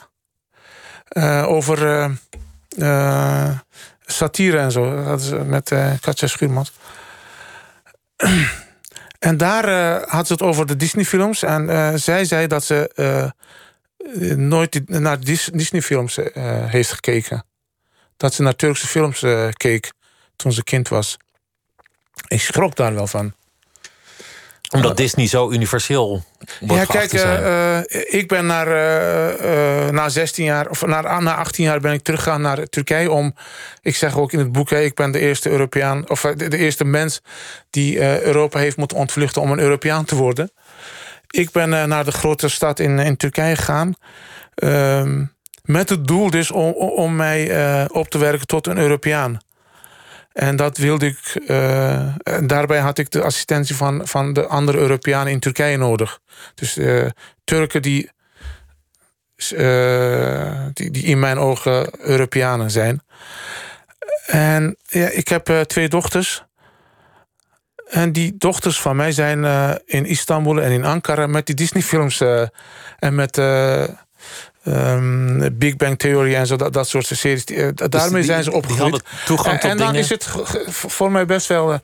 over 1.45 2.11
satire 4.07 4.59
en 4.59 4.73
zo. 4.73 5.05
Dat 5.05 5.21
is 5.21 5.31
met 5.47 5.75
Katja 6.01 6.27
Schuurmans. 6.27 6.73
en 9.29 9.37
daar 9.37 10.01
had 10.09 10.27
ze 10.27 10.33
het 10.33 10.43
over 10.43 10.67
de 10.67 10.77
Disney-films. 10.77 11.43
En 11.43 11.99
zij 12.01 12.25
zei 12.25 12.47
dat 12.47 12.65
ze 12.65 13.33
nooit 14.37 14.89
naar 14.89 15.21
Disney-films 15.53 16.19
heeft 16.67 16.93
gekeken. 16.93 17.45
Dat 18.17 18.35
ze 18.35 18.43
naar 18.43 18.57
Turkse 18.57 18.87
films 18.87 19.25
keek 19.53 19.93
toen 20.37 20.53
ze 20.53 20.65
kind 20.65 20.89
was. 20.89 21.17
Ik 22.29 22.41
schrok 22.41 22.77
daar 22.77 22.95
wel 22.95 23.07
van. 23.07 23.33
Omdat 24.71 24.97
Disney 24.97 25.27
zo 25.27 25.51
universeel 25.51 26.23
wordt 26.61 26.93
ja, 26.93 27.07
kijk, 27.07 27.13
uh, 27.13 27.79
ik 28.21 28.29
ben 28.29 28.47
naar, 28.47 28.67
uh, 28.67 29.89
na 29.89 30.09
16 30.09 30.45
jaar, 30.45 30.69
of 30.69 30.87
na, 30.87 31.21
na 31.21 31.35
18 31.37 31.65
jaar 31.65 31.81
ben 31.81 31.93
ik 31.93 32.03
teruggegaan 32.03 32.41
naar 32.41 32.69
Turkije 32.69 33.11
om, 33.11 33.35
ik 33.83 33.97
zeg 33.97 34.19
ook 34.19 34.33
in 34.33 34.39
het 34.39 34.53
boek, 34.53 34.71
ik 34.71 34.95
ben 34.95 35.11
de 35.11 35.19
eerste 35.19 35.51
Europeaan, 35.51 36.11
of 36.11 36.21
de, 36.21 36.49
de 36.49 36.57
eerste 36.57 36.85
mens 36.85 37.21
die 37.71 37.99
Europa 38.25 38.59
heeft 38.59 38.77
moeten 38.77 38.97
ontvluchten 38.97 39.43
om 39.43 39.51
een 39.51 39.59
Europeaan 39.59 40.05
te 40.05 40.17
worden. 40.17 40.51
Ik 41.31 41.51
ben 41.51 41.89
naar 41.89 42.05
de 42.05 42.13
grote 42.13 42.49
stad 42.49 42.79
in, 42.79 42.99
in 42.99 43.17
Turkije 43.17 43.57
gegaan. 43.57 43.95
Ehm, 44.55 45.25
met 45.63 45.89
het 45.89 46.07
doel 46.07 46.31
dus 46.31 46.51
om, 46.51 46.73
om 46.73 47.17
mij 47.17 47.89
op 47.89 48.09
te 48.09 48.19
werken 48.19 48.47
tot 48.47 48.67
een 48.67 48.79
Europeaan. 48.79 49.39
En 50.39 50.57
dat 50.57 50.77
wilde 50.77 51.07
ik. 51.07 51.41
Uh, 51.47 52.15
daarbij 52.47 52.79
had 52.79 52.99
ik 52.99 53.11
de 53.11 53.23
assistentie 53.23 53.77
van, 53.77 54.07
van 54.07 54.33
de 54.33 54.47
andere 54.47 54.79
Europeanen 54.79 55.33
in 55.33 55.39
Turkije 55.41 55.77
nodig. 55.77 56.19
Dus 56.55 56.77
uh, 56.77 57.07
Turken 57.45 57.83
die, 57.83 58.11
uh, 59.53 60.67
die, 60.73 60.91
die 60.91 61.03
in 61.03 61.19
mijn 61.19 61.39
ogen 61.39 61.91
Europeanen 62.01 62.71
zijn. 62.71 63.03
En 64.27 64.77
ja, 64.83 65.09
ik 65.09 65.29
heb 65.29 65.47
twee 65.67 65.89
dochters. 65.89 66.45
En 67.89 68.13
die 68.13 68.35
dochters 68.37 68.81
van 68.81 68.97
mij 68.97 69.13
zijn 69.13 69.45
in 69.85 70.07
Istanbul 70.07 70.63
en 70.63 70.71
in 70.71 70.85
Ankara 70.85 71.27
met 71.27 71.47
die 71.47 71.55
Disney-films 71.55 72.21
en 72.99 73.15
met 73.15 73.37
Um, 74.69 75.59
Big 75.59 75.77
Bang 75.77 75.99
Theory 75.99 76.35
en 76.35 76.47
zo, 76.47 76.57
dat, 76.57 76.73
dat 76.73 76.89
soort 76.89 77.07
series. 77.07 77.45
Uh, 77.47 77.69
daarmee 77.75 78.23
zijn 78.23 78.45
ze 78.45 78.53
opgegroeid. 78.53 79.03
toegang 79.25 79.61
en, 79.61 79.71
en 79.71 79.77
dan 79.77 79.95
is 79.95 80.09
het 80.09 80.29
voor 80.67 81.13
mij 81.13 81.27
best 81.27 81.47
wel, 81.47 81.81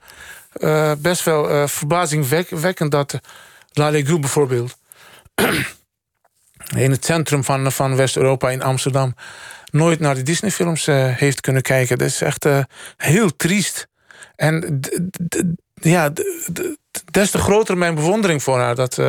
uh, 0.56 0.92
best 0.98 1.24
wel 1.24 1.50
uh, 1.50 1.66
verbazingwekkend 1.66 2.90
dat 2.90 3.20
La 3.72 3.90
Legou 3.90 4.18
bijvoorbeeld 4.18 4.76
in 6.76 6.90
het 6.90 7.04
centrum 7.04 7.44
van, 7.44 7.72
van 7.72 7.96
West-Europa 7.96 8.50
in 8.50 8.62
Amsterdam 8.62 9.14
nooit 9.70 10.00
naar 10.00 10.14
de 10.14 10.22
Disney-films 10.22 10.86
heeft 10.92 11.40
kunnen 11.40 11.62
kijken. 11.62 11.98
Dat 11.98 12.08
is 12.08 12.20
echt 12.20 12.46
heel 12.96 13.36
triest. 13.36 13.88
En 14.36 14.80
ja, 15.74 16.12
des 17.10 17.30
te 17.30 17.38
groter 17.38 17.78
mijn 17.78 17.94
bewondering 17.94 18.42
voor 18.42 18.58
haar 18.58 18.74
dat, 18.74 19.00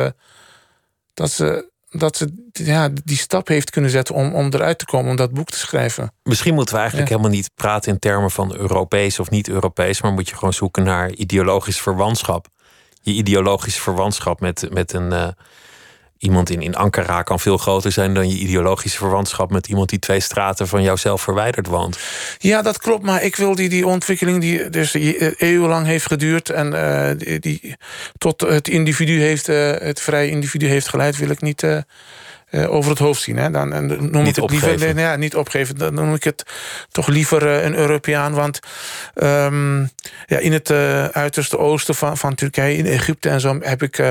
dat 1.14 1.30
ze 1.30 1.70
dat 1.88 2.16
ze 2.16 2.48
ja, 2.52 2.88
die 3.04 3.16
stap 3.16 3.48
heeft 3.48 3.70
kunnen 3.70 3.90
zetten 3.90 4.14
om, 4.14 4.34
om 4.34 4.46
eruit 4.52 4.78
te 4.78 4.84
komen, 4.84 5.10
om 5.10 5.16
dat 5.16 5.32
boek 5.32 5.48
te 5.48 5.58
schrijven. 5.58 6.12
Misschien 6.22 6.54
moeten 6.54 6.74
we 6.74 6.80
eigenlijk 6.80 7.10
helemaal 7.10 7.30
niet 7.30 7.50
praten 7.54 7.92
in 7.92 7.98
termen 7.98 8.30
van 8.30 8.56
Europees 8.56 9.18
of 9.18 9.30
niet 9.30 9.48
Europees, 9.48 10.02
maar 10.02 10.12
moet 10.12 10.28
je 10.28 10.34
gewoon 10.34 10.52
zoeken 10.52 10.82
naar 10.82 11.12
ideologisch 11.12 11.80
verwantschap. 11.80 12.46
Je 13.00 13.12
ideologische 13.12 13.80
verwantschap 13.80 14.40
met, 14.40 14.66
met 14.70 14.92
een, 14.92 15.12
uh, 15.12 15.28
iemand 16.18 16.50
in, 16.50 16.62
in 16.62 16.74
Ankara 16.74 17.22
kan 17.22 17.40
veel 17.40 17.58
groter 17.58 17.92
zijn 17.92 18.14
dan 18.14 18.28
je 18.28 18.38
ideologische 18.38 18.98
verwantschap 18.98 19.50
met 19.50 19.66
iemand 19.66 19.88
die 19.88 19.98
twee 19.98 20.20
straten 20.20 20.68
van 20.68 20.82
jouzelf 20.82 21.22
verwijderd 21.22 21.66
woont. 21.66 21.98
Ja, 22.38 22.62
dat 22.62 22.78
klopt. 22.78 23.04
Maar 23.04 23.22
ik 23.22 23.36
wil 23.36 23.54
die, 23.54 23.68
die 23.68 23.86
ontwikkeling 23.86 24.40
die 24.40 24.70
dus 24.70 24.94
eeuwenlang 25.36 25.86
heeft 25.86 26.06
geduurd 26.06 26.50
en 26.50 26.72
uh, 26.74 27.38
die, 27.40 27.76
tot 28.18 28.40
het 28.40 28.68
individu 28.68 29.20
heeft, 29.20 29.48
uh, 29.48 29.70
het 29.78 30.00
vrije 30.00 30.30
individu 30.30 30.66
heeft 30.66 30.88
geleid, 30.88 31.16
wil 31.16 31.30
ik 31.30 31.40
niet. 31.40 31.66
Over 32.50 32.90
het 32.90 32.98
hoofd 32.98 33.22
zien. 33.22 33.36
Hè. 33.36 33.50
Dan, 33.50 33.72
en 33.72 33.86
noem 33.86 34.22
niet 34.22 34.36
ik 34.36 34.42
het 34.42 34.50
liever, 34.50 34.94
nee, 34.94 35.04
ja, 35.04 35.16
niet 35.16 35.36
opgeven. 35.36 35.78
Dan 35.78 35.94
noem 35.94 36.14
ik 36.14 36.24
het 36.24 36.42
toch 36.90 37.06
liever 37.06 37.42
een 37.42 37.74
Europeaan. 37.74 38.32
Want 38.32 38.60
um, 39.14 39.90
ja, 40.26 40.38
in 40.38 40.52
het 40.52 40.70
uh, 40.70 41.04
uiterste 41.04 41.58
oosten 41.58 41.94
van, 41.94 42.16
van 42.16 42.34
Turkije, 42.34 42.76
in 42.76 42.86
Egypte 42.86 43.28
en 43.28 43.40
zo, 43.40 43.58
heb 43.60 43.82
ik 43.82 44.02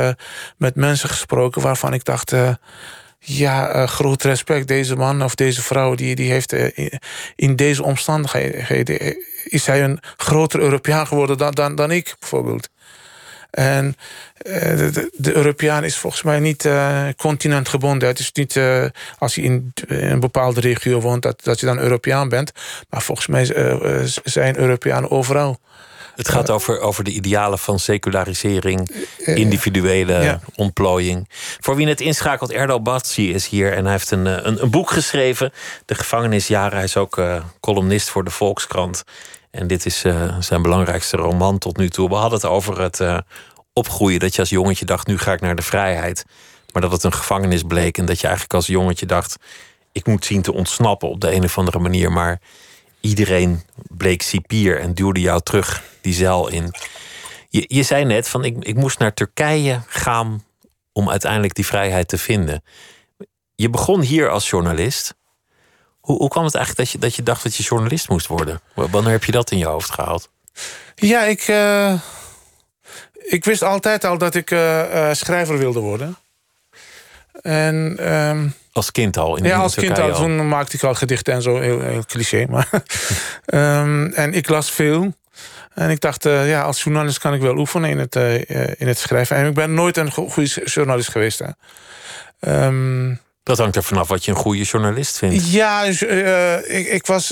met 0.58 0.76
mensen 0.76 1.10
gesproken 1.10 1.62
waarvan 1.62 1.94
ik 1.94 2.04
dacht. 2.04 2.34
Ja, 3.20 3.88
groot 3.88 4.24
respect. 4.24 4.68
Deze 4.68 4.96
man 4.96 5.24
of 5.24 5.36
deze 5.36 5.62
vrouw, 5.62 5.96
die, 5.96 6.16
die 6.16 6.32
heeft 6.32 6.56
in 7.36 7.56
deze 7.56 7.84
omstandigheden. 7.84 9.16
is 9.44 9.66
hij 9.66 9.84
een 9.84 10.00
groter 10.18 10.60
Europeaan 10.60 11.08
geworden 11.08 11.38
dan, 11.38 11.52
dan, 11.52 11.76
dan 11.76 11.92
ik, 11.92 12.16
bijvoorbeeld. 12.20 12.70
En 13.56 13.96
de, 14.46 15.10
de, 15.14 15.36
Europeaan 15.36 15.84
is 15.84 15.98
volgens 15.98 16.22
mij 16.22 16.40
niet 16.40 16.66
uh, 16.66 17.08
continentgebonden. 17.18 18.08
Het 18.08 18.20
is 18.20 18.32
niet 18.32 18.56
uh, 18.56 18.86
als 19.18 19.36
je 19.36 19.42
in, 19.42 19.74
een 19.88 20.20
bepaalde 20.20 20.60
regio 20.60 21.00
woont 21.00 21.22
dat, 21.22 21.44
dat 21.44 21.60
je 21.60 21.66
dan 21.66 21.80
Europeaan 21.80 22.30
bent. 22.30 22.52
Maar 22.90 23.02
volgens 23.02 23.28
mij 23.28 23.56
uh, 23.56 24.02
zijn 24.24 24.58
Europeanen 24.58 25.12
overal. 25.12 25.60
Het 26.16 26.30
gaat 26.30 26.50
over, 26.50 26.80
over 26.80 27.04
de 27.04 27.12
idealen 27.12 27.60
van 27.60 27.80
secularisering, 27.80 28.90
individuele 29.18 30.40
ontplooiing. 30.56 31.30
Voor 31.60 31.76
wie 31.76 31.88
het 31.88 32.02
inschakelt, 32.02 32.52
Erdal 32.52 32.82
Batsi 32.82 33.34
is 33.34 33.48
hier 33.48 33.74
en 33.74 33.84
hij 33.84 33.92
heeft 33.92 34.12
een, 34.12 34.26
een, 34.26 34.62
een, 34.64 34.70
boek 34.70 34.92
geschreven. 34.92 35.54
De 35.86 35.96
gevangenisjaren. 35.96 36.76
Hij 36.76 36.84
is 36.84 36.98
ook 36.98 37.22
columnist 37.60 38.10
voor 38.10 38.24
de 38.24 38.32
Volkskrant. 38.32 39.04
En 39.52 39.68
dit 39.68 39.86
is 39.86 40.04
zijn 40.40 40.62
belangrijkste 40.62 41.18
roman 41.18 41.58
tot 41.58 41.78
nu 41.78 41.90
toe. 41.90 42.10
We 42.10 42.16
hadden 42.16 42.40
het 42.40 42.50
over 42.50 42.82
het 42.82 43.02
opgroeien. 43.76 44.20
Dat 44.20 44.36
je 44.36 44.40
als 44.40 44.50
jongetje 44.50 44.86
dacht, 44.86 45.08
nu 45.08 45.18
ga 45.18 45.34
ik 45.34 45.42
naar 45.42 45.56
de 45.56 45.62
vrijheid. 45.62 46.26
Maar 46.72 46.82
dat 46.82 46.92
het 46.92 47.04
een 47.04 47.14
gevangenis 47.14 47.64
bleek. 47.64 47.98
En 47.98 48.06
dat 48.06 48.20
je 48.20 48.28
eigenlijk 48.28 48.56
als 48.56 48.68
jongetje 48.68 49.06
dacht, 49.06 49.36
ik 49.92 50.06
moet 50.06 50.26
zien 50.26 50.42
te 50.42 50.54
ontsnappen 50.54 51.10
op 51.10 51.22
de 51.22 51.32
een 51.32 51.44
of 51.44 51.58
andere 51.58 51.80
manier. 51.80 52.12
Maar 52.12 52.40
iedereen 53.00 53.64
bleek 53.90 54.22
cipier 54.22 54.80
en 54.80 54.94
duwde 54.94 55.22
jou 55.22 55.42
terug 55.42 55.84
die 56.02 56.14
zeil 56.14 56.48
in. 56.48 56.74
Je, 57.50 57.66
je 57.68 57.84
zei 57.84 58.06
net 58.06 58.28
van 58.28 58.44
ik, 58.44 58.56
ik 58.60 58.76
moest 58.76 59.00
naar 59.00 59.14
Turkije 59.14 59.82
gaan 59.88 60.44
om 60.94 61.10
uiteindelijk 61.10 61.54
die 61.56 61.66
vrijheid 61.66 62.08
te 62.08 62.18
vinden. 62.18 62.64
Je 63.56 63.70
begon 63.70 64.02
hier 64.02 64.30
als 64.30 64.50
journalist. 64.50 65.16
Hoe, 66.00 66.18
hoe 66.18 66.30
kwam 66.30 66.44
het 66.44 66.56
eigenlijk 66.56 66.86
dat 66.86 66.96
je, 66.96 67.08
dat 67.08 67.16
je 67.16 67.24
dacht 67.24 67.44
dat 67.44 67.56
je 67.56 67.64
journalist 67.64 68.10
moest 68.10 68.28
worden? 68.28 68.62
Wanneer 68.74 69.12
heb 69.12 69.24
je 69.24 69.32
dat 69.32 69.52
in 69.52 69.58
je 69.58 69.66
hoofd 69.66 69.92
gehaald? 69.92 70.30
Ja, 70.96 71.24
ik, 71.24 71.48
uh, 71.48 72.00
ik 73.26 73.46
wist 73.46 73.64
altijd 73.64 74.04
al 74.04 74.18
dat 74.18 74.36
ik 74.36 74.52
uh, 74.52 75.14
schrijver 75.14 75.58
wilde 75.58 75.80
worden. 75.80 76.18
En, 77.42 77.98
um, 78.14 78.54
als 78.72 78.92
kind 78.92 79.18
al? 79.18 79.38
In 79.38 79.44
ja, 79.44 79.58
als 79.58 79.76
kind 79.76 80.00
al. 80.00 80.14
Toen 80.14 80.48
maakte 80.48 80.76
ik 80.76 80.84
al 80.84 80.94
gedichten 80.94 81.34
en 81.34 81.42
zo. 81.42 81.60
Heel, 81.60 81.82
heel 81.82 82.06
cliché. 82.06 82.46
Maar, 82.50 82.70
um, 83.46 84.14
en 84.24 84.34
ik 84.34 84.50
las 84.50 84.72
veel. 84.72 85.14
En 85.74 85.90
ik 85.90 86.00
dacht, 86.00 86.26
uh, 86.26 86.50
ja, 86.50 86.62
als 86.62 86.84
journalist 86.84 87.20
kan 87.20 87.34
ik 87.34 87.42
wel 87.42 87.58
oefenen 87.58 87.90
in 87.90 88.00
het, 88.00 88.16
uh, 88.16 88.34
in 88.78 88.88
het 88.88 88.98
schrijven. 88.98 89.36
En 89.36 89.48
ik 89.48 89.54
ben 89.54 89.74
nooit 89.74 89.98
een 89.98 90.12
goede 90.12 90.62
journalist 90.66 91.10
geweest. 91.10 91.40
Hè. 91.40 92.64
Um, 92.66 93.20
dat 93.44 93.58
hangt 93.58 93.76
er 93.76 93.84
vanaf 93.84 94.08
wat 94.08 94.26
je 94.26 94.32
een 94.32 94.38
goede 94.38 94.64
journalist 94.64 95.18
vindt. 95.18 95.52
Ja, 95.52 95.86
dus, 95.86 96.02
ik, 96.68 96.88
ik 96.88 97.06
was 97.06 97.32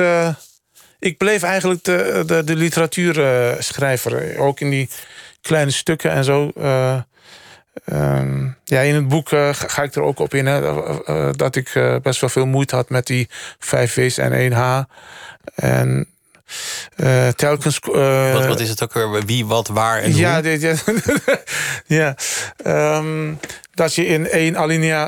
ik 1.04 1.18
bleef 1.18 1.44
eigenlijk 1.44 1.84
de, 1.84 2.24
de, 2.26 2.44
de 2.44 2.56
literatuurschrijver. 2.56 4.38
Ook 4.38 4.60
in 4.60 4.70
die 4.70 4.90
kleine 5.44 5.72
stukken 5.72 6.12
en 6.12 6.24
zo. 6.24 6.52
Uh, 6.58 6.98
ja, 8.64 8.80
in 8.80 8.96
het 8.96 9.08
boek 9.08 9.32
uh, 9.32 9.50
ga 9.52 9.84
ik 9.84 9.96
er 9.96 10.02
ook 10.02 10.20
op 10.20 10.34
in 10.34 10.46
hè, 10.46 10.62
uh, 10.62 11.30
dat 11.32 11.56
ik 11.56 11.98
best 12.02 12.22
wel 12.22 12.30
veel 12.30 12.46
moeite 12.46 12.76
had 12.76 12.90
met 12.90 13.08
die 13.08 13.30
5 13.60 13.96
W's 13.96 14.18
en 14.18 14.32
1 14.32 14.52
H. 14.52 14.82
En 15.56 16.08
telkens. 17.36 17.80
Wat, 17.80 18.46
wat, 18.46 18.60
is 18.60 18.70
het 18.70 18.84
ook 18.84 18.94
weer? 18.94 19.26
Wie, 19.26 19.46
wat, 19.46 19.68
waar 19.68 20.00
en 20.00 20.16
ja, 20.16 20.34
hoe? 20.34 20.42
Dit, 20.42 20.62
ja, 20.62 20.76
ja. 22.66 22.98
Um, 22.98 23.40
dat 23.74 23.96
je 23.96 24.06
in 24.06 24.30
één 24.30 24.58
alinea 24.58 25.08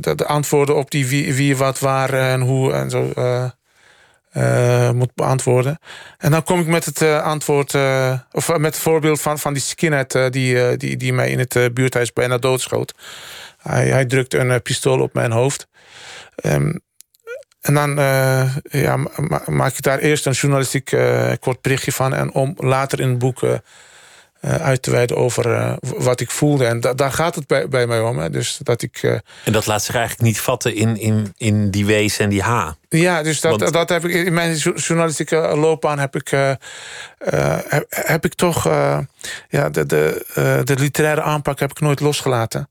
de, 0.00 0.14
de, 0.14 0.26
antwoorden 0.26 0.76
op 0.76 0.90
die 0.90 1.06
wie, 1.06 1.34
wie, 1.34 1.56
wat, 1.56 1.78
waar 1.78 2.12
en 2.12 2.40
hoe 2.40 2.72
en 2.72 2.90
zo 2.90 3.12
uh, 4.36 4.90
moet 4.90 5.14
beantwoorden. 5.14 5.78
En 6.18 6.30
dan 6.30 6.42
kom 6.42 6.60
ik 6.60 6.66
met 6.66 6.84
het 6.84 7.00
uh, 7.02 7.22
antwoord, 7.22 7.72
uh, 7.72 8.18
of 8.32 8.48
met 8.48 8.74
het 8.74 8.82
voorbeeld 8.82 9.20
van, 9.20 9.38
van 9.38 9.52
die 9.52 9.62
skinhead 9.62 10.18
die, 10.30 10.76
die, 10.76 10.96
die 10.96 11.12
mij 11.12 11.30
in 11.30 11.38
het 11.38 11.74
buurthuis 11.74 12.12
bijna 12.12 12.38
doodschoot. 12.38 12.94
Hij, 13.58 13.88
hij 13.88 14.04
drukte 14.04 14.38
een 14.38 14.62
pistool 14.62 15.00
op 15.00 15.14
mijn 15.14 15.32
hoofd. 15.32 15.68
Um, 16.44 16.80
en 17.60 17.74
dan 17.74 17.94
ja, 18.62 18.96
maak 19.46 19.72
ik 19.72 19.82
daar 19.82 19.98
eerst 19.98 20.26
een 20.26 20.32
journalistiek 20.32 20.96
kort 21.40 21.60
berichtje 21.60 21.92
van. 21.92 22.14
En 22.14 22.32
om 22.32 22.54
later 22.56 23.00
in 23.00 23.08
het 23.08 23.18
boek 23.18 23.40
uit 24.40 24.82
te 24.82 24.90
wijden 24.90 25.16
over 25.16 25.46
uh, 25.46 25.72
wat 25.80 26.20
ik 26.20 26.30
voelde. 26.30 26.66
En 26.66 26.80
da 26.80 26.94
daar 26.94 27.12
gaat 27.12 27.34
het 27.34 27.46
bij, 27.46 27.68
bij 27.68 27.86
mij 27.86 28.00
om. 28.00 28.18
Hè. 28.18 28.30
Dus 28.30 28.58
dat 28.62 28.82
ik, 28.82 29.02
uh, 29.02 29.12
en 29.44 29.52
dat 29.52 29.66
laat 29.66 29.84
zich 29.84 29.94
eigenlijk 29.94 30.24
niet 30.24 30.40
vatten 30.40 30.74
in, 30.74 30.96
in, 30.96 31.34
in 31.36 31.70
die 31.70 31.86
W's 31.86 32.18
en 32.18 32.28
die 32.28 32.42
H. 32.42 32.70
Ja, 32.88 33.22
dus 33.22 33.40
dat, 33.40 33.60
Want... 33.60 33.72
dat 33.72 33.88
heb 33.88 34.04
ik 34.04 34.26
in 34.26 34.32
mijn 34.32 34.56
journalistieke 34.56 35.36
loopbaan 35.36 35.98
heb 35.98 36.16
ik, 36.16 36.28
heb, 36.28 37.86
heb, 37.88 38.24
ik 38.24 38.34
toch 38.34 38.64
ja, 39.48 39.68
de, 39.70 39.86
de, 39.86 40.62
de 40.64 40.74
literaire 40.78 41.22
aanpak 41.22 41.60
heb 41.60 41.70
ik 41.70 41.80
nooit 41.80 42.00
losgelaten. 42.00 42.68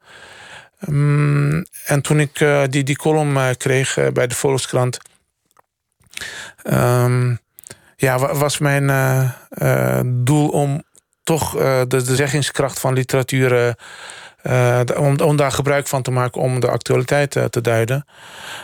Um, 0.90 1.66
en 1.86 2.02
toen 2.02 2.20
ik 2.20 2.46
die, 2.70 2.84
die 2.84 2.98
column 2.98 3.58
kreeg 3.58 3.98
bij 4.14 4.28
de 4.28 4.36
Volkskrant. 4.36 4.98
Um, 6.64 7.40
ja, 7.96 8.36
was 8.36 8.58
mijn 8.58 8.88
doel 10.24 10.50
om 10.50 10.84
toch 11.26 11.52
de, 11.52 11.86
de 11.88 12.16
zeggingskracht 12.16 12.80
van 12.80 12.94
literatuur. 12.94 13.76
om, 14.98 15.20
om 15.20 15.36
daar 15.36 15.52
gebruik 15.52 15.88
van 15.88 16.02
te 16.02 16.12
maken 16.12 16.42
om 16.42 16.60
de 16.60 16.70
actualiteit 16.70 17.32
te 17.50 17.62
duiden. 17.62 18.06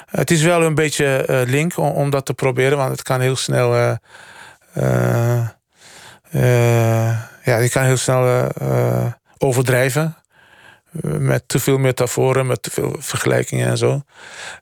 het 0.05 0.31
is 0.31 0.41
wel 0.41 0.63
een 0.63 0.75
beetje 0.75 1.43
link 1.47 1.77
om, 1.77 1.89
om, 1.89 2.09
dat 2.09 2.25
te 2.25 2.33
proberen, 2.33 2.77
want 2.77 2.91
het 2.91 3.01
kan 3.01 3.19
heel 3.19 3.35
snel. 3.35 3.75
ja, 7.43 7.57
je 7.57 7.69
kan 7.69 7.83
heel 7.83 7.97
snel 7.97 8.51
overdrijven. 9.37 10.15
Met 11.01 11.43
te 11.47 11.59
veel 11.59 11.77
metaforen, 11.77 12.47
met 12.47 12.61
te 12.63 12.71
veel 12.71 12.95
vergelijkingen 12.99 13.67
en 13.67 13.77
zo. 13.77 14.01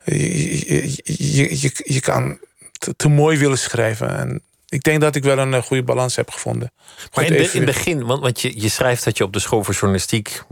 Je, 0.03 0.75
je, 1.05 1.61
je, 1.61 1.71
je 1.83 1.99
kan 1.99 2.39
te, 2.77 2.95
te, 2.95 3.07
mooi 3.07 3.37
willen 3.37 3.57
schrijven. 3.57 4.17
En 4.17 4.41
ik 4.69 4.83
denk 4.83 5.01
dat 5.01 5.15
ik 5.15 5.23
wel 5.23 5.37
een 5.37 5.63
goede 5.63 5.83
balans 5.83 6.15
heb 6.15 6.31
gevonden. 6.31 6.71
Maar 7.13 7.25
in, 7.25 7.35
in 7.35 7.49
het 7.51 7.65
begin, 7.65 8.05
want, 8.05 8.21
want 8.21 8.41
je, 8.41 8.61
je 8.61 8.69
schrijft 8.69 9.03
dat 9.03 9.17
je 9.17 9.23
op 9.23 9.33
de 9.33 9.39
school 9.39 9.63
voor 9.63 9.73
journalistiek 9.73 10.43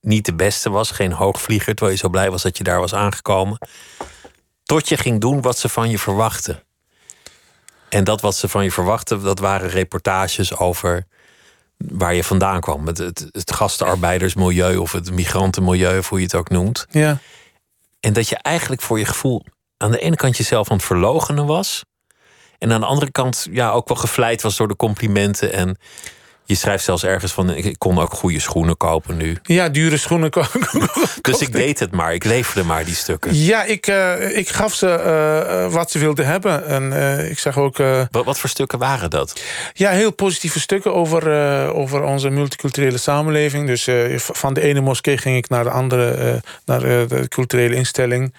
niet 0.00 0.24
de 0.24 0.34
beste 0.34 0.70
was, 0.70 0.90
geen 0.90 1.12
hoogvlieger, 1.12 1.74
terwijl 1.74 1.96
je 1.96 2.02
zo 2.02 2.08
blij 2.08 2.30
was 2.30 2.42
dat 2.42 2.56
je 2.58 2.64
daar 2.64 2.80
was 2.80 2.94
aangekomen. 2.94 3.58
Tot 4.64 4.88
je 4.88 4.96
ging 4.96 5.20
doen 5.20 5.40
wat 5.40 5.58
ze 5.58 5.68
van 5.68 5.90
je 5.90 5.98
verwachten. 5.98 6.62
En 7.88 8.04
dat 8.04 8.20
wat 8.20 8.36
ze 8.36 8.48
van 8.48 8.64
je 8.64 8.72
verwachten, 8.72 9.22
dat 9.22 9.38
waren 9.38 9.68
reportages 9.68 10.56
over 10.56 11.06
waar 11.76 12.14
je 12.14 12.24
vandaan 12.24 12.60
kwam. 12.60 12.86
Het, 12.86 12.98
het, 12.98 13.28
het 13.32 13.52
gastenarbeidersmilieu 13.52 14.76
of 14.76 14.92
het 14.92 15.10
migrantenmilieu, 15.10 15.98
of 15.98 16.08
hoe 16.08 16.18
je 16.18 16.24
het 16.24 16.34
ook 16.34 16.48
noemt. 16.48 16.86
Ja. 16.90 17.18
En 18.00 18.12
dat 18.12 18.28
je 18.28 18.36
eigenlijk 18.36 18.82
voor 18.82 18.98
je 18.98 19.04
gevoel 19.04 19.44
aan 19.76 19.90
de 19.90 19.98
ene 19.98 20.16
kant 20.16 20.36
jezelf 20.36 20.70
aan 20.70 20.76
het 20.76 20.86
verlogenen 20.86 21.46
was. 21.46 21.84
En 22.60 22.72
aan 22.72 22.80
de 22.80 22.86
andere 22.86 23.10
kant 23.10 23.46
ja, 23.50 23.70
ook 23.70 23.88
wel 23.88 23.96
gevleid 23.96 24.42
was 24.42 24.56
door 24.56 24.68
de 24.68 24.76
complimenten. 24.76 25.52
En 25.52 25.78
je 26.44 26.56
schrijft 26.56 26.84
zelfs 26.84 27.04
ergens 27.04 27.32
van: 27.32 27.54
ik 27.54 27.78
kon 27.78 27.98
ook 27.98 28.12
goede 28.12 28.40
schoenen 28.40 28.76
kopen 28.76 29.16
nu. 29.16 29.36
Ja, 29.42 29.68
dure 29.68 29.96
schoenen 29.96 30.30
kopen. 30.30 30.60
dus 31.22 31.40
ik 31.40 31.52
deed 31.52 31.78
het 31.78 31.90
maar. 31.90 32.14
Ik 32.14 32.24
leverde 32.24 32.64
maar 32.64 32.84
die 32.84 32.94
stukken. 32.94 33.34
Ja, 33.34 33.64
ik, 33.64 33.86
uh, 33.86 34.36
ik 34.36 34.48
gaf 34.48 34.74
ze 34.74 34.86
uh, 35.66 35.72
wat 35.72 35.90
ze 35.90 35.98
wilden 35.98 36.26
hebben. 36.26 36.66
En 36.66 36.82
uh, 36.82 37.30
ik 37.30 37.38
zeg 37.38 37.58
ook. 37.58 37.76
Wat, 38.10 38.24
wat, 38.24 38.38
voor 38.38 38.48
stukken 38.48 38.78
waren 38.78 39.10
dat? 39.10 39.42
Ja, 39.72 39.90
heel 39.90 40.12
positieve 40.12 40.60
stukken 40.60 40.94
over, 40.94 41.32
over 41.72 42.02
onze 42.02 42.30
multiculturele 42.30 42.98
samenleving. 42.98 43.66
Dus 43.66 43.88
van 44.16 44.54
de 44.54 44.60
ene 44.60 44.80
moskee 44.80 45.18
ging 45.18 45.36
ik 45.36 45.48
naar 45.48 45.64
de 45.64 45.70
andere, 45.70 46.40
naar 46.64 46.80
de 46.80 47.26
culturele 47.28 47.74
instelling. 47.74 48.34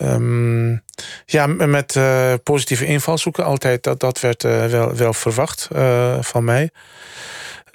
Um, 0.00 0.82
ja, 1.24 1.46
met 1.46 1.94
uh, 1.94 2.34
positieve 2.42 2.86
invalshoeken 2.86 3.44
altijd. 3.44 3.82
Dat, 3.82 4.00
dat 4.00 4.20
werd 4.20 4.44
uh, 4.44 4.64
wel, 4.64 4.94
wel 4.94 5.12
verwacht 5.12 5.68
uh, 5.72 6.16
van 6.20 6.44
mij. 6.44 6.70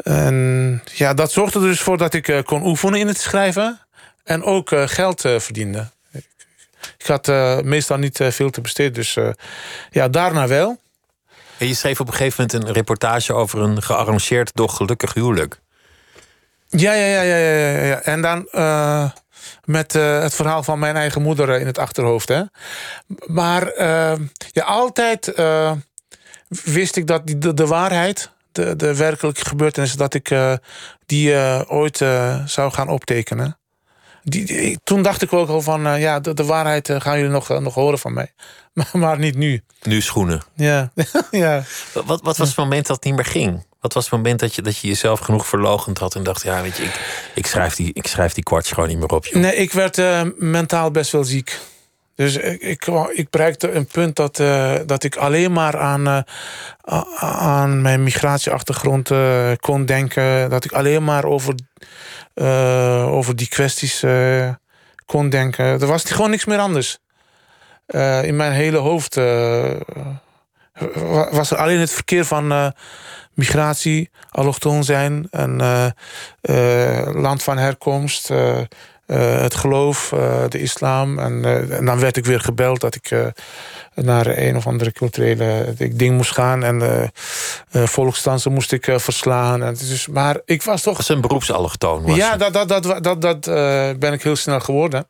En 0.03 0.84
ja, 0.93 1.13
dat 1.13 1.32
zorgde 1.32 1.59
er 1.59 1.65
dus 1.65 1.82
voor 1.82 1.97
dat 1.97 2.13
ik 2.13 2.41
kon 2.45 2.65
oefenen 2.65 2.99
in 2.99 3.07
het 3.07 3.20
schrijven. 3.20 3.80
En 4.24 4.43
ook 4.43 4.70
geld 4.86 5.22
verdiende. 5.22 5.89
Ik 6.97 7.05
had 7.05 7.28
meestal 7.63 7.97
niet 7.97 8.20
veel 8.30 8.49
te 8.49 8.61
besteden. 8.61 8.93
Dus 8.93 9.18
ja, 9.89 10.07
daarna 10.07 10.47
wel. 10.47 10.80
En 11.57 11.68
je 11.68 11.74
schreef 11.74 11.99
op 11.99 12.07
een 12.07 12.13
gegeven 12.13 12.45
moment 12.47 12.68
een 12.68 12.74
reportage 12.74 13.34
over 13.34 13.59
een 13.59 13.84
gearrangeerd, 13.84 14.51
doch 14.53 14.76
gelukkig 14.76 15.13
huwelijk. 15.13 15.59
Ja, 16.70 16.93
ja, 16.93 17.05
ja, 17.05 17.22
ja, 17.22 17.38
ja. 17.38 17.84
ja. 17.84 18.01
En 18.01 18.22
dan 18.22 18.49
met 19.63 19.95
uh, 19.95 20.21
het 20.21 20.33
verhaal 20.33 20.63
van 20.63 20.79
mijn 20.79 20.95
eigen 20.95 21.21
moeder 21.21 21.59
in 21.59 21.65
het 21.65 21.77
achterhoofd. 21.77 22.27
Hè? 22.27 22.41
Maar 23.25 23.73
uh, 23.77 24.13
ja, 24.51 24.63
altijd 24.63 25.39
uh, 25.39 25.71
wist 26.47 26.95
ik 26.95 27.07
dat 27.07 27.27
die, 27.27 27.37
de, 27.37 27.53
de, 27.53 27.67
waarheid, 27.67 28.31
de, 28.51 28.75
de 28.75 28.95
werkelijke 28.95 29.45
gebeurtenis, 29.45 29.93
dat 29.93 30.13
ik 30.13 30.35
die 31.05 31.35
ooit 31.67 31.97
zou 32.45 32.71
gaan 32.71 32.89
optekenen. 32.89 33.57
Die, 34.23 34.45
die, 34.45 34.79
toen 34.83 35.01
dacht 35.01 35.21
ik 35.21 35.33
ook 35.33 35.49
al 35.49 35.61
van, 35.61 35.99
ja, 35.99 36.19
de, 36.19 36.33
de 36.33 36.45
waarheid 36.45 36.91
gaan 36.97 37.17
jullie 37.17 37.31
nog, 37.31 37.59
nog 37.59 37.73
horen 37.73 37.99
van 37.99 38.13
mij. 38.13 38.31
Maar, 38.77 38.89
maar 38.93 39.19
niet 39.19 39.35
nu. 39.35 39.63
Nu 39.81 40.01
schoenen. 40.01 40.41
Ja. 40.55 40.91
ja. 41.31 41.63
Wat, 41.93 42.21
wat 42.21 42.37
was 42.37 42.47
het 42.47 42.57
moment 42.57 42.87
dat 42.87 42.95
het 42.95 43.05
niet 43.05 43.15
meer 43.15 43.25
ging? 43.25 43.65
Wat 43.80 43.93
was 43.93 44.03
het 44.03 44.13
moment 44.13 44.39
dat 44.39 44.55
je, 44.55 44.61
dat 44.61 44.78
je 44.78 44.88
jezelf 44.88 45.19
genoeg 45.19 45.47
verlogend 45.47 45.97
had 45.97 46.15
en 46.15 46.23
dacht: 46.23 46.43
ja, 46.43 46.61
weet 46.61 46.78
je, 46.78 46.84
ik, 46.84 46.99
ik, 47.36 47.45
schrijf, 47.45 47.75
die, 47.75 47.89
ik 47.93 48.07
schrijf 48.07 48.34
die 48.34 48.43
kwartjes 48.43 48.73
gewoon 48.73 48.89
niet 48.89 48.97
meer 48.97 49.09
op. 49.09 49.28
Nee, 49.32 49.55
ik 49.55 49.71
werd 49.71 49.97
uh, 49.97 50.21
mentaal 50.36 50.91
best 50.91 51.11
wel 51.11 51.23
ziek. 51.23 51.59
Dus 52.15 52.36
ik, 52.36 52.61
ik, 52.61 52.88
ik 53.13 53.30
bereikte 53.30 53.71
een 53.71 53.86
punt 53.86 54.15
dat, 54.15 54.39
uh, 54.39 54.75
dat 54.86 55.03
ik 55.03 55.15
alleen 55.15 55.51
maar 55.51 55.78
aan, 55.78 56.07
uh, 56.07 56.21
aan 57.19 57.82
mijn 57.82 58.03
migratieachtergrond 58.03 59.11
kon 59.59 59.86
denken. 59.86 60.49
Dat 60.49 60.65
ik 60.65 60.71
alleen 60.71 61.03
maar 61.03 61.23
over, 61.23 61.55
over 63.09 63.36
die 63.36 63.47
kwesties 63.47 64.03
kon 65.05 65.30
denken. 65.30 65.65
Er 65.65 65.88
was 65.88 66.03
gewoon 66.03 66.30
niks 66.30 66.45
meer 66.45 66.59
anders. 66.59 66.97
in 68.21 68.36
mijn 68.36 68.51
hele 68.51 68.78
hoofd 68.78 69.15
was 71.32 71.51
er 71.51 71.57
alleen 71.57 71.80
het 71.80 71.91
verkeer 71.91 72.25
van 72.25 72.73
migratie, 73.38 74.09
allochtoon 74.31 74.83
zijn, 74.83 75.27
een 75.29 75.59
uh, 75.59 75.85
uh, 76.41 77.13
land 77.13 77.43
van 77.43 77.57
herkomst, 77.57 78.29
uh, 78.29 78.59
het 79.41 79.55
geloof, 79.55 80.13
de 80.49 80.59
islam. 80.59 81.19
En, 81.19 81.45
en, 81.71 81.85
dan 81.85 81.99
werd 81.99 82.17
ik 82.17 82.25
weer 82.25 82.39
gebeld 82.39 82.81
dat 82.81 82.95
ik 82.95 83.33
naar 83.95 84.27
een 84.27 84.55
of 84.55 84.67
andere 84.67 84.91
culturele 84.91 85.73
ding 85.93 86.15
moest 86.15 86.31
gaan. 86.31 86.63
En 86.63 87.11
volksdansen 87.71 88.53
moest 88.53 88.71
ik 88.71 88.93
verslaan. 88.95 89.63
En 89.63 89.73
dus, 89.73 90.07
maar 90.07 90.39
ik 90.45 90.63
was 90.63 90.81
toch... 90.81 91.07
Een 91.07 91.21
beroepsallochtoon. 91.21 92.03
Was 92.03 92.15
ja, 92.15 92.38
dat, 92.38 92.53
dat, 92.53 92.67
dat, 92.67 93.03
dat, 93.03 93.21
dat 93.21 93.45
ben 93.99 94.13
ik 94.13 94.23
heel 94.23 94.35
snel 94.35 94.59
geworden. 94.59 95.07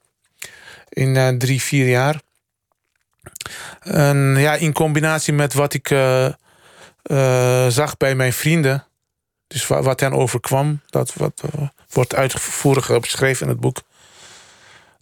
In 0.89 1.37
drie, 1.37 1.61
vier 1.61 1.87
jaar. 1.87 2.21
En 3.79 4.35
ja, 4.37 4.53
in 4.53 4.73
combinatie 4.73 5.33
met 5.33 5.53
wat 5.53 5.73
ik 5.73 5.89
uh, 7.07 7.67
zag 7.67 7.97
bij 7.97 8.15
mijn 8.15 8.33
vrienden. 8.33 8.85
Dus 9.47 9.67
wat, 9.67 9.99
hen 9.99 10.13
overkwam, 10.13 10.81
dat 10.89 11.13
wat, 11.13 11.43
uh, 11.55 11.67
wordt 11.89 12.15
uitvoerig 12.15 12.99
beschreven 12.99 13.45
in 13.45 13.51
het 13.51 13.59
boek. 13.59 13.81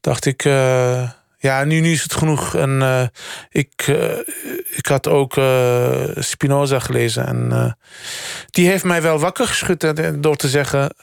Dacht 0.01 0.25
ik, 0.25 0.45
uh, 0.45 1.09
ja, 1.37 1.63
nu, 1.63 1.79
nu 1.79 1.91
is 1.91 2.03
het 2.03 2.13
genoeg. 2.13 2.55
En 2.55 3.11
ik, 3.49 3.87
ik 4.75 4.85
had 4.85 5.07
ook 5.07 5.33
Spinoza 6.15 6.79
gelezen. 6.79 7.27
En 7.27 7.77
die 8.49 8.67
heeft 8.67 8.83
mij 8.83 9.01
wel 9.01 9.19
wakker 9.19 9.47
geschud 9.47 9.93
door 10.23 10.35
te 10.35 10.49
zeggen 10.49 10.95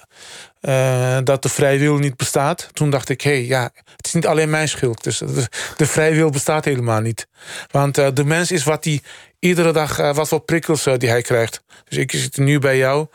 dat 1.25 1.43
de 1.43 1.49
vrije 1.49 1.79
niet 1.99 2.17
bestaat. 2.17 2.69
Toen 2.73 2.91
dacht 2.91 3.09
ik, 3.09 3.21
hé, 3.21 3.31
hey, 3.31 3.45
ja, 3.45 3.71
het 3.97 4.07
is 4.07 4.13
niet 4.13 4.27
alleen 4.27 4.51
mijn 4.51 4.69
schuld. 4.69 5.05
Dus 5.05 5.19
de, 5.19 5.49
de 5.77 5.87
bestaat 6.31 6.65
helemaal 6.65 7.01
niet. 7.01 7.27
Want 7.71 7.95
de 7.95 8.25
mens 8.25 8.51
is 8.51 8.65
wat 8.65 8.85
hij 8.85 9.01
iedere 9.39 9.73
dag 9.73 10.01
uh, 10.01 10.15
wat 10.15 10.29
voor 10.29 10.41
prikkels 10.41 10.85
die 10.99 11.09
hij 11.09 11.23
krijgt. 11.23 11.63
Dus 11.89 11.99
ik 11.99 12.11
zit 12.11 12.37
nu 12.37 12.59
bij 12.59 12.77
jou. 12.77 13.07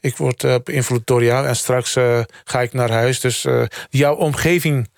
Ik 0.00 0.16
word 0.16 0.64
beïnvloed 0.64 1.06
door 1.06 1.24
jou. 1.24 1.46
En 1.46 1.56
straks 1.56 1.92
ga 2.44 2.60
ik 2.60 2.72
naar 2.72 2.90
huis. 2.90 3.20
Dus 3.20 3.46
jouw 3.88 4.14
omgeving 4.14 4.88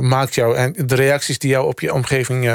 maakt 0.00 0.34
jou. 0.34 0.56
En 0.56 0.74
de 0.76 0.94
reacties 0.94 1.38
die 1.38 1.50
jou 1.50 1.66
op 1.66 1.80
je 1.80 1.92
omgeving 1.92 2.50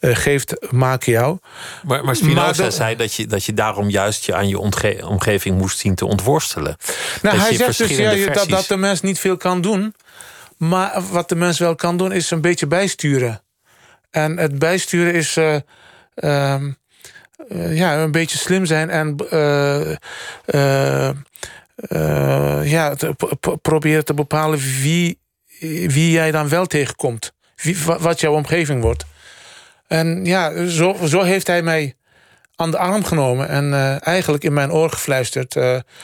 geeft, 0.00 0.56
maken 0.70 1.12
jou. 1.12 1.38
Maar, 1.82 2.04
maar 2.04 2.16
Spinoza 2.16 2.62
maar 2.62 2.72
zei 2.72 2.96
dat 2.96 3.14
je, 3.14 3.26
dat 3.26 3.44
je 3.44 3.54
daarom 3.54 3.90
juist 3.90 4.24
je 4.24 4.34
aan 4.34 4.48
je 4.48 4.58
omgeving 5.06 5.58
moest 5.58 5.78
zien 5.78 5.94
te 5.94 6.06
ontworstelen. 6.06 6.76
Nou, 7.22 7.38
hij 7.38 7.54
zegt 7.54 7.78
dus 7.78 7.96
ja, 7.96 8.32
dat, 8.32 8.48
dat 8.48 8.66
de 8.66 8.76
mens 8.76 9.00
niet 9.00 9.18
veel 9.18 9.36
kan 9.36 9.60
doen. 9.60 9.94
Maar 10.56 11.02
wat 11.10 11.28
de 11.28 11.34
mens 11.34 11.58
wel 11.58 11.74
kan 11.74 11.96
doen, 11.96 12.12
is 12.12 12.30
een 12.30 12.40
beetje 12.40 12.66
bijsturen. 12.66 13.42
En 14.10 14.38
het 14.38 14.58
bijsturen 14.58 15.14
is 15.14 15.36
uh, 15.36 15.56
ja, 17.70 17.96
een 17.96 18.12
beetje 18.12 18.38
slim 18.38 18.66
zijn 18.66 18.90
en 18.90 19.16
uh, 20.46 21.10
ja, 22.64 22.94
te, 22.94 23.14
proberen 23.62 24.04
te 24.04 24.14
bepalen 24.14 24.58
wie, 24.58 25.20
wie 25.86 26.10
jij 26.10 26.30
dan 26.30 26.48
wel 26.48 26.66
tegenkomt. 26.66 27.32
Wie, 27.56 27.76
wat 27.84 28.20
jouw 28.20 28.32
omgeving 28.32 28.82
wordt. 28.82 29.04
En 29.86 30.24
ja, 30.24 30.66
zo, 30.66 30.96
zo 31.06 31.22
heeft 31.22 31.46
hij 31.46 31.62
mij 31.62 31.94
aan 32.56 32.70
de 32.70 32.78
arm 32.78 33.04
genomen 33.04 33.48
en 33.48 34.00
eigenlijk 34.00 34.44
in 34.44 34.52
mijn 34.52 34.72
oor 34.72 34.90
gefluisterd: 34.90 35.56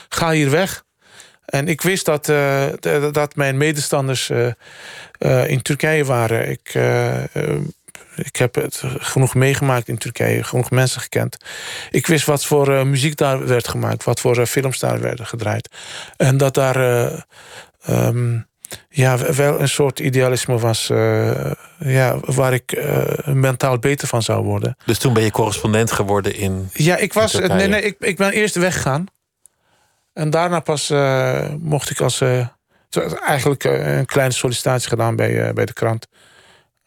ga 0.09 0.31
hier 0.31 0.49
weg. 0.49 0.83
En 1.45 1.67
ik 1.67 1.81
wist 1.81 2.05
dat, 2.05 2.25
dat 3.13 3.35
mijn 3.35 3.57
medestanders 3.57 4.31
in 5.45 5.61
Turkije 5.61 6.05
waren. 6.05 6.49
Ik 6.49 6.71
ik 8.19 8.35
heb 8.35 8.55
het 8.55 8.83
genoeg 8.85 9.35
meegemaakt 9.35 9.87
in 9.87 9.97
Turkije, 9.97 10.43
genoeg 10.43 10.71
mensen 10.71 11.01
gekend. 11.01 11.37
Ik 11.91 12.07
wist 12.07 12.25
wat 12.25 12.45
voor 12.45 12.69
uh, 12.69 12.83
muziek 12.83 13.17
daar 13.17 13.47
werd 13.47 13.67
gemaakt, 13.67 14.03
wat 14.03 14.19
voor 14.19 14.37
uh, 14.37 14.45
films 14.45 14.79
daar 14.79 15.01
werden 15.01 15.25
gedraaid. 15.25 15.69
En 16.17 16.37
dat 16.37 16.53
daar 16.53 16.77
uh, 16.77 17.19
um, 18.07 18.47
ja, 18.89 19.33
wel 19.33 19.59
een 19.59 19.69
soort 19.69 19.99
idealisme 19.99 20.57
was 20.57 20.87
ja, 21.79 22.19
waar 22.19 22.53
ik 22.53 22.83
mentaal 23.25 23.79
beter 23.79 24.07
van 24.07 24.21
zou 24.21 24.43
worden. 24.43 24.75
Dus 24.85 24.97
toen 24.97 25.13
ben 25.13 25.23
je 25.23 25.31
correspondent 25.31 25.91
geworden 25.91 26.35
in. 26.35 26.69
Ja, 26.73 26.97
ik 26.97 27.13
was. 27.13 27.33
Nee, 27.33 27.67
nee, 27.67 27.81
ik, 27.81 27.95
ik 27.99 28.17
ben 28.17 28.31
eerst 28.31 28.55
weggegaan. 28.55 29.05
En 30.13 30.29
daarna 30.29 30.59
pas 30.59 30.89
mocht 31.59 31.89
ik 31.89 32.01
als. 32.01 32.21
eigenlijk 33.25 33.63
een 33.63 34.05
kleine 34.05 34.33
sollicitatie 34.33 34.89
gedaan 34.89 35.15
bij, 35.15 35.53
bij 35.53 35.65
de 35.65 35.73
krant. 35.73 36.07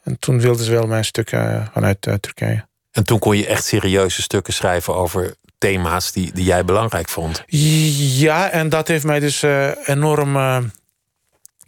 En 0.03 0.19
toen 0.19 0.41
wilden 0.41 0.65
ze 0.65 0.71
wel 0.71 0.87
mijn 0.87 1.05
stukken 1.05 1.71
vanuit 1.73 2.01
Turkije. 2.01 2.67
En 2.91 3.05
toen 3.05 3.19
kon 3.19 3.37
je 3.37 3.47
echt 3.47 3.65
serieuze 3.65 4.23
stukken 4.23 4.53
schrijven 4.53 4.95
over 4.95 5.35
thema's 5.59 6.13
die, 6.13 6.33
die 6.33 6.45
jij 6.45 6.65
belangrijk 6.65 7.09
vond. 7.09 7.43
Ja, 7.47 8.51
en 8.51 8.69
dat 8.69 8.89
heeft 8.89 9.05
mij 9.05 9.21
dus 9.21 9.43
enorm 9.85 10.37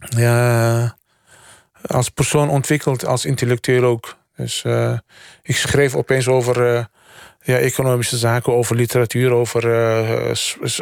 ja, 0.09 0.97
als 1.85 2.09
persoon 2.09 2.49
ontwikkeld, 2.49 3.05
als 3.05 3.25
intellectueel 3.25 3.83
ook. 3.83 4.17
Dus 4.35 4.63
uh, 4.63 4.97
ik 5.41 5.55
schreef 5.55 5.95
opeens 5.95 6.27
over 6.27 6.87
ja, 7.45 7.57
economische 7.57 8.17
zaken, 8.17 8.53
over 8.53 8.75
literatuur, 8.75 9.31
over 9.31 9.65
uh, 9.65 10.29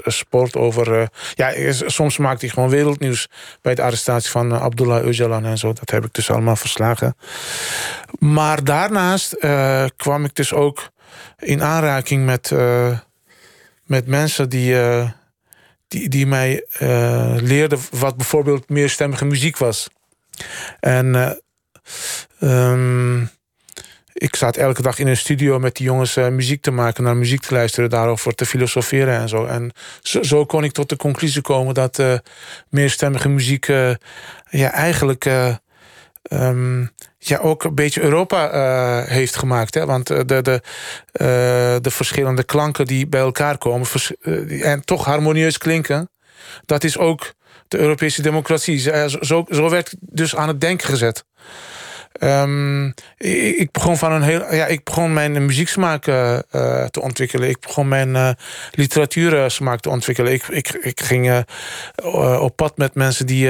sport. 0.05 0.55
Over, 0.55 1.09
ja, 1.33 1.71
soms 1.71 2.17
maakte 2.17 2.45
ik 2.45 2.51
gewoon 2.51 2.69
wereldnieuws 2.69 3.27
bij 3.61 3.75
de 3.75 3.81
arrestatie 3.81 4.31
van 4.31 4.53
Abdullah 4.53 5.03
Öcalan 5.03 5.45
en 5.45 5.57
zo. 5.57 5.73
Dat 5.73 5.89
heb 5.89 6.05
ik 6.05 6.13
dus 6.13 6.31
allemaal 6.31 6.55
verslagen. 6.55 7.15
Maar 8.19 8.63
daarnaast 8.63 9.37
kwam 9.95 10.25
ik 10.25 10.35
dus 10.35 10.53
ook 10.53 10.89
in 11.39 11.63
aanraking 11.63 12.25
met, 12.25 12.51
met 13.85 14.07
mensen 14.07 14.49
die 14.49 14.75
die, 15.93 16.09
die 16.09 16.27
mij 16.27 16.65
uh, 16.81 17.35
leerde 17.39 17.77
wat 17.91 18.17
bijvoorbeeld 18.17 18.69
meerstemmige 18.69 19.25
muziek 19.25 19.57
was. 19.57 19.89
En 20.79 21.39
um, 22.39 23.29
ik 24.23 24.35
zat 24.35 24.57
elke 24.57 24.81
dag 24.81 24.99
in 24.99 25.07
een 25.07 25.17
studio 25.17 25.59
met 25.59 25.75
die 25.75 25.85
jongens 25.85 26.17
uh, 26.17 26.27
muziek 26.27 26.61
te 26.61 26.71
maken, 26.71 27.03
naar 27.03 27.17
muziek 27.17 27.41
te 27.41 27.53
luisteren, 27.53 27.89
daarover 27.89 28.35
te 28.35 28.45
filosoferen 28.45 29.19
en 29.19 29.29
zo. 29.29 29.45
En 29.45 29.71
zo, 30.01 30.45
kon 30.45 30.63
ik 30.63 30.71
tot 30.71 30.89
de 30.89 30.95
conclusie 30.95 31.41
komen 31.41 31.73
dat 31.73 32.03
meerstemmige 32.69 33.29
muziek 33.29 33.65
ja, 34.49 34.71
eigenlijk 34.71 35.25
um, 36.31 36.91
ja, 37.17 37.37
ook 37.37 37.63
een 37.63 37.75
beetje 37.75 38.01
Europa 38.01 38.53
uh, 38.53 39.09
heeft 39.09 39.35
gemaakt. 39.35 39.73
Hè? 39.73 39.85
Want 39.85 40.07
de, 40.07 40.25
de, 40.25 40.61
uh, 40.61 41.27
de 41.81 41.91
verschillende 41.91 42.43
klanken 42.43 42.85
die 42.85 43.07
bij 43.07 43.21
elkaar 43.21 43.57
komen... 43.57 43.87
en 44.61 44.85
toch 44.85 45.05
harmonieus 45.05 45.57
klinken... 45.57 46.09
dat 46.65 46.83
is 46.83 46.97
ook 46.97 47.33
de 47.67 47.77
Europese 47.77 48.21
democratie. 48.21 48.79
Zo, 49.19 49.45
zo 49.49 49.69
werd 49.69 49.95
dus 49.99 50.35
aan 50.35 50.47
het 50.47 50.61
denken 50.61 50.87
gezet. 50.87 51.25
Um, 52.19 52.93
ik, 53.17 53.71
begon 53.71 53.97
van 53.97 54.11
een 54.11 54.21
heel, 54.21 54.53
ja, 54.53 54.65
ik 54.65 54.83
begon 54.83 55.13
mijn 55.13 55.45
muzieksmaak 55.45 56.07
uh, 56.07 56.39
te 56.85 57.01
ontwikkelen. 57.01 57.49
Ik 57.49 57.59
begon 57.59 57.87
mijn 57.87 58.09
uh, 58.09 58.29
literatuursmaak 58.71 59.79
te 59.79 59.89
ontwikkelen. 59.89 60.33
Ik, 60.33 60.47
ik, 60.47 61.01
ging 61.01 61.45
op 62.39 62.55
pad 62.55 62.77
met 62.77 62.95
mensen 62.95 63.25
die 63.25 63.49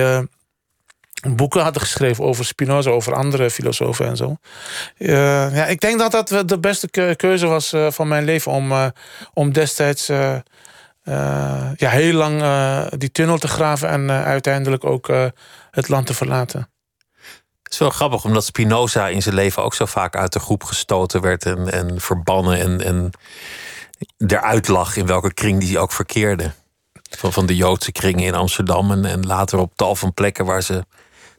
boeken 1.27 1.61
hadden 1.61 1.81
geschreven 1.81 2.23
over 2.23 2.45
Spinoza, 2.45 2.89
over 2.89 3.13
andere 3.13 3.49
filosofen 3.49 4.05
en 4.05 4.17
zo. 4.17 4.37
Ja, 4.97 5.65
ik 5.65 5.79
denk 5.79 5.99
dat 5.99 6.11
dat 6.11 6.49
de 6.49 6.59
beste 6.59 7.15
keuze 7.15 7.47
was 7.47 7.73
van 7.89 8.07
mijn 8.07 8.23
leven 8.23 8.51
om, 8.51 8.73
om 9.33 9.51
destijds 9.51 10.07
ja, 10.07 11.89
heel 11.89 12.13
lang 12.13 12.43
die 12.89 13.11
tunnel 13.11 13.37
te 13.37 13.47
graven 13.47 13.89
en 13.89 14.11
uiteindelijk 14.11 14.85
ook 14.85 15.07
het 15.71 15.89
land 15.89 16.05
te 16.05 16.13
verlaten. 16.13 16.72
Is 17.73 17.79
wel 17.79 17.89
grappig, 17.89 18.23
omdat 18.23 18.45
Spinoza 18.45 19.07
in 19.07 19.21
zijn 19.21 19.35
leven 19.35 19.63
ook 19.63 19.73
zo 19.73 19.85
vaak 19.85 20.15
uit 20.15 20.33
de 20.33 20.39
groep 20.39 20.63
gestoten 20.63 21.21
werd 21.21 21.45
en, 21.45 21.71
en 21.71 22.01
verbannen 22.01 22.59
en, 22.59 22.81
en 22.81 23.11
eruit 24.27 24.67
lag 24.67 24.95
in 24.95 25.05
welke 25.05 25.33
kring 25.33 25.59
die 25.59 25.79
ook 25.79 25.91
verkeerde. 25.91 26.51
Van, 27.17 27.33
van 27.33 27.45
de 27.45 27.55
Joodse 27.55 27.91
kringen 27.91 28.25
in 28.25 28.33
Amsterdam 28.33 28.91
en, 28.91 29.05
en 29.05 29.25
later 29.25 29.59
op 29.59 29.71
tal 29.75 29.95
van 29.95 30.13
plekken 30.13 30.45
waar 30.45 30.63
ze 30.63 30.85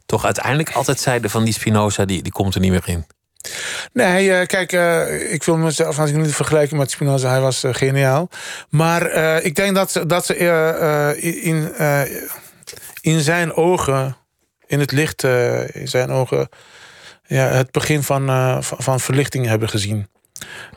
toch 0.05 0.25
uiteindelijk 0.25 0.71
altijd 0.71 0.99
zeiden 0.99 1.29
van 1.29 1.43
die 1.43 1.53
Spinoza, 1.53 2.05
die, 2.05 2.21
die 2.21 2.31
komt 2.31 2.55
er 2.55 2.61
niet 2.61 2.71
meer 2.71 2.83
in. 2.85 3.05
Nee, 3.93 4.27
uh, 4.27 4.45
kijk, 4.45 4.71
uh, 4.71 5.33
ik 5.33 5.43
wil 5.43 5.57
mezelf 5.57 5.99
als 5.99 6.11
niet 6.11 6.35
vergelijken 6.35 6.77
met 6.77 6.91
Spinoza. 6.91 7.29
Hij 7.29 7.41
was 7.41 7.63
uh, 7.63 7.73
geniaal. 7.73 8.29
Maar 8.69 9.11
ik 9.43 9.55
denk 9.55 9.75
dat, 9.75 10.03
dat 10.07 10.25
ze 10.25 10.35
in, 11.41 11.73
in 13.01 13.21
zijn 13.21 13.53
ogen, 13.53 14.17
in 14.67 14.79
het 14.79 14.91
licht 14.91 15.23
in 15.73 15.87
zijn 15.87 16.09
ogen... 16.09 16.49
Ja, 17.27 17.47
het 17.47 17.71
begin 17.71 18.03
van, 18.03 18.27
van, 18.63 18.77
van 18.79 18.99
verlichting 18.99 19.45
hebben 19.45 19.69
gezien. 19.69 20.07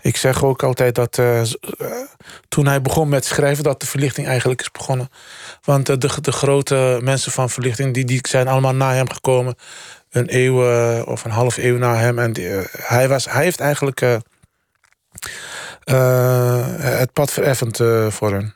Ik 0.01 0.16
zeg 0.16 0.45
ook 0.45 0.62
altijd 0.62 0.95
dat 0.95 1.18
uh, 1.18 1.43
toen 2.49 2.66
hij 2.66 2.82
begon 2.82 3.09
met 3.09 3.24
schrijven... 3.24 3.64
dat 3.64 3.80
de 3.80 3.86
verlichting 3.86 4.26
eigenlijk 4.26 4.61
is 4.61 4.70
begonnen. 4.70 5.09
Want 5.62 5.86
de, 5.86 6.20
de 6.20 6.32
grote 6.32 6.99
mensen 7.03 7.32
van 7.32 7.51
verlichting... 7.51 7.95
Die, 7.95 8.05
die 8.05 8.20
zijn 8.28 8.49
allemaal 8.49 8.74
na 8.74 8.93
hem 8.95 9.11
gekomen. 9.11 9.55
Een 10.11 10.26
eeuw 10.28 11.03
of 11.05 11.24
een 11.24 11.30
half 11.30 11.57
eeuw 11.57 11.78
na 11.78 11.97
hem. 11.97 12.18
En 12.18 12.34
hij, 12.70 13.09
was, 13.09 13.24
hij 13.24 13.43
heeft 13.43 13.61
eigenlijk 13.61 14.01
het 16.80 17.12
pad 17.12 17.30
vereffend 17.30 17.76
voor 18.09 18.32
hen. 18.32 18.55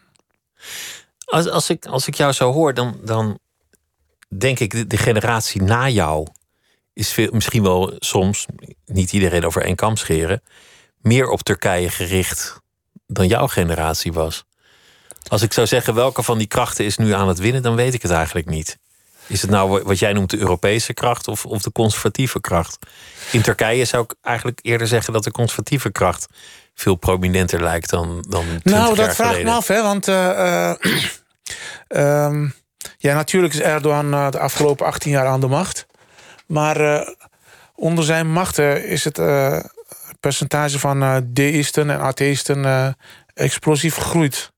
Als, 1.25 1.49
als, 1.49 1.71
ik, 1.71 1.87
als 1.87 2.07
ik 2.07 2.15
jou 2.15 2.33
zo 2.33 2.53
hoor, 2.53 2.75
dan, 2.75 3.01
dan 3.03 3.39
denk 4.39 4.59
ik... 4.59 4.71
De, 4.71 4.87
de 4.87 4.97
generatie 4.97 5.63
na 5.63 5.89
jou 5.89 6.27
is 6.93 7.13
veel, 7.13 7.29
misschien 7.33 7.63
wel 7.63 7.97
soms... 7.99 8.47
niet 8.85 9.13
iedereen 9.13 9.45
over 9.45 9.63
één 9.63 9.77
kam 9.77 9.97
scheren 9.97 10.43
meer 11.03 11.29
op 11.29 11.43
Turkije 11.43 11.91
gericht 11.91 12.61
dan 13.07 13.27
jouw 13.27 13.47
generatie 13.47 14.13
was. 14.13 14.45
Als 15.29 15.43
ik 15.43 15.53
zou 15.53 15.67
zeggen 15.67 15.95
welke 15.95 16.23
van 16.23 16.39
die 16.39 16.47
krachten 16.47 16.85
is 16.85 16.97
nu 16.97 17.13
aan 17.13 17.29
het 17.29 17.39
winnen, 17.39 17.63
dan 17.63 17.75
weet 17.75 17.95
ik 17.95 18.03
het 18.03 18.11
eigenlijk 18.11 18.47
niet. 18.49 18.79
Is 19.27 19.43
het 19.43 19.51
nou 19.51 19.83
wat 19.83 19.99
jij 19.99 20.13
noemt 20.13 20.31
de 20.31 20.39
Europese 20.39 20.95
kracht 20.95 21.29
of, 21.29 21.47
of 21.47 21.63
de 21.63 21.73
conservatieve 21.73 22.41
kracht? 22.41 22.79
In 23.33 23.43
Turkije 23.43 23.85
zou 23.85 24.05
ik 24.05 24.15
eigenlijk 24.21 24.59
eerder 24.63 24.87
zeggen 24.87 25.13
dat 25.13 25.25
de 25.25 25.31
conservatieve 25.31 25.93
kracht 25.93 26.27
veel 26.75 26.95
prominenter 26.95 27.63
lijkt 27.63 27.91
dan, 27.91 28.25
dan 28.29 28.45
Nou, 28.63 28.95
dat 28.95 29.15
vraag 29.15 29.37
ik 29.37 29.45
me 29.45 29.51
af, 29.51 29.69
hè? 29.69 29.83
Want 29.83 30.09
uh, 30.09 30.75
um, 31.89 32.55
ja, 33.03 33.15
natuurlijk 33.15 33.55
is 33.55 33.61
Erdogan 33.61 34.15
uh, 34.15 34.31
de 34.31 34.39
afgelopen 34.39 34.87
18 34.87 35.11
jaar 35.11 35.27
aan 35.27 35.41
de 35.41 35.47
macht. 35.47 35.87
Maar 36.47 36.81
uh, 36.81 37.09
onder 37.75 38.05
zijn 38.05 38.33
macht 38.33 38.59
is 38.59 39.05
het 39.05 39.21
percentage 40.21 40.79
van 40.79 41.31
deïsten 41.33 41.91
en 41.91 42.01
atheïsten 42.01 42.97
explosief 43.35 43.95
gegroeid. 43.95 44.53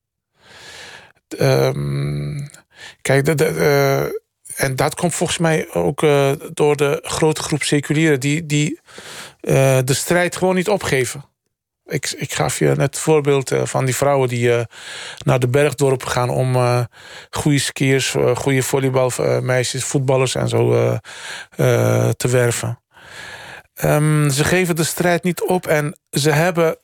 Um, 1.39 2.49
kijk, 3.01 3.37
de, 3.37 4.21
en 4.55 4.75
dat 4.75 4.95
komt 4.95 5.15
volgens 5.15 5.37
mij 5.37 5.73
ook 5.73 6.01
door 6.53 6.75
de 6.75 6.99
grote 7.01 7.43
groep 7.43 7.63
seculieren... 7.63 8.19
die, 8.19 8.45
die 8.45 8.79
de 9.39 9.83
strijd 9.93 10.35
gewoon 10.35 10.55
niet 10.55 10.69
opgeven. 10.69 11.25
Ik, 11.85 12.13
ik 12.17 12.33
gaf 12.33 12.59
je 12.59 12.65
net 12.65 12.77
het 12.77 12.99
voorbeeld 12.99 13.51
van 13.63 13.85
die 13.85 13.95
vrouwen 13.95 14.29
die 14.29 14.65
naar 15.23 15.39
de 15.39 15.47
bergdorpen 15.47 16.07
gaan... 16.07 16.29
om 16.29 16.55
goede 17.29 17.59
skiers, 17.59 18.15
goede 18.35 18.63
volleybalmeisjes, 18.63 19.83
voetballers 19.83 20.35
en 20.35 20.49
zo 20.49 20.97
te 22.17 22.27
werven. 22.27 22.79
Um, 23.83 24.29
ze 24.29 24.43
geven 24.43 24.75
de 24.75 24.83
strijd 24.83 25.23
niet 25.23 25.41
op 25.41 25.67
en 25.67 25.97
ze 26.11 26.31
hebben 26.31 26.77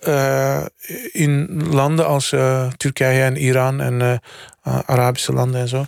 in 1.12 1.64
landen 1.70 2.06
als 2.06 2.30
Turkije 2.78 3.24
en 3.24 3.38
Iran 3.38 3.82
en 3.82 4.22
Arabische 4.86 5.34
landen 5.34 5.62
en 5.62 5.68
zo 5.68 5.86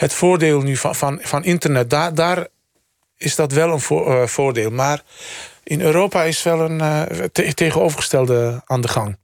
het 0.00 0.14
voordeel 0.14 0.60
nu 0.60 0.76
van, 0.76 0.94
van, 0.94 1.18
van 1.22 1.44
internet. 1.44 1.90
Daar, 1.90 2.14
daar 2.14 2.46
is 3.16 3.34
dat 3.34 3.52
wel 3.52 3.72
een 3.72 3.80
vo 3.80 4.26
voordeel. 4.26 4.70
Maar 4.70 5.02
in 5.70 5.80
Europa 5.80 6.22
is 6.24 6.42
wel 6.42 6.60
een 6.60 6.78
te 7.32 7.54
tegenovergestelde 7.54 8.62
aan 8.64 8.80
de 8.80 8.88
gang. 8.88 9.18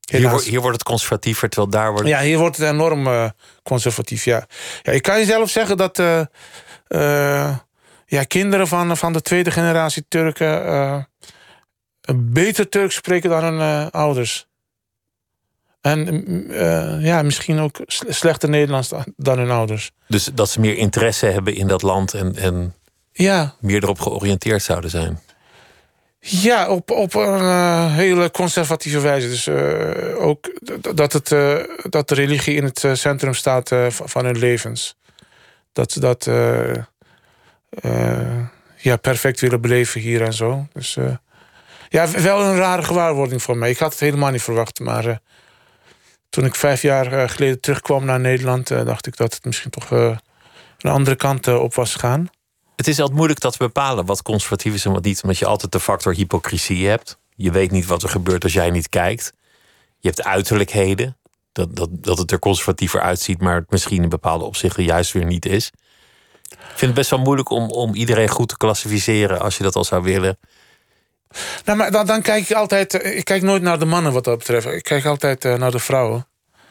Hier, 0.00 0.40
hier, 0.40 0.60
wordt 0.60 0.76
het 0.76 0.86
conservatiever, 0.86 1.48
terwijl 1.48 1.70
daar 1.70 1.92
wordt. 1.92 2.08
Ja, 2.08 2.20
hier 2.20 2.38
wordt 2.38 2.56
het 2.56 2.68
enorm 2.68 3.32
conservatief. 3.62 4.24
Ja. 4.24 4.46
ja, 4.82 4.92
ik 4.92 5.02
kan 5.02 5.18
je 5.18 5.24
zelf 5.24 5.50
zeggen 5.50 5.76
dat 5.76 5.96
ja, 8.06 8.22
kinderen 8.26 8.68
van, 8.68 8.96
van 8.96 9.12
de 9.12 9.22
tweede 9.22 9.50
generatie 9.50 10.04
Turken 10.08 10.66
uh, 10.66 10.96
beter 12.14 12.68
Turks 12.68 12.94
spreken 12.94 13.30
dan 13.30 13.44
hun 13.44 13.90
ouders. 13.90 14.48
En 15.80 16.24
uh, 16.52 17.04
ja, 17.04 17.22
misschien 17.22 17.58
ook 17.58 17.80
slechter 17.86 18.48
Nederlands 18.48 18.92
dan 19.16 19.38
hun 19.38 19.50
ouders. 19.50 19.90
Dus 20.08 20.24
dat 20.24 20.50
ze 20.50 20.60
meer 20.60 20.76
interesse 20.76 21.26
hebben 21.26 21.54
in 21.54 21.66
dat 21.66 21.82
land 21.82 22.14
en, 22.14 22.36
en 22.36 22.74
ja. 23.12 23.54
meer 23.60 23.82
erop 23.82 24.00
georiënteerd 24.00 24.62
zouden 24.62 24.90
zijn. 24.90 25.20
Ja, 26.22 26.68
op, 26.68 26.90
op 26.90 27.14
een 27.14 27.90
hele 27.90 28.30
conservatieve 28.30 29.00
wijze. 29.00 29.28
Dus 29.28 29.48
ook 30.16 30.50
dat, 30.94 31.12
het, 31.12 31.28
dat 31.90 32.08
de 32.08 32.14
religie 32.14 32.56
in 32.56 32.64
het 32.64 32.84
centrum 32.92 33.34
staat 33.34 33.70
van 33.88 34.24
hun 34.24 34.38
levens. 34.38 34.96
Dat, 35.72 35.96
dat, 36.00 36.24
ja, 38.76 38.96
perfect 38.96 39.40
willen 39.40 39.60
beleven 39.60 40.00
hier 40.00 40.22
en 40.22 40.32
zo. 40.32 40.66
Dus 40.72 40.98
ja, 41.88 42.10
wel 42.10 42.40
een 42.40 42.56
rare 42.56 42.82
gewaarwording 42.82 43.42
voor 43.42 43.56
mij. 43.56 43.70
Ik 43.70 43.78
had 43.78 43.90
het 43.90 44.00
helemaal 44.00 44.30
niet 44.30 44.42
verwacht, 44.42 44.80
maar 44.80 45.20
toen 46.28 46.44
ik 46.44 46.54
vijf 46.54 46.82
jaar 46.82 47.28
geleden 47.28 47.60
terugkwam 47.60 48.04
naar 48.04 48.20
Nederland, 48.20 48.68
dacht 48.68 49.06
ik 49.06 49.16
dat 49.16 49.34
het 49.34 49.44
misschien 49.44 49.70
toch 49.70 49.90
een 49.90 50.20
andere 50.80 51.16
kant 51.16 51.48
op 51.48 51.74
was 51.74 51.94
gaan. 51.94 52.30
Het 52.80 52.88
is 52.88 52.98
altijd 52.98 53.16
moeilijk 53.16 53.40
dat 53.40 53.52
te 53.52 53.58
bepalen 53.58 54.06
wat 54.06 54.22
conservatief 54.22 54.74
is 54.74 54.84
en 54.84 54.92
wat 54.92 55.04
niet, 55.04 55.22
omdat 55.22 55.38
je 55.38 55.46
altijd 55.46 55.72
de 55.72 55.80
factor 55.80 56.14
hypocrisie 56.14 56.88
hebt. 56.88 57.18
Je 57.36 57.50
weet 57.50 57.70
niet 57.70 57.86
wat 57.86 58.02
er 58.02 58.08
gebeurt 58.08 58.42
als 58.42 58.52
jij 58.52 58.70
niet 58.70 58.88
kijkt. 58.88 59.32
Je 59.98 60.08
hebt 60.08 60.24
uiterlijkheden, 60.24 61.16
dat, 61.52 61.76
dat, 61.76 61.88
dat 61.92 62.18
het 62.18 62.30
er 62.30 62.38
conservatiever 62.38 63.00
uitziet, 63.00 63.40
maar 63.40 63.54
het 63.54 63.70
misschien 63.70 64.02
in 64.02 64.08
bepaalde 64.08 64.44
opzichten 64.44 64.84
juist 64.84 65.12
weer 65.12 65.24
niet 65.24 65.46
is. 65.46 65.70
Ik 66.48 66.58
vind 66.58 66.80
het 66.80 66.94
best 66.94 67.10
wel 67.10 67.18
moeilijk 67.18 67.50
om, 67.50 67.70
om 67.70 67.94
iedereen 67.94 68.28
goed 68.28 68.48
te 68.48 68.56
klassificeren 68.56 69.40
als 69.40 69.56
je 69.56 69.62
dat 69.62 69.76
al 69.76 69.84
zou 69.84 70.02
willen. 70.02 70.38
Nou, 71.64 71.78
maar 71.78 71.90
dan, 71.90 72.06
dan 72.06 72.22
kijk 72.22 72.48
ik 72.48 72.56
altijd. 72.56 73.04
Ik 73.04 73.24
kijk 73.24 73.42
nooit 73.42 73.62
naar 73.62 73.78
de 73.78 73.84
mannen 73.84 74.12
wat 74.12 74.24
dat 74.24 74.38
betreft. 74.38 74.66
Ik 74.66 74.82
kijk 74.82 75.04
altijd 75.04 75.44
uh, 75.44 75.54
naar 75.54 75.70
de 75.70 75.78
vrouwen. 75.78 76.26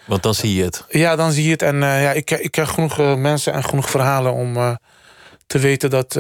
Want 0.06 0.24
dan 0.24 0.34
zie 0.34 0.56
je 0.56 0.64
het. 0.64 0.86
Ja, 0.90 1.16
dan 1.16 1.32
zie 1.32 1.44
je 1.44 1.52
het. 1.52 1.62
En 1.62 1.76
uh, 1.76 2.02
ja, 2.02 2.12
ik, 2.12 2.32
ik 2.32 2.52
ken 2.52 2.68
genoeg 2.68 3.00
uh, 3.00 3.16
mensen 3.16 3.54
en 3.54 3.64
genoeg 3.64 3.90
verhalen 3.90 4.34
om 4.34 4.78
te 5.50 5.60
weten 5.60 5.90
dat, 5.90 6.14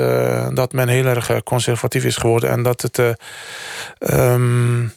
dat 0.53 0.73
men 0.73 0.87
heel 0.87 1.05
erg 1.05 1.43
conservatief 1.43 2.03
is 2.03 2.17
geworden. 2.17 2.49
En 2.49 2.63
dat 2.63 2.81
het. 2.81 3.01
Um, 3.99 4.93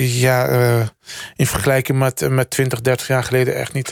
ja, 0.00 0.48
uh, 0.48 0.86
in 1.36 1.46
vergelijking 1.46 1.98
met, 1.98 2.28
met 2.28 2.50
20, 2.50 2.80
30 2.80 3.06
jaar 3.06 3.22
geleden 3.22 3.54
echt 3.54 3.72
niet 3.72 3.90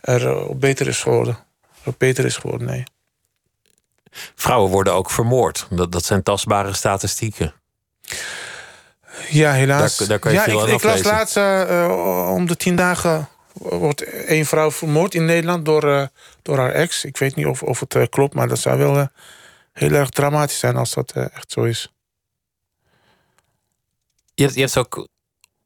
er 0.00 0.46
op 0.46 0.60
beter 0.60 0.88
is 0.88 1.02
geworden. 1.02 1.38
Op 1.84 1.94
beter 1.98 2.24
is 2.24 2.36
geworden, 2.36 2.66
nee. 2.66 2.84
Vrouwen 4.34 4.70
worden 4.70 4.92
ook 4.92 5.10
vermoord. 5.10 5.66
Dat, 5.70 5.92
dat 5.92 6.04
zijn 6.04 6.22
tastbare 6.22 6.72
statistieken. 6.72 7.54
Ja, 9.28 9.52
helaas. 9.52 9.96
Daar, 9.96 10.08
daar 10.08 10.18
kan 10.18 10.32
je 10.32 10.38
ja, 10.38 10.44
veel 10.44 10.68
ik, 10.68 10.74
ik 10.74 10.82
las 10.82 11.02
laatst 11.02 11.36
uh, 11.36 12.30
om 12.34 12.46
de 12.46 12.56
tien 12.56 12.76
dagen 12.76 13.28
wordt 13.52 14.02
één 14.02 14.46
vrouw 14.46 14.70
vermoord 14.70 15.14
in 15.14 15.24
Nederland 15.24 15.64
door, 15.64 16.08
door 16.42 16.58
haar 16.58 16.72
ex. 16.72 17.04
Ik 17.04 17.16
weet 17.16 17.34
niet 17.34 17.46
of, 17.46 17.62
of 17.62 17.80
het 17.80 18.08
klopt, 18.08 18.34
maar 18.34 18.48
dat 18.48 18.58
zou 18.58 18.78
wel 18.78 19.08
heel 19.72 19.92
erg 19.92 20.08
dramatisch 20.08 20.58
zijn 20.58 20.76
als 20.76 20.94
dat 20.94 21.12
echt 21.12 21.52
zo 21.52 21.62
is. 21.62 21.92
Je 24.34 24.42
hebt, 24.42 24.54
je 24.54 24.60
hebt 24.60 24.78
ook 24.78 25.08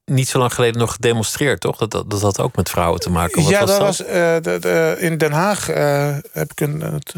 niet 0.05 0.29
zo 0.29 0.39
lang 0.39 0.55
geleden 0.55 0.81
nog 0.81 0.93
gedemonstreerd, 0.93 1.61
toch? 1.61 1.77
Dat, 1.77 1.91
dat, 1.91 2.11
dat 2.11 2.21
had 2.21 2.41
ook 2.41 2.57
met 2.57 2.71
vrouwen 2.71 3.01
te 3.01 3.11
maken. 3.11 3.43
Wat 3.43 3.51
ja, 3.51 3.61
was 3.61 3.69
dat, 3.69 3.79
dat 3.79 3.87
was 3.87 4.01
uh, 4.01 4.13
de, 4.15 4.59
de, 4.61 4.97
in 4.99 5.19
Den 5.19 5.33
Haag. 5.33 5.71
Uh, 5.71 6.17
heb 6.33 6.51
ik 6.51 6.61
een, 6.61 6.81
het, 6.81 7.15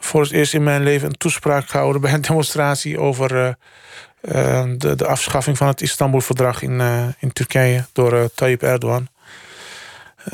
voor 0.00 0.22
het 0.22 0.30
eerst 0.30 0.54
in 0.54 0.62
mijn 0.62 0.82
leven 0.82 1.08
een 1.08 1.16
toespraak 1.16 1.68
gehouden 1.68 2.00
bij 2.00 2.12
een 2.12 2.20
demonstratie 2.28 3.00
over 3.00 3.36
uh, 3.36 4.62
de, 4.76 4.94
de 4.96 5.06
afschaffing 5.06 5.56
van 5.56 5.66
het 5.66 5.80
Istanbul-verdrag 5.80 6.62
in, 6.62 6.80
in 7.18 7.32
Turkije 7.32 7.86
door 7.92 8.30
Tayyip 8.34 8.62
Erdogan. 8.62 9.08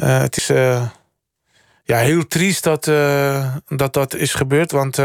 het 0.00 0.36
is 0.36 0.50
ja, 1.84 1.98
heel 1.98 2.26
triest 2.26 2.62
dat, 2.62 2.84
dat 3.66 3.92
dat 3.92 4.14
is 4.14 4.34
gebeurd, 4.34 4.70
want 4.72 4.96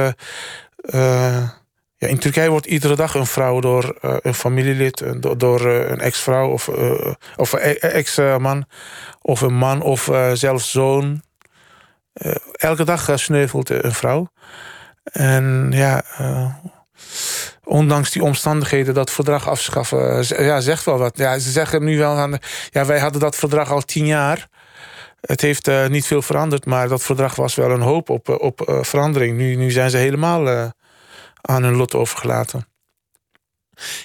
ja, 1.97 2.07
in 2.07 2.19
Turkije 2.19 2.49
wordt 2.49 2.65
iedere 2.65 2.95
dag 2.95 3.13
een 3.13 3.25
vrouw 3.25 3.59
door 3.59 3.97
een 4.01 4.33
familielid, 4.33 5.21
door, 5.21 5.37
door 5.37 5.65
een 5.65 5.99
ex-vrouw 5.99 6.49
of, 6.49 6.67
of 7.35 7.51
een 7.51 7.79
ex-man, 7.79 8.65
of 9.21 9.41
een 9.41 9.55
man 9.55 9.81
of 9.81 10.09
zelfs 10.33 10.71
zoon. 10.71 11.21
elke 12.51 12.83
dag 12.83 13.19
sneuvelt 13.19 13.69
een 13.69 13.93
vrouw. 13.93 14.31
En 15.03 15.67
ja, 15.71 16.03
ondanks 17.63 18.11
die 18.11 18.23
omstandigheden, 18.23 18.93
dat 18.93 19.11
verdrag 19.11 19.49
afschaffen, 19.49 20.23
ja, 20.43 20.59
zegt 20.59 20.85
wel 20.85 20.97
wat. 20.97 21.17
Ja, 21.17 21.39
ze 21.39 21.51
zeggen 21.51 21.83
nu 21.83 21.97
wel 21.97 22.17
aan, 22.17 22.37
ja, 22.69 22.85
wij 22.85 22.99
hadden 22.99 23.21
dat 23.21 23.35
verdrag 23.35 23.71
al 23.71 23.81
tien 23.81 24.05
jaar. 24.05 24.47
Het 25.21 25.41
heeft 25.41 25.89
niet 25.89 26.05
veel 26.05 26.21
veranderd, 26.21 26.65
maar 26.65 26.87
dat 26.87 27.03
verdrag 27.03 27.35
was 27.35 27.55
wel 27.55 27.71
een 27.71 27.81
hoop 27.81 28.09
op, 28.09 28.29
op 28.29 28.79
verandering. 28.81 29.37
Nu, 29.37 29.55
nu 29.55 29.71
zijn 29.71 29.89
ze 29.89 29.97
helemaal 29.97 30.71
aan 31.41 31.63
hun 31.63 31.75
lot 31.75 31.95
overgelaten. 31.95 32.67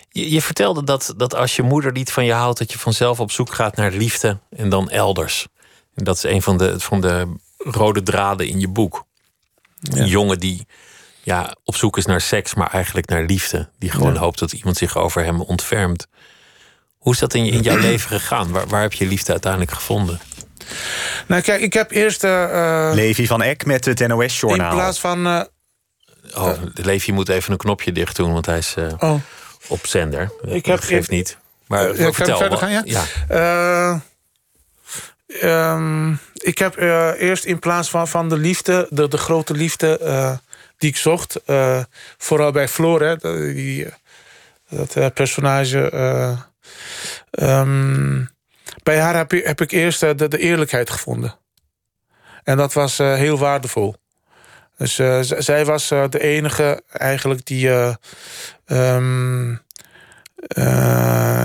Je, 0.09 0.31
je, 0.31 0.43
vertelde 0.43 0.85
dat, 0.85 1.15
dat 1.17 1.35
als 1.35 1.57
je 1.57 1.62
moeder 1.62 1.93
niet 1.93 2.12
van 2.12 2.25
je 2.25 2.33
houdt, 2.33 2.59
dat 2.59 2.73
je 2.73 2.79
vanzelf 2.79 3.21
op 3.21 3.31
zoek 3.31 3.55
gaat 3.55 3.77
naar 3.77 3.91
liefde 3.91 4.39
en 4.51 4.69
dan 4.69 4.91
elders. 4.91 5.47
En 5.95 6.05
dat 6.05 6.17
is 6.17 6.23
een 6.23 6.43
van 6.43 6.59
de, 6.59 6.81
van 6.81 7.01
de 7.01 7.37
rode 7.59 8.03
draden 8.03 8.49
in 8.49 8.61
je 8.61 8.69
boek. 8.69 9.05
Een 9.83 10.07
jongen 10.07 10.39
die 10.39 10.67
ja, 11.23 11.57
op 11.65 11.77
zoek 11.77 11.97
is 11.97 12.07
naar 12.07 12.21
seks, 12.21 12.55
maar 12.55 12.71
eigenlijk 12.71 13.09
naar 13.09 13.25
liefde. 13.25 13.69
Die 13.79 13.91
gewoon 13.91 14.17
hoopt 14.17 14.39
dat 14.39 14.53
iemand 14.53 14.77
zich 14.77 14.97
over 14.97 15.25
hem 15.25 15.41
ontfermt. 15.41 16.07
Hoe 16.99 17.12
is 17.12 17.19
dat 17.19 17.35
in, 17.35 17.45
in 17.45 17.61
jouw 17.61 17.79
leven 17.91 18.09
gegaan? 18.09 18.51
Waar, 18.51 18.67
waar 18.67 18.83
heb 18.83 18.93
je 18.93 19.07
liefde 19.07 19.33
uiteindelijk 19.33 19.73
gevonden? 19.73 20.21
Nou, 21.27 21.43
kijk, 21.43 21.61
ik 21.61 21.73
heb 21.73 21.91
eerst. 21.91 22.25
Uh, 22.25 22.91
Levi 22.95 23.27
van 23.27 23.43
Eck 23.43 23.65
met 23.65 23.85
het 23.85 24.07
NOS-journaal. 24.07 24.71
In 24.71 24.77
plaats 24.77 25.01
van. 25.01 25.27
Uh, 25.27 25.41
Oh, 26.35 26.53
Leefje 26.75 27.12
moet 27.12 27.29
even 27.29 27.53
een 27.53 27.59
knopje 27.59 27.93
dicht 27.93 28.17
doen, 28.17 28.33
want 28.33 28.47
hij 28.47 28.59
is 28.59 28.75
uh, 28.79 28.93
oh. 28.99 29.21
op 29.69 29.87
zender. 29.87 30.31
Ik 30.43 30.67
heb 30.67 30.77
dat 30.77 30.85
geeft 30.85 31.11
niet. 31.11 31.37
Maar 31.67 31.95
vertel 31.95 32.37
verder 32.37 32.59
gaan, 32.59 32.71
ja? 32.71 32.83
ja. 32.85 34.03
Uh, 35.43 35.73
um, 35.73 36.19
ik 36.35 36.59
heb 36.59 36.77
eerst 37.19 37.45
in 37.45 37.59
plaats 37.59 37.91
van, 37.91 38.09
van 38.09 38.29
de 38.29 38.37
liefde, 38.37 38.87
de, 38.91 39.09
de 39.09 39.19
grote 39.19 39.55
liefde 39.55 39.99
die 40.79 40.91
ik 40.91 40.97
zocht, 40.97 41.41
vooral 42.19 42.53
bij 42.53 42.69
Floor, 42.69 43.01
hè, 43.01 43.17
die, 43.55 43.87
dat 44.69 45.15
personage. 45.15 45.91
Um, 47.31 48.31
bij 48.83 48.99
haar 48.99 49.16
heb, 49.16 49.31
heb 49.31 49.61
ik 49.61 49.70
eerst 49.70 50.01
de, 50.01 50.29
de 50.29 50.39
eerlijkheid 50.39 50.91
gevonden. 50.91 51.39
En 52.43 52.57
dat 52.57 52.72
was 52.72 52.99
heel 52.99 53.39
waardevol. 53.39 53.95
Dus 54.77 54.99
uh, 54.99 55.18
zij 55.20 55.64
was 55.64 55.91
uh, 55.91 56.05
de 56.09 56.20
enige 56.20 56.83
eigenlijk 56.93 57.47
die, 57.47 57.66
uh, 57.66 57.95
um, 58.66 59.62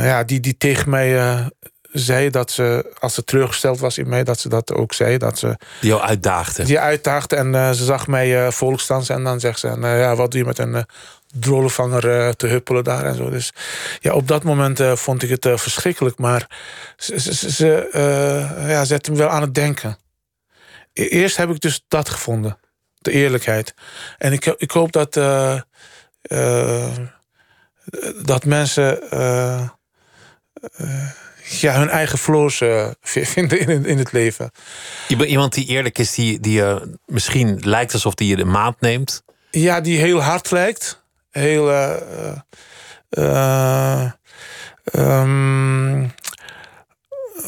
ja, 0.02 0.24
die, 0.24 0.40
die 0.40 0.58
tegen 0.58 0.90
mij 0.90 1.40
zei 1.82 2.30
dat 2.30 2.52
ze, 2.52 2.96
als 3.00 3.14
ze 3.14 3.24
teruggesteld 3.24 3.80
was 3.80 3.98
in 3.98 4.10
mij, 4.10 4.24
dat 4.24 4.40
ze 4.40 4.50
dat 4.50 4.74
ook 4.74 4.94
zei. 4.94 5.18
Dat 5.18 5.40
ze, 5.40 5.58
die 5.82 5.90
jou 5.90 6.02
uitdaagde. 6.02 6.64
Die 6.64 6.80
uitdaagde 6.80 7.36
en 7.36 7.76
ze 7.76 7.84
zag 7.84 8.08
mij 8.08 8.52
volksdansen 8.52 9.16
en 9.16 9.24
dan 9.24 9.40
zegt 9.40 9.60
ze, 9.60 9.68
nou 9.68 9.98
ja, 9.98 10.16
wat 10.16 10.32
doe 10.32 10.40
je 10.40 10.46
met 10.46 10.58
een 10.58 10.86
drollenvanger 11.40 12.36
te 12.36 12.48
huppelen 12.48 12.84
daar 12.84 13.06
en 13.06 13.16
zo. 13.16 13.30
Dus 13.30 13.54
ja, 14.00 14.14
op 14.14 14.28
dat 14.28 14.44
moment 14.44 14.82
vond 15.00 15.24
ik 15.24 15.30
het 15.30 15.62
verschrikkelijk, 15.62 16.18
maar 16.18 16.50
ze, 16.98 17.20
ze, 17.20 17.52
ze 17.52 17.90
ja, 18.68 18.86
zette 18.86 19.12
me 19.12 19.18
wel 19.18 19.30
aan 19.30 19.42
het 19.42 19.56
denken. 19.56 19.98
E-, 20.94 21.08
eerst 21.08 21.38
heb 21.38 21.50
ik 21.50 21.60
dus 21.60 21.84
dat 21.88 22.10
gevonden 22.10 22.58
de 23.00 23.12
eerlijkheid. 23.12 23.74
En 24.18 24.34
ik, 24.34 24.46
ik 24.46 24.72
hoop 24.72 24.92
dat, 24.92 25.18
uh, 25.18 25.60
uh, 26.32 26.96
dat 28.24 28.46
mensen 28.46 29.00
uh, 29.14 29.70
ja, 31.60 31.80
hun 31.80 31.90
eigen 31.90 32.18
floors 32.18 32.62
vinden 33.02 33.60
in, 33.60 33.86
in 33.86 33.98
het 33.98 34.12
leven. 34.12 34.52
Iemand 35.08 35.54
die 35.54 35.68
eerlijk 35.68 35.98
is, 35.98 36.14
die, 36.14 36.40
die 36.40 36.64
misschien 37.06 37.60
lijkt 37.64 37.94
alsof 37.94 38.14
die 38.14 38.28
je 38.28 38.36
de 38.36 38.46
maat 38.46 38.82
neemt. 38.82 39.24
Ja, 39.52 39.82
die 39.82 40.00
heel 40.00 40.22
hard 40.22 40.52
lijkt. 40.52 41.04
Heel. 41.40 41.70
Um, 44.92 46.12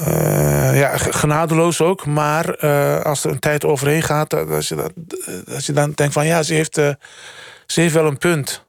uh, 0.08 0.80
ja, 0.80 0.98
genadeloos 0.98 1.82
ook. 1.82 2.06
Maar 2.06 2.58
als 3.04 3.24
er 3.24 3.32
een 3.32 3.40
tijd 3.40 3.66
overheen 3.66 4.02
gaat, 4.02 4.34
als 4.34 4.68
je, 4.68 4.76
dat, 4.76 4.94
als 5.54 5.66
je 5.66 5.74
dan 5.74 5.92
denkt 5.92 6.14
van 6.14 6.26
ja, 6.26 6.44
ze 6.44 6.54
heeft, 6.54 6.76
ze 7.66 7.82
heeft 7.82 7.94
wel 7.94 8.06
een 8.06 8.18
punt. 8.18 8.66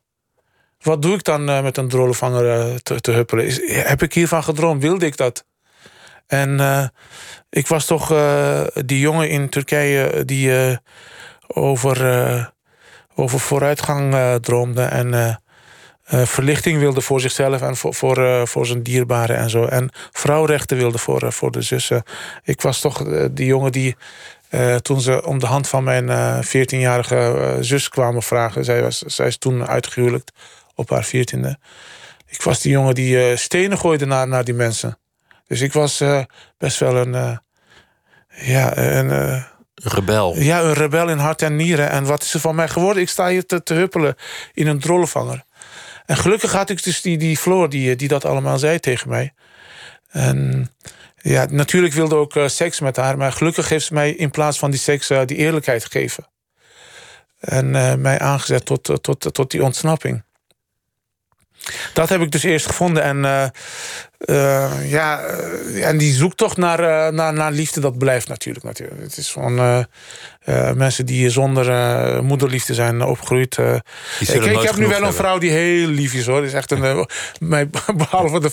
Wat 0.80 1.02
doe 1.02 1.14
ik 1.14 1.24
dan 1.24 1.44
met 1.44 1.76
een 1.76 1.88
drollenvanger 1.88 2.82
te, 2.82 3.00
te, 3.00 3.10
huppelen? 3.10 3.52
Heb 3.66 4.02
ik 4.02 4.14
hiervan 4.14 4.44
gedroomd? 4.44 4.82
Wilde 4.82 5.06
ik 5.06 5.16
dat? 5.16 5.44
En 6.26 6.60
ik 7.50 7.66
was 7.66 7.86
toch 7.86 8.08
die 8.72 8.98
jongen 8.98 9.28
in 9.28 9.48
Turkije 9.48 10.24
die 10.24 10.78
over, 11.46 12.51
over 13.14 13.40
vooruitgang 13.40 14.14
droomde. 14.40 14.82
En 14.82 15.38
uh, 16.10 16.22
verlichting 16.26 16.78
wilde 16.78 17.00
voor 17.00 17.20
zichzelf 17.20 17.62
en 17.62 17.76
voor, 17.76 17.94
voor, 17.94 18.18
uh, 18.18 18.44
voor 18.44 18.66
zijn 18.66 18.82
dierbaren 18.82 19.36
en 19.36 19.50
zo. 19.50 19.64
En 19.64 19.90
vrouwrechten 20.12 20.76
wilde 20.76 20.98
voor, 20.98 21.22
uh, 21.22 21.30
voor 21.30 21.50
de 21.50 21.62
zussen. 21.62 22.02
Ik 22.44 22.60
was 22.60 22.80
toch 22.80 23.04
die 23.30 23.46
jongen 23.46 23.72
die 23.72 23.96
toen 24.82 25.00
ze 25.00 25.26
om 25.26 25.38
de 25.38 25.46
hand 25.46 25.68
van 25.68 25.84
mijn 25.84 26.08
14-jarige 26.44 27.56
zus 27.60 27.88
kwamen 27.88 28.22
vragen. 28.22 28.64
Zij, 28.64 28.82
was, 28.82 28.98
zij 28.98 29.26
is 29.26 29.38
toen 29.38 29.66
uitgehuwelijkt 29.66 30.32
op 30.74 30.90
haar 30.90 31.06
14e. 31.06 31.50
Ik 32.26 32.42
was 32.42 32.60
die 32.60 32.72
jongen 32.72 32.94
die 32.94 33.36
stenen 33.36 33.78
gooide 33.78 34.06
naar, 34.06 34.28
naar 34.28 34.44
die 34.44 34.54
mensen. 34.54 34.98
Dus 35.46 35.60
ik 35.60 35.72
was 35.72 36.04
best 36.58 36.78
wel 36.78 36.96
een. 36.96 37.40
ja, 38.28 38.76
een. 38.76 39.44
Rebel. 39.82 40.38
Ja, 40.38 40.60
een 40.60 40.72
rebel 40.72 41.08
in 41.08 41.18
hart 41.18 41.42
en 41.42 41.56
nieren. 41.56 41.90
En 41.90 42.04
wat 42.04 42.22
is 42.22 42.34
er 42.34 42.40
van 42.40 42.54
mij 42.54 42.68
geworden? 42.68 43.02
Ik 43.02 43.08
sta 43.08 43.28
hier 43.28 43.46
te, 43.46 43.74
huppelen 43.74 44.14
in 44.52 44.66
een 44.66 44.80
drollenvanger. 44.80 45.44
En 46.06 46.16
gelukkig 46.16 46.52
had 46.52 46.70
ik 46.70 46.82
dus 46.82 47.00
die, 47.00 47.18
die 47.18 47.36
Floor 47.36 47.68
die, 47.68 47.96
die 47.96 48.08
dat 48.08 48.24
allemaal 48.24 48.58
zei 48.58 48.80
tegen 48.80 49.08
mij. 49.08 49.34
En 50.10 50.70
ja, 51.16 51.46
natuurlijk 51.50 51.94
wilde 51.94 52.14
ook 52.14 52.34
uh, 52.34 52.48
seks 52.48 52.80
met 52.80 52.96
haar. 52.96 53.16
Maar 53.16 53.32
gelukkig 53.32 53.68
heeft 53.68 53.86
ze 53.86 53.94
mij 53.94 54.10
in 54.10 54.30
plaats 54.30 54.58
van 54.58 54.70
die 54.70 54.80
seks 54.80 55.10
uh, 55.10 55.20
die 55.26 55.36
eerlijkheid 55.36 55.84
gegeven. 55.84 56.26
En 57.38 57.74
uh, 57.74 57.94
mij 57.94 58.18
aangezet 58.18 58.64
tot, 58.64 59.02
tot, 59.02 59.34
tot 59.34 59.50
die 59.50 59.62
ontsnapping. 59.62 60.24
Dat 61.92 62.08
heb 62.08 62.20
ik 62.20 62.30
dus 62.30 62.42
eerst 62.42 62.66
gevonden. 62.66 63.02
En, 63.02 63.16
uh, 63.16 63.46
uh, 64.18 64.90
ja, 64.90 65.20
en 65.80 65.98
die 65.98 66.14
zoektocht 66.14 66.56
naar, 66.56 67.12
naar, 67.12 67.32
naar 67.32 67.52
liefde, 67.52 67.80
dat 67.80 67.98
blijft 67.98 68.28
natuurlijk. 68.28 68.64
natuurlijk. 68.64 69.00
Het 69.00 69.16
is 69.16 69.30
van 69.30 69.54
mensen 70.74 71.06
die 71.06 71.30
zonder 71.30 72.24
moederliefde 72.24 72.74
zijn 72.74 73.02
opgegroeid. 73.02 73.54
Kijk, 73.54 74.44
ik 74.44 74.60
heb 74.60 74.76
nu 74.76 74.86
wel 74.86 75.02
een 75.02 75.12
vrouw 75.12 75.38
die 75.38 75.50
heel 75.50 75.86
lief 75.86 76.14
is 76.14 76.26
hoor. 76.26 76.38
Die 76.40 76.48
is 76.48 76.54
echt 76.54 76.70
een, 76.70 77.08
mij, 77.40 77.70
behalve 77.96 78.40
de, 78.40 78.50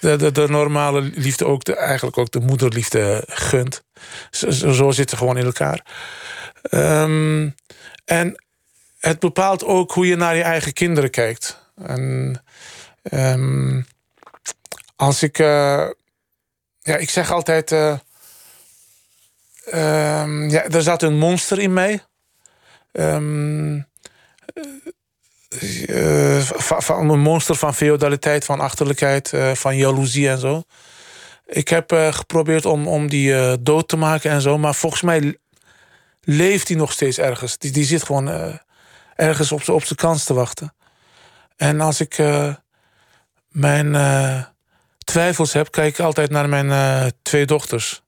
de, 0.00 0.16
de, 0.16 0.32
de, 0.32 0.48
normale 0.48 1.00
liefde 1.14 1.46
ook 1.46 1.64
de, 1.64 1.76
eigenlijk 1.76 2.18
ook 2.18 2.30
de 2.30 2.40
moederliefde 2.40 3.24
gunt. 3.26 3.82
Zo, 4.30 4.50
zo 4.50 4.90
zitten 4.90 5.08
ze 5.08 5.16
gewoon 5.16 5.38
in 5.38 5.44
elkaar. 5.44 5.86
Um, 6.70 7.54
en 8.04 8.42
het 8.98 9.18
bepaalt 9.18 9.64
ook 9.64 9.92
hoe 9.92 10.06
je 10.06 10.16
naar 10.16 10.36
je 10.36 10.42
eigen 10.42 10.72
kinderen 10.72 11.10
kijkt. 11.10 11.61
En 11.86 12.42
um, 13.02 13.86
als 14.96 15.22
ik. 15.22 15.38
Uh, 15.38 15.88
ja, 16.80 16.96
ik 16.96 17.10
zeg 17.10 17.30
altijd. 17.30 17.70
Uh, 17.72 17.98
um, 20.22 20.50
ja, 20.50 20.64
er 20.64 20.82
zat 20.82 21.02
een 21.02 21.18
monster 21.18 21.58
in 21.58 21.72
mij. 21.72 22.04
Um, 22.92 23.86
uh, 25.88 26.40
van 26.58 27.10
een 27.10 27.20
monster 27.20 27.54
van 27.54 27.74
feodaliteit, 27.74 28.44
van 28.44 28.60
achterlijkheid, 28.60 29.32
van 29.52 29.76
jaloezie 29.76 30.28
en 30.28 30.38
zo. 30.38 30.62
Ik 31.46 31.68
heb 31.68 31.92
geprobeerd 32.10 32.64
om, 32.64 32.88
om 32.88 33.08
die 33.08 33.62
dood 33.62 33.88
te 33.88 33.96
maken 33.96 34.30
en 34.30 34.40
zo, 34.40 34.58
maar 34.58 34.74
volgens 34.74 35.02
mij 35.02 35.38
leeft 36.20 36.68
hij 36.68 36.76
nog 36.76 36.92
steeds 36.92 37.18
ergens. 37.18 37.58
Die, 37.58 37.70
die 37.70 37.84
zit 37.84 38.02
gewoon 38.02 38.58
ergens 39.16 39.52
op 39.52 39.62
zijn 39.62 39.98
kans 39.98 40.24
te 40.24 40.34
wachten. 40.34 40.74
En 41.56 41.80
als 41.80 42.00
ik 42.00 42.18
uh, 42.18 42.54
mijn 43.48 43.86
uh, 43.94 44.42
twijfels 45.04 45.52
heb, 45.52 45.70
kijk 45.70 45.98
ik 45.98 46.04
altijd 46.04 46.30
naar 46.30 46.48
mijn 46.48 46.66
uh, 46.66 47.06
twee 47.22 47.46
dochters. 47.46 48.02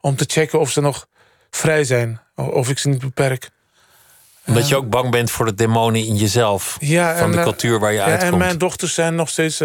Om 0.00 0.16
te 0.16 0.24
checken 0.26 0.60
of 0.60 0.70
ze 0.70 0.80
nog 0.80 1.06
vrij 1.50 1.84
zijn. 1.84 2.20
Of 2.34 2.68
ik 2.68 2.78
ze 2.78 2.88
niet 2.88 3.00
beperk. 3.00 3.50
Omdat 4.46 4.68
je 4.68 4.76
ook 4.76 4.88
bang 4.88 5.10
bent 5.10 5.30
voor 5.30 5.46
de 5.46 5.54
demonen 5.54 6.06
in 6.06 6.16
jezelf. 6.16 6.76
Ja, 6.80 7.16
van 7.16 7.30
en, 7.30 7.36
de 7.36 7.42
cultuur 7.42 7.78
waar 7.78 7.92
je 7.92 7.98
ja, 7.98 8.04
uitkomt. 8.04 8.32
En 8.32 8.38
mijn 8.38 8.58
dochters 8.58 8.94
zijn 8.94 9.14
nog 9.14 9.28
steeds 9.28 9.62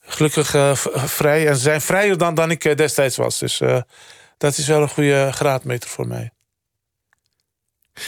gelukkig 0.00 0.78
vrij. 0.94 1.48
En 1.48 1.54
ze 1.54 1.62
zijn 1.62 1.80
vrijer 1.80 2.18
dan, 2.18 2.34
dan 2.34 2.50
ik 2.50 2.76
destijds 2.76 3.16
was. 3.16 3.38
Dus 3.38 3.62
dat 4.38 4.58
is 4.58 4.66
wel 4.66 4.82
een 4.82 4.88
goede 4.88 5.30
graadmeter 5.32 5.90
voor 5.90 6.06
mij. 6.06 6.30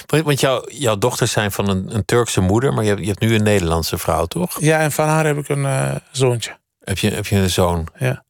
Want 0.07 0.41
jou, 0.41 0.72
jouw 0.72 0.99
dochters 0.99 1.32
zijn 1.32 1.53
van 1.53 1.68
een, 1.68 1.95
een, 1.95 2.05
Turkse 2.05 2.41
moeder, 2.41 2.74
maar 2.74 2.82
je 2.84 2.89
hebt, 2.89 3.01
je 3.01 3.07
hebt 3.07 3.20
nu 3.20 3.34
een 3.34 3.43
Nederlandse 3.43 3.99
vrouw, 3.99 4.26
toch? 4.26 4.61
Ja, 4.61 4.78
en 4.78 4.93
van 4.93 5.09
haar 5.09 5.26
heb 5.26 5.36
ik 5.36 5.49
een 5.49 5.62
uh, 5.62 5.95
zoontje. 6.12 6.57
Heb 6.84 6.99
je, 6.99 7.11
heb 7.11 7.26
je 7.26 7.36
een 7.36 7.51
zoon? 7.51 7.86
Ja. 7.99 8.24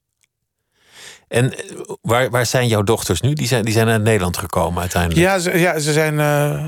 En 1.29 1.55
waar, 2.01 2.31
waar 2.31 2.47
zijn 2.47 2.69
jouw 2.69 2.83
dochters 2.83 3.21
nu? 3.21 3.33
Die 3.33 3.47
zijn, 3.47 3.65
die 3.65 3.73
zijn 3.73 3.87
naar 3.87 4.01
Nederland 4.01 4.37
gekomen 4.37 4.81
uiteindelijk. 4.81 5.21
Ja, 5.21 5.39
ze, 5.39 5.59
ja, 5.59 5.79
ze 5.79 5.93
zijn. 5.93 6.15
Uh, 6.15 6.65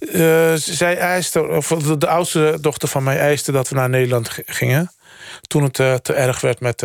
uh, 0.00 0.54
zij 0.54 0.96
eiste, 0.96 1.46
of 1.46 1.68
de, 1.68 1.98
de, 1.98 2.08
oudste 2.08 2.58
dochter 2.60 2.88
van 2.88 3.02
mij 3.02 3.18
eiste 3.18 3.52
dat 3.52 3.68
we 3.68 3.74
naar 3.74 3.88
Nederland 3.88 4.30
gingen. 4.46 4.92
Toen 5.40 5.62
het 5.62 5.74
te 6.04 6.12
erg 6.12 6.40
werd 6.40 6.60
met 6.60 6.82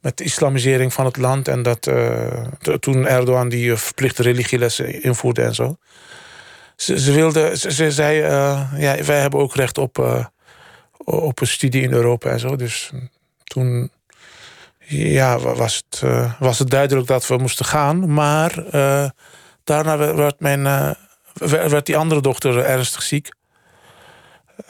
met 0.00 0.16
de 0.16 0.24
islamisering 0.24 0.92
van 0.92 1.04
het 1.04 1.16
land. 1.16 1.48
En 1.48 1.62
dat 1.62 1.90
toen 2.80 3.06
Erdogan 3.06 3.48
die 3.48 3.76
verplichte 3.76 4.22
religielessen 4.22 5.02
invoerde 5.02 5.42
en 5.42 5.54
zo. 5.54 5.76
Ze, 6.78 7.00
ze 7.00 7.12
wilde, 7.12 7.56
ze, 7.56 7.72
ze 7.72 7.90
zei, 7.90 8.22
uh, 8.22 8.72
ja, 8.76 9.04
wij 9.04 9.20
hebben 9.20 9.40
ook 9.40 9.54
recht 9.54 9.78
op, 9.78 9.98
uh, 9.98 10.24
op 10.96 11.40
een 11.40 11.46
studie 11.46 11.82
in 11.82 11.92
Europa 11.92 12.30
en 12.30 12.40
zo. 12.40 12.56
Dus 12.56 12.90
toen 13.44 13.90
ja, 14.88 15.38
was, 15.38 15.82
het, 15.88 16.02
was 16.38 16.58
het 16.58 16.70
duidelijk 16.70 17.06
dat 17.06 17.26
we 17.26 17.36
moesten 17.36 17.64
gaan. 17.64 18.12
Maar 18.12 18.64
daarna 19.64 20.14
werd, 20.14 20.40
mijn, 20.40 20.62
werd 21.48 21.86
die 21.86 21.96
andere 21.96 22.20
dochter 22.20 22.58
ernstig 22.58 23.02
ziek. 23.02 23.30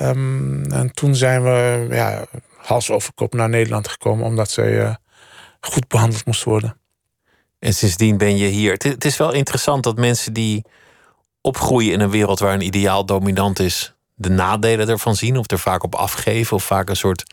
Um, 0.00 0.64
en 0.72 0.92
toen 0.92 1.14
zijn 1.14 1.42
we 1.42 1.86
ja, 1.90 2.26
hals 2.56 2.90
over 2.90 3.12
kop 3.14 3.34
naar 3.34 3.48
Nederland 3.48 3.88
gekomen, 3.88 4.24
omdat 4.24 4.50
zij 4.50 4.98
goed 5.61 5.88
behandeld 5.88 6.26
moest 6.26 6.44
worden. 6.44 6.80
En 7.59 7.74
sindsdien 7.74 8.16
ben 8.16 8.36
je 8.36 8.46
hier. 8.46 8.72
Het 8.72 9.04
is 9.04 9.16
wel 9.16 9.32
interessant 9.32 9.82
dat 9.82 9.96
mensen 9.96 10.32
die 10.32 10.64
opgroeien 11.41 11.93
in 11.93 12.01
een 12.01 12.11
wereld 12.11 12.39
waar 12.39 12.55
een 12.55 12.66
ideaal 12.66 13.07
dominant 13.07 13.59
is, 13.59 13.95
de 14.14 14.30
nadelen 14.30 14.89
ervan 14.89 15.16
zien 15.16 15.36
of 15.36 15.51
er 15.51 15.59
vaak 15.59 15.82
op 15.82 15.95
afgeven 15.95 16.57
of 16.57 16.64
vaak 16.64 16.89
een 16.89 16.97
soort 16.97 17.24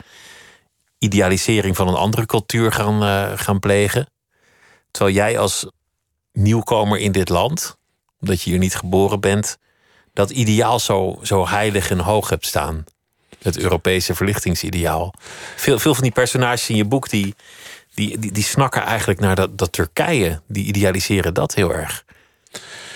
idealisering 0.97 1.75
van 1.75 1.87
een 1.87 1.95
andere 1.95 2.25
cultuur 2.25 2.71
gaan, 2.71 3.03
uh, 3.03 3.31
gaan 3.35 3.59
plegen. 3.59 4.09
Terwijl 4.91 5.15
jij 5.15 5.39
als 5.39 5.69
nieuwkomer 6.33 6.99
in 6.99 7.11
dit 7.11 7.29
land, 7.29 7.77
omdat 8.19 8.41
je 8.41 8.49
hier 8.49 8.59
niet 8.59 8.75
geboren 8.75 9.19
bent, 9.19 9.57
dat 10.13 10.29
ideaal 10.29 10.79
zo, 10.79 11.19
zo 11.23 11.47
heilig 11.47 11.89
en 11.89 11.99
hoog 11.99 12.29
hebt 12.29 12.45
staan. 12.45 12.83
Het 13.41 13.57
Europese 13.57 14.15
verlichtingsideaal. 14.15 15.13
Veel, 15.55 15.79
veel 15.79 15.93
van 15.93 16.03
die 16.03 16.11
personages 16.11 16.69
in 16.69 16.75
je 16.75 16.85
boek 16.85 17.09
die, 17.09 17.35
die, 17.93 18.31
die 18.31 18.43
snakken 18.43 18.81
eigenlijk 18.81 19.19
naar 19.19 19.35
dat, 19.35 19.57
dat 19.57 19.71
Turkije. 19.71 20.41
Die 20.47 20.65
idealiseren 20.65 21.33
dat 21.33 21.53
heel 21.53 21.73
erg. 21.73 22.04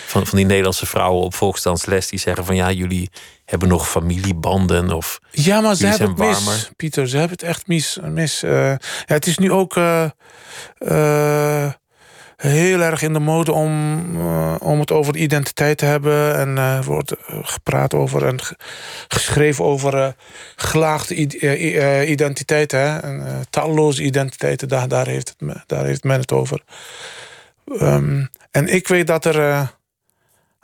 Van, 0.09 0.27
van 0.27 0.37
die 0.37 0.47
Nederlandse 0.47 0.85
vrouwen 0.85 1.23
op 1.23 1.35
volksdansles 1.35 2.07
die 2.07 2.19
zeggen 2.19 2.45
van 2.45 2.55
ja, 2.55 2.71
jullie 2.71 3.09
hebben 3.45 3.67
nog 3.67 3.89
familiebanden 3.89 4.91
of. 4.91 5.19
Ja, 5.31 5.61
maar 5.61 5.75
ze 5.75 5.87
hebben 5.87 6.09
het 6.09 6.17
warmer. 6.17 6.53
mis, 6.53 6.69
Pieter. 6.75 7.07
Ze 7.07 7.17
hebben 7.17 7.37
het 7.39 7.47
echt 7.47 7.67
mis. 7.67 7.99
mis. 8.03 8.43
Uh, 8.43 8.51
ja, 8.51 8.77
het 9.05 9.27
is 9.27 9.37
nu 9.37 9.51
ook 9.51 9.75
uh, 9.75 10.05
uh, 10.79 11.71
heel 12.35 12.79
erg 12.79 13.01
in 13.01 13.13
de 13.13 13.19
mode 13.19 13.51
om, 13.51 14.03
om 14.57 14.79
het 14.79 14.91
over 14.91 15.15
identiteit 15.15 15.77
te 15.77 15.85
hebben. 15.85 16.35
En 16.35 16.57
er 16.57 16.83
wordt 16.83 17.13
gepraat 17.27 17.93
over 17.93 18.25
en 18.25 18.39
geschreven 19.07 19.65
over 19.65 20.15
gelaagde 20.55 21.15
identiteiten. 22.05 22.79
Hè? 22.79 22.97
En, 22.97 23.45
talloze 23.49 24.03
identiteiten, 24.03 24.67
daar, 24.67 24.87
daar, 24.87 25.07
heeft 25.07 25.35
het, 25.37 25.63
daar 25.65 25.85
heeft 25.85 26.03
men 26.03 26.19
het 26.19 26.31
over. 26.31 26.61
Um, 27.81 28.29
en 28.51 28.67
ik 28.67 28.87
weet 28.87 29.07
dat 29.07 29.25
er 29.25 29.77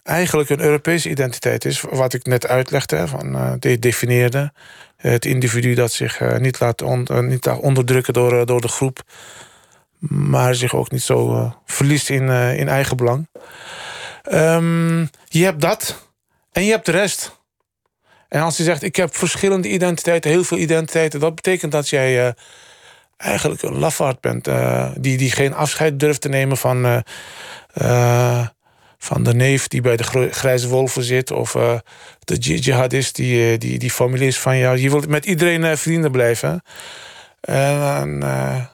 eigenlijk 0.06 0.50
een 0.50 0.62
Europese 0.62 1.10
identiteit 1.10 1.66
is. 1.66 1.82
Wat 1.82 2.14
ik 2.14 2.26
net 2.26 2.48
uitlegde, 2.48 3.08
van, 3.08 3.36
uh, 3.36 3.54
de 3.60 3.80
definieerde. 3.80 4.54
Het 4.98 5.26
individu 5.26 5.74
dat 5.74 5.92
zich 5.92 6.20
uh, 6.20 6.38
niet, 6.38 6.60
laat 6.60 6.82
on, 6.82 7.08
niet 7.28 7.46
laat 7.46 7.60
onderdrukken 7.60 8.14
door, 8.14 8.46
door 8.46 8.62
de 8.62 8.68
groep. 8.68 9.04
Maar 10.10 10.56
zich 10.56 10.76
ook 10.76 10.92
niet 10.92 11.02
zo 11.02 11.52
verliest 11.66 12.10
in, 12.10 12.30
in 12.30 12.68
eigen 12.68 12.98
belang. 12.98 13.28
Um, 14.32 15.10
je 15.28 15.44
hebt 15.44 15.62
dat 15.62 16.10
en 16.52 16.66
je 16.66 16.72
hebt 16.72 16.86
de 16.86 16.92
rest. 16.92 17.40
En 18.28 18.42
als 18.42 18.58
je 18.58 18.64
zegt, 18.64 18.84
ik 18.84 18.96
heb 18.96 19.16
verschillende 19.16 19.70
identiteiten, 19.70 20.32
heel 20.32 20.44
veel 20.44 20.58
identiteiten... 20.58 21.20
dat 21.20 21.36
betekent 21.36 21.72
dat 21.72 21.90
jij 21.90 22.34
eigenlijk 23.18 23.62
een 23.62 23.78
lafaard 23.78 24.20
bent. 24.20 24.50
die, 24.98 25.18
die 25.18 25.32
geen 25.32 25.54
afscheid 25.54 26.00
durft 26.00 26.22
te 26.22 26.30
nemen 26.30 26.58
van 26.58 27.04
van 28.98 29.24
de 29.24 29.34
neef 29.34 29.68
die 29.68 29.82
bij 29.82 29.98
de 29.98 30.30
grijze 30.32 30.68
wolven 30.68 31.04
zit... 31.04 31.32
of 31.32 31.56
uh, 31.56 31.74
de 32.20 32.36
jihadist 32.36 33.16
die, 33.16 33.58
die, 33.58 33.80
die 33.80 33.92
familie 33.92 34.28
is 34.28 34.40
van 34.40 34.58
jou. 34.58 34.78
Je 34.78 34.90
wilt 34.90 35.08
met 35.08 35.26
iedereen 35.26 35.64
uh, 35.64 35.76
vrienden 35.76 36.12
blijven. 36.12 36.64
En 37.42 38.20
uh, 38.24 38.66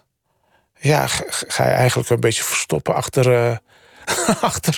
ja, 0.79 1.07
ga 1.27 1.63
je 1.63 1.73
eigenlijk 1.73 2.09
een 2.09 2.19
beetje 2.19 2.43
verstoppen 2.43 2.95
achter... 2.95 3.59
achter, 4.41 4.77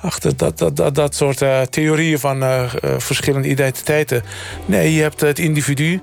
achter 0.00 0.36
dat, 0.36 0.58
dat, 0.58 0.76
dat, 0.76 0.94
dat 0.94 1.14
soort 1.14 1.72
theorieën 1.72 2.18
van 2.18 2.68
verschillende 2.98 3.48
identiteiten. 3.48 4.22
Nee, 4.66 4.94
je 4.94 5.02
hebt 5.02 5.20
het 5.20 5.38
individu 5.38 6.00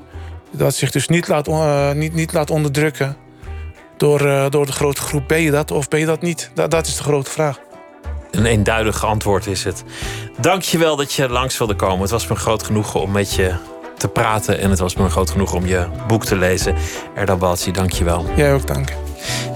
dat 0.52 0.76
zich 0.76 0.92
dus 0.92 1.08
niet 1.08 1.28
laat, 1.28 1.48
niet, 1.96 2.14
niet 2.14 2.34
laat 2.34 2.50
onderdrukken... 2.50 3.18
Door, 3.98 4.50
door 4.50 4.66
de 4.66 4.72
grote 4.72 5.02
groep. 5.02 5.28
Ben 5.28 5.42
je 5.42 5.52
dat 5.52 5.72
of 5.72 5.88
ben 5.88 6.00
je 6.00 6.06
dat 6.06 6.22
niet? 6.22 6.52
Dat, 6.54 6.72
dat 6.72 6.88
is 6.88 6.98
de 6.98 7.04
grote 7.04 7.32
vraag. 7.32 7.60
Een 8.38 8.46
eenduidig 8.46 9.06
antwoord 9.06 9.48
is 9.48 9.64
het. 9.64 9.84
Dank 10.40 10.62
je 10.62 10.78
wel 10.78 10.96
dat 10.96 11.14
je 11.14 11.30
langs 11.30 11.58
wilde 11.58 11.76
komen. 11.76 12.02
Het 12.02 12.10
was 12.10 12.28
me 12.28 12.36
groot 12.36 12.64
genoegen 12.64 13.02
om 13.02 13.12
met 13.12 13.34
je 13.34 13.54
te 13.98 14.08
praten. 14.08 14.60
En 14.60 14.70
het 14.70 14.80
was 14.80 14.96
me 14.96 15.10
groot 15.10 15.30
genoegen 15.30 15.58
om 15.58 15.66
je 15.66 15.86
boek 16.08 16.26
te 16.26 16.36
lezen. 16.36 16.76
Erda 17.16 17.36
Balci, 17.36 17.72
dank 17.72 17.92
je 17.92 18.04
wel. 18.04 18.26
Jij 18.36 18.54
ook, 18.54 18.68
dank. 18.68 18.94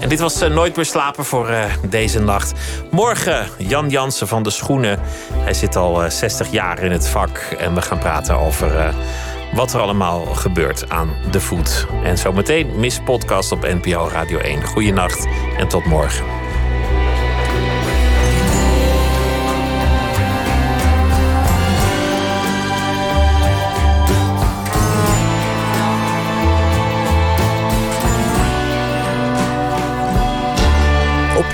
En 0.00 0.08
dit 0.08 0.20
was 0.20 0.38
Nooit 0.38 0.76
meer 0.76 0.84
slapen 0.84 1.24
voor 1.24 1.50
deze 1.88 2.20
nacht. 2.20 2.52
Morgen 2.90 3.46
Jan 3.58 3.88
Jansen 3.88 4.28
van 4.28 4.42
de 4.42 4.50
Schoenen. 4.50 5.00
Hij 5.32 5.54
zit 5.54 5.76
al 5.76 6.10
60 6.10 6.50
jaar 6.50 6.78
in 6.78 6.92
het 6.92 7.08
vak. 7.08 7.38
En 7.58 7.74
we 7.74 7.82
gaan 7.82 7.98
praten 7.98 8.38
over 8.38 8.94
wat 9.54 9.72
er 9.74 9.80
allemaal 9.80 10.24
gebeurt 10.24 10.90
aan 10.90 11.10
de 11.30 11.40
voet. 11.40 11.86
En 12.04 12.18
zometeen 12.18 12.80
Miss 12.80 13.00
Podcast 13.04 13.52
op 13.52 13.62
NPO 13.62 14.08
Radio 14.12 14.38
1. 14.38 14.64
Goeienacht 14.64 15.26
en 15.58 15.68
tot 15.68 15.84
morgen. 15.84 16.41